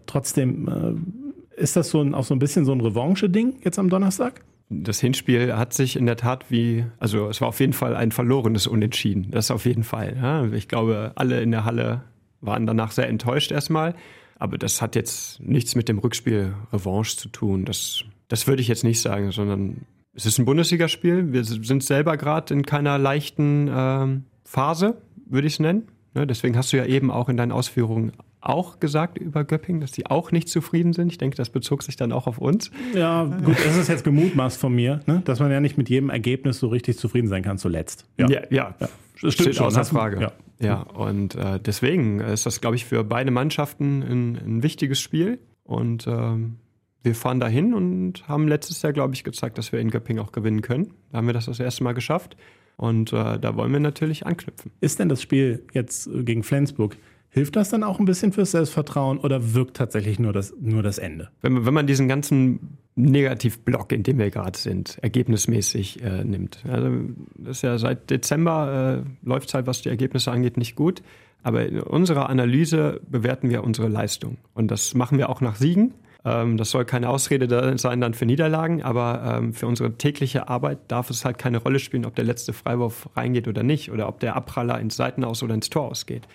trotzdem 0.06 1.26
ist 1.56 1.76
das 1.76 1.90
so 1.90 2.02
ein, 2.02 2.14
auch 2.14 2.24
so 2.24 2.36
ein 2.36 2.40
bisschen 2.40 2.66
so 2.66 2.72
ein 2.72 2.82
Revanche-Ding 2.82 3.62
jetzt 3.64 3.80
am 3.80 3.90
Donnerstag? 3.90 4.44
Das 4.70 5.00
Hinspiel 5.00 5.56
hat 5.58 5.74
sich 5.74 5.96
in 5.96 6.06
der 6.06 6.16
Tat 6.16 6.46
wie, 6.50 6.86
also 7.00 7.28
es 7.28 7.42
war 7.42 7.48
auf 7.48 7.60
jeden 7.60 7.74
Fall 7.74 7.96
ein 7.96 8.12
verlorenes 8.12 8.68
Unentschieden. 8.68 9.32
Das 9.32 9.50
auf 9.50 9.66
jeden 9.66 9.84
Fall. 9.84 10.16
Ja. 10.22 10.46
Ich 10.54 10.68
glaube, 10.68 11.12
alle 11.16 11.42
in 11.42 11.52
der 11.52 11.66
Halle 11.66 12.04
waren 12.42 12.68
danach 12.68 12.92
sehr 12.92 13.10
enttäuscht 13.10 13.52
erstmal. 13.52 13.96
Aber 14.38 14.58
das 14.58 14.82
hat 14.82 14.96
jetzt 14.96 15.42
nichts 15.42 15.76
mit 15.76 15.90
dem 15.90 16.00
Rückspiel 16.00 16.54
Revanche 16.72 17.18
zu 17.18 17.30
tun. 17.30 17.66
Das, 17.66 18.04
das 18.28 18.48
würde 18.48 18.62
ich 18.62 18.68
jetzt 18.68 18.84
nicht 18.84 19.02
sagen, 19.02 19.32
sondern 19.32 19.86
es 20.14 20.26
ist 20.26 20.38
ein 20.38 20.46
Bundesligaspiel. 20.46 21.34
Wir 21.34 21.44
sind 21.44 21.84
selber 21.84 22.16
gerade 22.16 22.54
in 22.54 22.66
keiner 22.66 22.98
leichten 22.98 23.70
ähm, 23.74 24.24
Phase, 24.46 25.02
würde 25.26 25.48
ich 25.48 25.54
es 25.54 25.60
nennen. 25.60 25.88
Ne, 26.14 26.26
deswegen 26.26 26.58
hast 26.58 26.74
du 26.74 26.78
ja 26.78 26.86
eben 26.86 27.12
auch 27.12 27.30
in 27.30 27.38
deinen 27.38 27.52
Ausführungen 27.52 28.14
auch 28.42 28.80
gesagt 28.80 29.18
über 29.18 29.44
Göpping, 29.44 29.82
dass 29.82 29.92
sie 29.92 30.06
auch 30.06 30.32
nicht 30.32 30.48
zufrieden 30.50 30.94
sind. 30.94 31.12
Ich 31.12 31.18
denke, 31.18 31.36
das 31.36 31.50
bezog 31.50 31.84
sich 31.84 31.96
dann 31.96 32.12
auch 32.12 32.28
auf 32.28 32.38
uns. 32.38 32.72
Ja, 32.94 33.26
gut, 33.26 33.58
das 33.66 33.78
ist 33.78 33.90
jetzt 33.90 34.04
gemutmaßt 34.04 34.60
von 34.60 34.74
mir, 34.74 35.02
ne? 35.08 35.22
dass 35.26 35.40
man 35.40 35.52
ja 35.52 35.60
nicht 35.60 35.78
mit 35.78 35.90
jedem 35.90 36.10
Ergebnis 36.10 36.60
so 36.60 36.68
richtig 36.68 36.98
zufrieden 36.98 37.28
sein 37.28 37.44
kann 37.44 37.58
zuletzt. 37.58 38.06
Ja, 38.18 38.30
ja. 38.30 38.42
ja. 38.50 38.76
ja. 38.80 38.90
Das 39.22 39.34
stimmt 39.34 39.56
schon. 39.56 39.66
Außer 39.66 39.84
Frage. 39.84 40.22
Ja, 40.22 40.32
ja 40.60 40.82
und 40.82 41.36
äh, 41.36 41.60
deswegen 41.60 42.22
ist 42.22 42.46
das, 42.46 42.62
glaube 42.62 42.78
ich, 42.78 42.86
für 42.86 43.04
beide 43.04 43.32
Mannschaften 43.32 44.02
ein, 44.02 44.36
ein 44.38 44.64
wichtiges 44.64 45.02
Spiel. 45.02 45.40
Und 45.64 46.08
ähm, 46.08 46.58
wir 47.04 47.16
fahren 47.16 47.40
dahin 47.40 47.74
und 47.74 48.28
haben 48.28 48.48
letztes 48.48 48.82
Jahr, 48.82 48.94
glaube 48.94 49.14
ich, 49.14 49.24
gezeigt, 49.24 49.58
dass 49.58 49.72
wir 49.72 49.80
in 49.80 49.90
Göpping 49.90 50.20
auch 50.20 50.32
gewinnen 50.32 50.62
können. 50.62 50.94
Da 51.12 51.18
haben 51.18 51.28
wir 51.28 51.34
das 51.34 51.46
das 51.46 51.60
erste 51.60 51.84
Mal 51.84 51.94
geschafft. 51.94 52.38
Und 52.78 53.12
äh, 53.12 53.38
da 53.40 53.56
wollen 53.58 53.74
wir 53.74 53.82
natürlich 53.82 54.26
anknüpfen. 54.26 54.72
Ist 54.80 55.00
denn 55.00 55.10
das 55.10 55.22
Spiel 55.22 55.66
jetzt 55.74 56.10
gegen 56.14 56.44
Flensburg 56.44 56.96
Hilft 57.32 57.56
das 57.56 57.70
dann 57.70 57.84
auch 57.84 58.00
ein 58.00 58.06
bisschen 58.06 58.34
fürs 58.34 58.52
Selbstvertrauen 58.52 59.20
oder 59.20 59.54
wirkt 59.54 59.78
tatsächlich 59.78 60.18
nur 60.18 60.34
das, 60.34 60.54
nur 60.60 60.82
das 60.82 60.98
Ende? 60.98 61.30
Wenn, 61.42 61.66
wenn 61.66 61.74
man 61.74 61.86
diesen 61.86 62.08
ganzen 62.08 62.78
Negativblock, 62.96 63.92
in 63.92 64.04
dem 64.04 64.18
wir 64.18 64.32
gerade 64.32 64.58
sind, 64.58 64.98
ergebnismäßig 65.02 66.04
äh, 66.04 66.24
nimmt. 66.24 66.64
Also 66.68 66.90
das 67.36 67.58
ist 67.58 67.62
ja 67.62 67.78
seit 67.78 68.10
Dezember 68.10 69.04
äh, 69.06 69.28
läuft 69.28 69.50
es 69.50 69.54
halt, 69.54 69.68
was 69.68 69.82
die 69.84 69.90
Ergebnisse 69.90 70.32
angeht, 70.32 70.58
nicht 70.58 70.76
gut. 70.76 71.04
Aber 71.44 71.66
in 71.66 71.80
unserer 71.80 72.30
Analyse 72.30 73.00
bewerten 73.08 73.50
wir 73.50 73.64
unsere 73.64 73.88
Leistung. 73.88 74.38
Und 74.54 74.70
das 74.72 74.94
machen 74.96 75.18
wir 75.18 75.30
auch 75.30 75.40
nach 75.40 75.56
Siegen. 75.56 75.94
Ähm, 76.26 76.58
das 76.58 76.72
soll 76.72 76.84
keine 76.84 77.10
Ausrede 77.10 77.78
sein 77.78 78.02
dann 78.02 78.16
für 78.16 78.26
Niederlagen, 78.26 78.82
aber 78.82 79.38
ähm, 79.38 79.54
für 79.54 79.68
unsere 79.68 79.94
tägliche 79.98 80.50
Arbeit 80.50 80.80
darf 80.90 81.12
es 81.12 81.24
halt 81.24 81.38
keine 81.38 81.60
Rolle 81.60 81.80
spielen, 81.80 82.06
ob 82.06 82.16
der 82.16 82.26
letzte 82.26 82.54
Freiwurf 82.54 83.08
reingeht 83.16 83.48
oder 83.48 83.62
nicht 83.62 83.92
oder 83.92 84.10
ob 84.10 84.20
der 84.20 84.36
Abpraller 84.36 84.80
ins 84.80 84.98
Seitenaus 84.98 85.44
oder 85.44 85.54
ins 85.54 85.70
Tor 85.70 85.84
ausgeht 85.84 86.28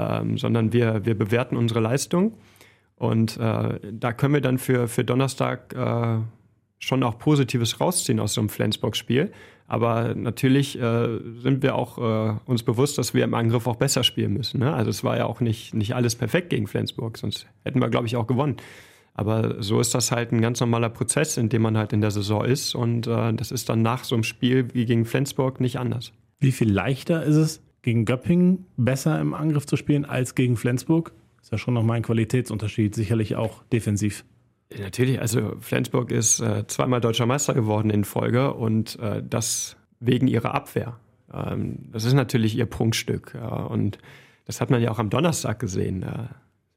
ähm, 0.00 0.38
sondern 0.38 0.72
wir, 0.72 1.04
wir 1.04 1.16
bewerten 1.16 1.56
unsere 1.56 1.80
Leistung. 1.80 2.34
Und 2.96 3.38
äh, 3.38 3.78
da 3.92 4.12
können 4.12 4.34
wir 4.34 4.40
dann 4.40 4.58
für, 4.58 4.88
für 4.88 5.04
Donnerstag 5.04 5.74
äh, 5.74 6.18
schon 6.78 7.02
auch 7.02 7.18
Positives 7.18 7.80
rausziehen 7.80 8.20
aus 8.20 8.34
so 8.34 8.40
einem 8.40 8.48
Flensburg-Spiel. 8.48 9.32
Aber 9.66 10.14
natürlich 10.16 10.78
äh, 10.80 11.18
sind 11.38 11.62
wir 11.62 11.76
auch 11.76 11.98
äh, 11.98 12.36
uns 12.44 12.64
bewusst, 12.64 12.98
dass 12.98 13.14
wir 13.14 13.22
im 13.22 13.34
Angriff 13.34 13.66
auch 13.68 13.76
besser 13.76 14.02
spielen 14.02 14.32
müssen. 14.32 14.58
Ne? 14.58 14.74
Also 14.74 14.90
es 14.90 15.04
war 15.04 15.16
ja 15.16 15.26
auch 15.26 15.40
nicht, 15.40 15.74
nicht 15.74 15.94
alles 15.94 16.16
perfekt 16.16 16.50
gegen 16.50 16.66
Flensburg, 16.66 17.16
sonst 17.16 17.46
hätten 17.64 17.80
wir, 17.80 17.88
glaube 17.88 18.06
ich, 18.06 18.16
auch 18.16 18.26
gewonnen. 18.26 18.56
Aber 19.14 19.62
so 19.62 19.80
ist 19.80 19.94
das 19.94 20.10
halt 20.10 20.32
ein 20.32 20.40
ganz 20.40 20.60
normaler 20.60 20.88
Prozess, 20.88 21.36
in 21.36 21.48
dem 21.50 21.62
man 21.62 21.76
halt 21.76 21.92
in 21.92 22.00
der 22.00 22.10
Saison 22.10 22.44
ist. 22.44 22.74
Und 22.74 23.06
äh, 23.06 23.32
das 23.32 23.50
ist 23.52 23.68
dann 23.68 23.82
nach 23.82 24.04
so 24.04 24.14
einem 24.14 24.24
Spiel 24.24 24.74
wie 24.74 24.86
gegen 24.86 25.04
Flensburg 25.04 25.60
nicht 25.60 25.78
anders. 25.78 26.12
Wie 26.38 26.52
viel 26.52 26.72
leichter 26.72 27.22
ist 27.22 27.36
es, 27.36 27.62
gegen 27.82 28.04
Göppingen 28.04 28.66
besser 28.76 29.20
im 29.20 29.34
Angriff 29.34 29.66
zu 29.66 29.76
spielen 29.76 30.04
als 30.04 30.34
gegen 30.34 30.56
Flensburg? 30.56 31.12
Ist 31.40 31.52
ja 31.52 31.58
schon 31.58 31.74
nochmal 31.74 31.96
ein 31.96 32.02
Qualitätsunterschied, 32.02 32.94
sicherlich 32.94 33.36
auch 33.36 33.62
defensiv. 33.64 34.24
Natürlich, 34.78 35.20
also 35.20 35.56
Flensburg 35.60 36.12
ist 36.12 36.40
äh, 36.40 36.66
zweimal 36.66 37.00
deutscher 37.00 37.26
Meister 37.26 37.54
geworden 37.54 37.90
in 37.90 38.04
Folge 38.04 38.54
und 38.54 38.98
äh, 39.00 39.22
das 39.28 39.76
wegen 39.98 40.28
ihrer 40.28 40.54
Abwehr. 40.54 40.98
Ähm, 41.32 41.90
das 41.92 42.04
ist 42.04 42.14
natürlich 42.14 42.56
ihr 42.56 42.66
Prunkstück. 42.66 43.34
Äh, 43.34 43.38
und 43.38 43.98
das 44.44 44.60
hat 44.60 44.70
man 44.70 44.80
ja 44.80 44.90
auch 44.90 44.98
am 44.98 45.10
Donnerstag 45.10 45.58
gesehen. 45.58 46.02
Äh, 46.02 46.28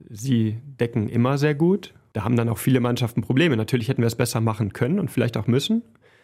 sie 0.10 0.60
decken 0.80 1.08
immer 1.08 1.38
sehr 1.38 1.56
gut. 1.56 1.94
Da 2.14 2.24
haben 2.24 2.36
dann 2.36 2.50
auch 2.50 2.58
viele 2.58 2.80
Mannschaften 2.80 3.22
Probleme. 3.22 3.58
Natürlich 3.58 3.90
hätten 3.90 4.02
wir 4.02 4.08
es 4.08 4.16
besser 4.16 4.42
machen 4.42 4.74
können 4.74 5.00
und 5.00 5.12
vielleicht 5.12 5.38
auch 5.38 5.48
müssen. 5.48 5.84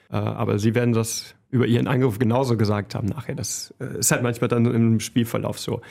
Äh, 0.09 0.15
aber 0.15 0.59
sie 0.59 0.75
werden 0.75 0.93
das 0.93 1.35
über 1.51 1.65
ihren 1.65 1.87
Angriff 1.87 2.19
genauso 2.19 2.57
gesagt 2.57 2.93
haben 2.93 3.07
nachher. 3.07 3.33
Das 3.35 3.73
äh, 3.79 3.99
ist 3.99 4.11
halt 4.11 4.21
manchmal 4.21 4.47
dann 4.49 4.65
im 4.65 4.99
Spielverlauf 4.99 5.59
so. 5.59 5.81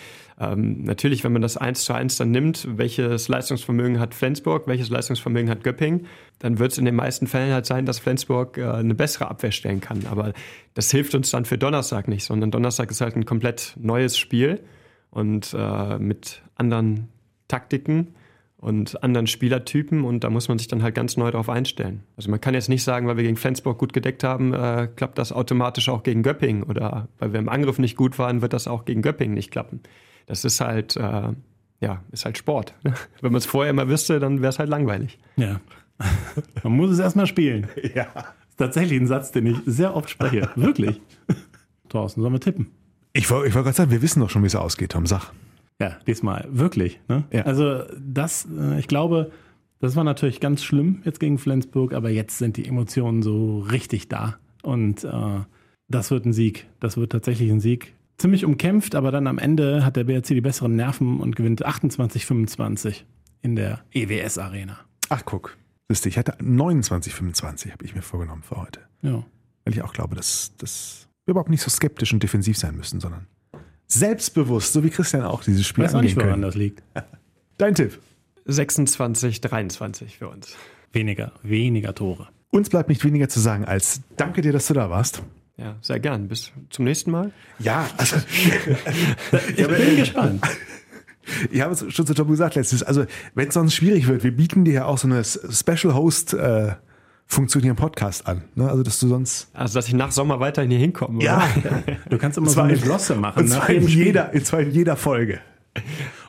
Ähm, 0.40 0.84
natürlich, 0.84 1.24
wenn 1.24 1.32
man 1.32 1.42
das 1.42 1.56
eins 1.56 1.84
zu 1.84 1.92
eins 1.92 2.16
dann 2.16 2.30
nimmt, 2.30 2.66
welches 2.78 3.28
Leistungsvermögen 3.28 3.98
hat 3.98 4.14
Flensburg, 4.14 4.68
welches 4.68 4.88
Leistungsvermögen 4.88 5.50
hat 5.50 5.64
Göpping, 5.64 6.06
dann 6.38 6.60
wird 6.60 6.72
es 6.72 6.78
in 6.78 6.84
den 6.84 6.94
meisten 6.94 7.26
Fällen 7.26 7.52
halt 7.52 7.66
sein, 7.66 7.86
dass 7.86 7.98
Flensburg 7.98 8.56
äh, 8.56 8.70
eine 8.70 8.94
bessere 8.94 9.28
Abwehr 9.28 9.50
stellen 9.50 9.80
kann. 9.80 10.06
Aber 10.08 10.32
das 10.74 10.90
hilft 10.92 11.16
uns 11.16 11.30
dann 11.30 11.44
für 11.44 11.58
Donnerstag 11.58 12.06
nicht, 12.06 12.24
sondern 12.24 12.52
Donnerstag 12.52 12.90
ist 12.90 13.00
halt 13.00 13.16
ein 13.16 13.24
komplett 13.24 13.74
neues 13.80 14.16
Spiel 14.16 14.60
und 15.10 15.56
äh, 15.58 15.98
mit 15.98 16.42
anderen 16.54 17.08
Taktiken 17.48 18.14
und 18.58 19.02
anderen 19.04 19.26
Spielertypen 19.26 20.04
und 20.04 20.24
da 20.24 20.30
muss 20.30 20.48
man 20.48 20.58
sich 20.58 20.66
dann 20.68 20.82
halt 20.82 20.94
ganz 20.94 21.16
neu 21.16 21.30
darauf 21.30 21.48
einstellen. 21.48 22.02
Also 22.16 22.30
man 22.30 22.40
kann 22.40 22.54
jetzt 22.54 22.68
nicht 22.68 22.82
sagen, 22.82 23.06
weil 23.06 23.16
wir 23.16 23.22
gegen 23.22 23.36
Flensburg 23.36 23.78
gut 23.78 23.92
gedeckt 23.92 24.24
haben, 24.24 24.52
äh, 24.52 24.88
klappt 24.94 25.16
das 25.16 25.32
automatisch 25.32 25.88
auch 25.88 26.02
gegen 26.02 26.22
Göpping 26.22 26.64
oder 26.64 27.08
weil 27.18 27.32
wir 27.32 27.38
im 27.38 27.48
Angriff 27.48 27.78
nicht 27.78 27.96
gut 27.96 28.18
waren, 28.18 28.42
wird 28.42 28.52
das 28.52 28.66
auch 28.66 28.84
gegen 28.84 29.00
Göpping 29.00 29.32
nicht 29.32 29.52
klappen. 29.52 29.80
Das 30.26 30.44
ist 30.44 30.60
halt, 30.60 30.96
äh, 30.96 31.30
ja, 31.80 32.02
ist 32.10 32.24
halt 32.24 32.36
Sport. 32.36 32.74
Wenn 33.20 33.32
man 33.32 33.38
es 33.38 33.46
vorher 33.46 33.70
immer 33.70 33.88
wüsste, 33.88 34.18
dann 34.18 34.40
wäre 34.42 34.50
es 34.50 34.58
halt 34.58 34.68
langweilig. 34.68 35.18
Ja. 35.36 35.60
Man 36.62 36.74
muss 36.74 36.90
es 36.90 36.98
erstmal 36.98 37.26
spielen. 37.26 37.68
Ja. 37.94 38.06
Das 38.14 38.24
ist 38.50 38.56
tatsächlich 38.56 39.00
ein 39.00 39.06
Satz, 39.06 39.32
den 39.32 39.46
ich 39.46 39.56
sehr 39.66 39.94
oft 39.94 40.10
spreche. 40.10 40.48
Wirklich. 40.56 41.00
Thorsten, 41.88 42.20
sollen 42.20 42.34
wir 42.34 42.40
tippen? 42.40 42.70
Ich 43.12 43.30
wollte 43.30 43.48
ich 43.48 43.54
wollt 43.54 43.64
gerade 43.64 43.76
sagen, 43.76 43.90
wir 43.90 44.02
wissen 44.02 44.20
doch 44.20 44.30
schon, 44.30 44.42
wie 44.42 44.48
es 44.48 44.54
ausgeht, 44.54 44.92
Tom. 44.92 45.06
Sag. 45.06 45.32
Ja, 45.80 45.98
diesmal. 46.06 46.46
Wirklich. 46.50 47.00
Ne? 47.08 47.24
Ja. 47.32 47.42
Also 47.42 47.84
das, 47.98 48.48
äh, 48.56 48.78
ich 48.78 48.88
glaube, 48.88 49.30
das 49.80 49.94
war 49.94 50.04
natürlich 50.04 50.40
ganz 50.40 50.64
schlimm 50.64 51.02
jetzt 51.04 51.20
gegen 51.20 51.38
Flensburg, 51.38 51.94
aber 51.94 52.10
jetzt 52.10 52.38
sind 52.38 52.56
die 52.56 52.66
Emotionen 52.66 53.22
so 53.22 53.60
richtig 53.60 54.08
da. 54.08 54.38
Und 54.62 55.04
äh, 55.04 55.40
das 55.88 56.10
wird 56.10 56.26
ein 56.26 56.32
Sieg. 56.32 56.66
Das 56.80 56.96
wird 56.96 57.12
tatsächlich 57.12 57.50
ein 57.50 57.60
Sieg. 57.60 57.94
Ziemlich 58.18 58.44
umkämpft, 58.44 58.96
aber 58.96 59.12
dann 59.12 59.28
am 59.28 59.38
Ende 59.38 59.84
hat 59.84 59.94
der 59.94 60.04
BRC 60.04 60.26
die 60.28 60.40
besseren 60.40 60.74
Nerven 60.74 61.20
und 61.20 61.36
gewinnt 61.36 61.64
28-25 61.64 63.04
in 63.42 63.54
der 63.54 63.84
EWS 63.92 64.38
Arena. 64.38 64.80
Ach, 65.08 65.22
guck. 65.24 65.56
Siehst 65.88 66.04
du, 66.04 66.08
ich 66.08 66.18
hatte 66.18 66.34
29, 66.40 67.14
25 67.14 67.72
habe 67.72 67.84
ich 67.84 67.94
mir 67.94 68.02
vorgenommen 68.02 68.42
für 68.42 68.56
heute. 68.56 68.80
Ja. 69.02 69.24
Weil 69.64 69.74
ich 69.74 69.82
auch 69.82 69.92
glaube, 69.92 70.16
dass, 70.16 70.56
dass 70.56 71.08
wir 71.24 71.32
überhaupt 71.32 71.50
nicht 71.50 71.62
so 71.62 71.70
skeptisch 71.70 72.12
und 72.12 72.22
defensiv 72.22 72.58
sein 72.58 72.76
müssen, 72.76 72.98
sondern 72.98 73.26
selbstbewusst, 73.88 74.72
so 74.72 74.84
wie 74.84 74.90
Christian 74.90 75.22
auch 75.22 75.42
dieses 75.42 75.66
Spiel 75.66 75.84
Weiß 75.84 75.94
auch 75.94 76.02
nicht, 76.02 76.14
woran 76.16 76.30
können. 76.30 76.42
das 76.42 76.54
liegt. 76.54 76.82
Dein 77.56 77.74
Tipp. 77.74 77.98
26, 78.44 79.40
23 79.40 80.18
für 80.18 80.28
uns. 80.28 80.54
Weniger, 80.92 81.32
weniger 81.42 81.94
Tore. 81.94 82.28
Uns 82.50 82.70
bleibt 82.70 82.88
nicht 82.88 83.04
weniger 83.04 83.28
zu 83.28 83.40
sagen 83.40 83.64
als 83.64 84.00
danke 84.16 84.40
dir, 84.40 84.52
dass 84.52 84.66
du 84.68 84.74
da 84.74 84.88
warst. 84.88 85.22
Ja, 85.56 85.76
sehr 85.82 85.98
gern. 86.00 86.28
Bis 86.28 86.52
zum 86.70 86.84
nächsten 86.84 87.10
Mal. 87.10 87.32
Ja, 87.58 87.88
also 87.96 88.16
Ich 89.56 89.66
bin 89.66 89.96
gespannt. 89.96 90.44
ich 91.50 91.60
habe 91.60 91.74
es 91.74 91.84
schon 91.92 92.06
zu 92.06 92.14
Tom 92.14 92.28
gesagt 92.28 92.54
letztens. 92.54 92.82
Also, 92.82 93.04
wenn 93.34 93.48
es 93.48 93.54
sonst 93.54 93.74
schwierig 93.74 94.06
wird, 94.06 94.22
wir 94.22 94.34
bieten 94.34 94.64
dir 94.64 94.72
ja 94.74 94.84
auch 94.84 94.98
so 94.98 95.08
eine 95.08 95.24
Special 95.24 95.94
Host 95.94 96.32
äh, 96.34 96.72
Funktion 97.30 97.62
hier 97.62 97.70
im 97.70 97.76
Podcast 97.76 98.26
an. 98.26 98.42
Ne? 98.54 98.68
Also, 98.68 98.82
dass 98.82 98.98
du 99.00 99.06
sonst. 99.08 99.50
Also, 99.52 99.78
dass 99.78 99.86
ich 99.86 99.94
nach 99.94 100.10
Sommer 100.10 100.40
weiterhin 100.40 100.70
hier 100.70 100.80
hinkomme. 100.80 101.22
Ja, 101.22 101.46
Du 102.10 102.16
kannst 102.18 102.38
immer 102.38 102.48
so 102.48 102.60
eine 102.62 102.72
in- 102.72 102.80
Glosse 102.80 103.14
machen. 103.14 103.40
Und 103.44 103.48
nach 103.50 103.66
zwar 103.66 103.70
in 103.70 103.86
jeder, 103.86 104.32
und 104.32 104.46
zwar 104.46 104.60
in 104.60 104.70
jeder 104.72 104.96
Folge. 104.96 105.40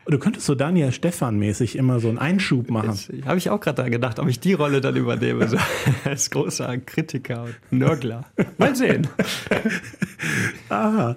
Du 0.10 0.18
könntest 0.18 0.46
so 0.48 0.56
Daniel 0.56 0.92
Stefan-mäßig 0.92 1.78
immer 1.78 2.00
so 2.00 2.10
einen 2.10 2.18
Einschub 2.18 2.70
machen. 2.70 2.98
Habe 3.26 3.38
ich 3.38 3.50
auch 3.50 3.60
gerade 3.60 3.76
daran 3.76 3.92
gedacht, 3.92 4.20
ob 4.20 4.28
ich 4.28 4.40
die 4.40 4.54
Rolle 4.54 4.82
dann 4.82 4.96
übernehme, 4.96 5.48
so 5.48 5.58
als 6.04 6.30
großer 6.32 6.78
Kritiker 6.80 7.44
und 7.44 7.80
Nörgler. 7.80 8.26
Mal 8.58 8.76
sehen. 8.76 9.08
Ja, 10.70 11.16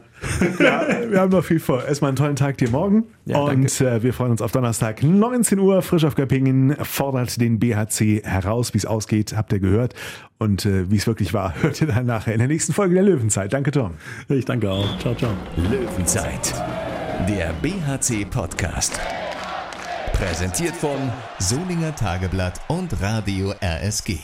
wir 1.10 1.20
haben 1.20 1.30
noch 1.30 1.44
viel 1.44 1.58
vor. 1.58 1.84
Erstmal 1.84 2.10
einen 2.10 2.16
tollen 2.16 2.36
Tag 2.36 2.58
dir 2.58 2.70
morgen. 2.70 3.04
Ja, 3.24 3.38
und 3.38 3.80
äh, 3.80 4.02
wir 4.02 4.12
freuen 4.12 4.30
uns 4.30 4.42
auf 4.42 4.52
Donnerstag, 4.52 5.02
19 5.02 5.58
Uhr. 5.58 5.82
Frisch 5.82 6.04
auf 6.04 6.14
Göppingen 6.14 6.76
fordert 6.82 7.40
den 7.40 7.58
BHC 7.58 8.22
heraus. 8.24 8.74
Wie 8.74 8.78
es 8.78 8.86
ausgeht, 8.86 9.34
habt 9.36 9.52
ihr 9.52 9.60
gehört. 9.60 9.94
Und 10.38 10.66
äh, 10.66 10.90
wie 10.90 10.96
es 10.96 11.06
wirklich 11.06 11.34
war, 11.34 11.54
hört 11.62 11.80
ihr 11.80 11.86
dann 11.88 12.06
nachher 12.06 12.34
in 12.34 12.38
der 12.38 12.48
nächsten 12.48 12.72
Folge 12.72 12.94
der 12.94 13.04
Löwenzeit. 13.04 13.52
Danke, 13.52 13.70
Tom. 13.70 13.92
Ich 14.28 14.44
danke 14.44 14.70
auch. 14.70 14.98
Ciao, 14.98 15.14
ciao. 15.14 15.32
Löwenzeit, 15.56 16.54
der 17.26 17.52
BHC-Podcast. 17.62 19.00
Präsentiert 20.12 20.74
von 20.74 21.12
Solinger 21.38 21.94
Tageblatt 21.94 22.60
und 22.68 23.00
Radio 23.00 23.54
RSG. 23.60 24.18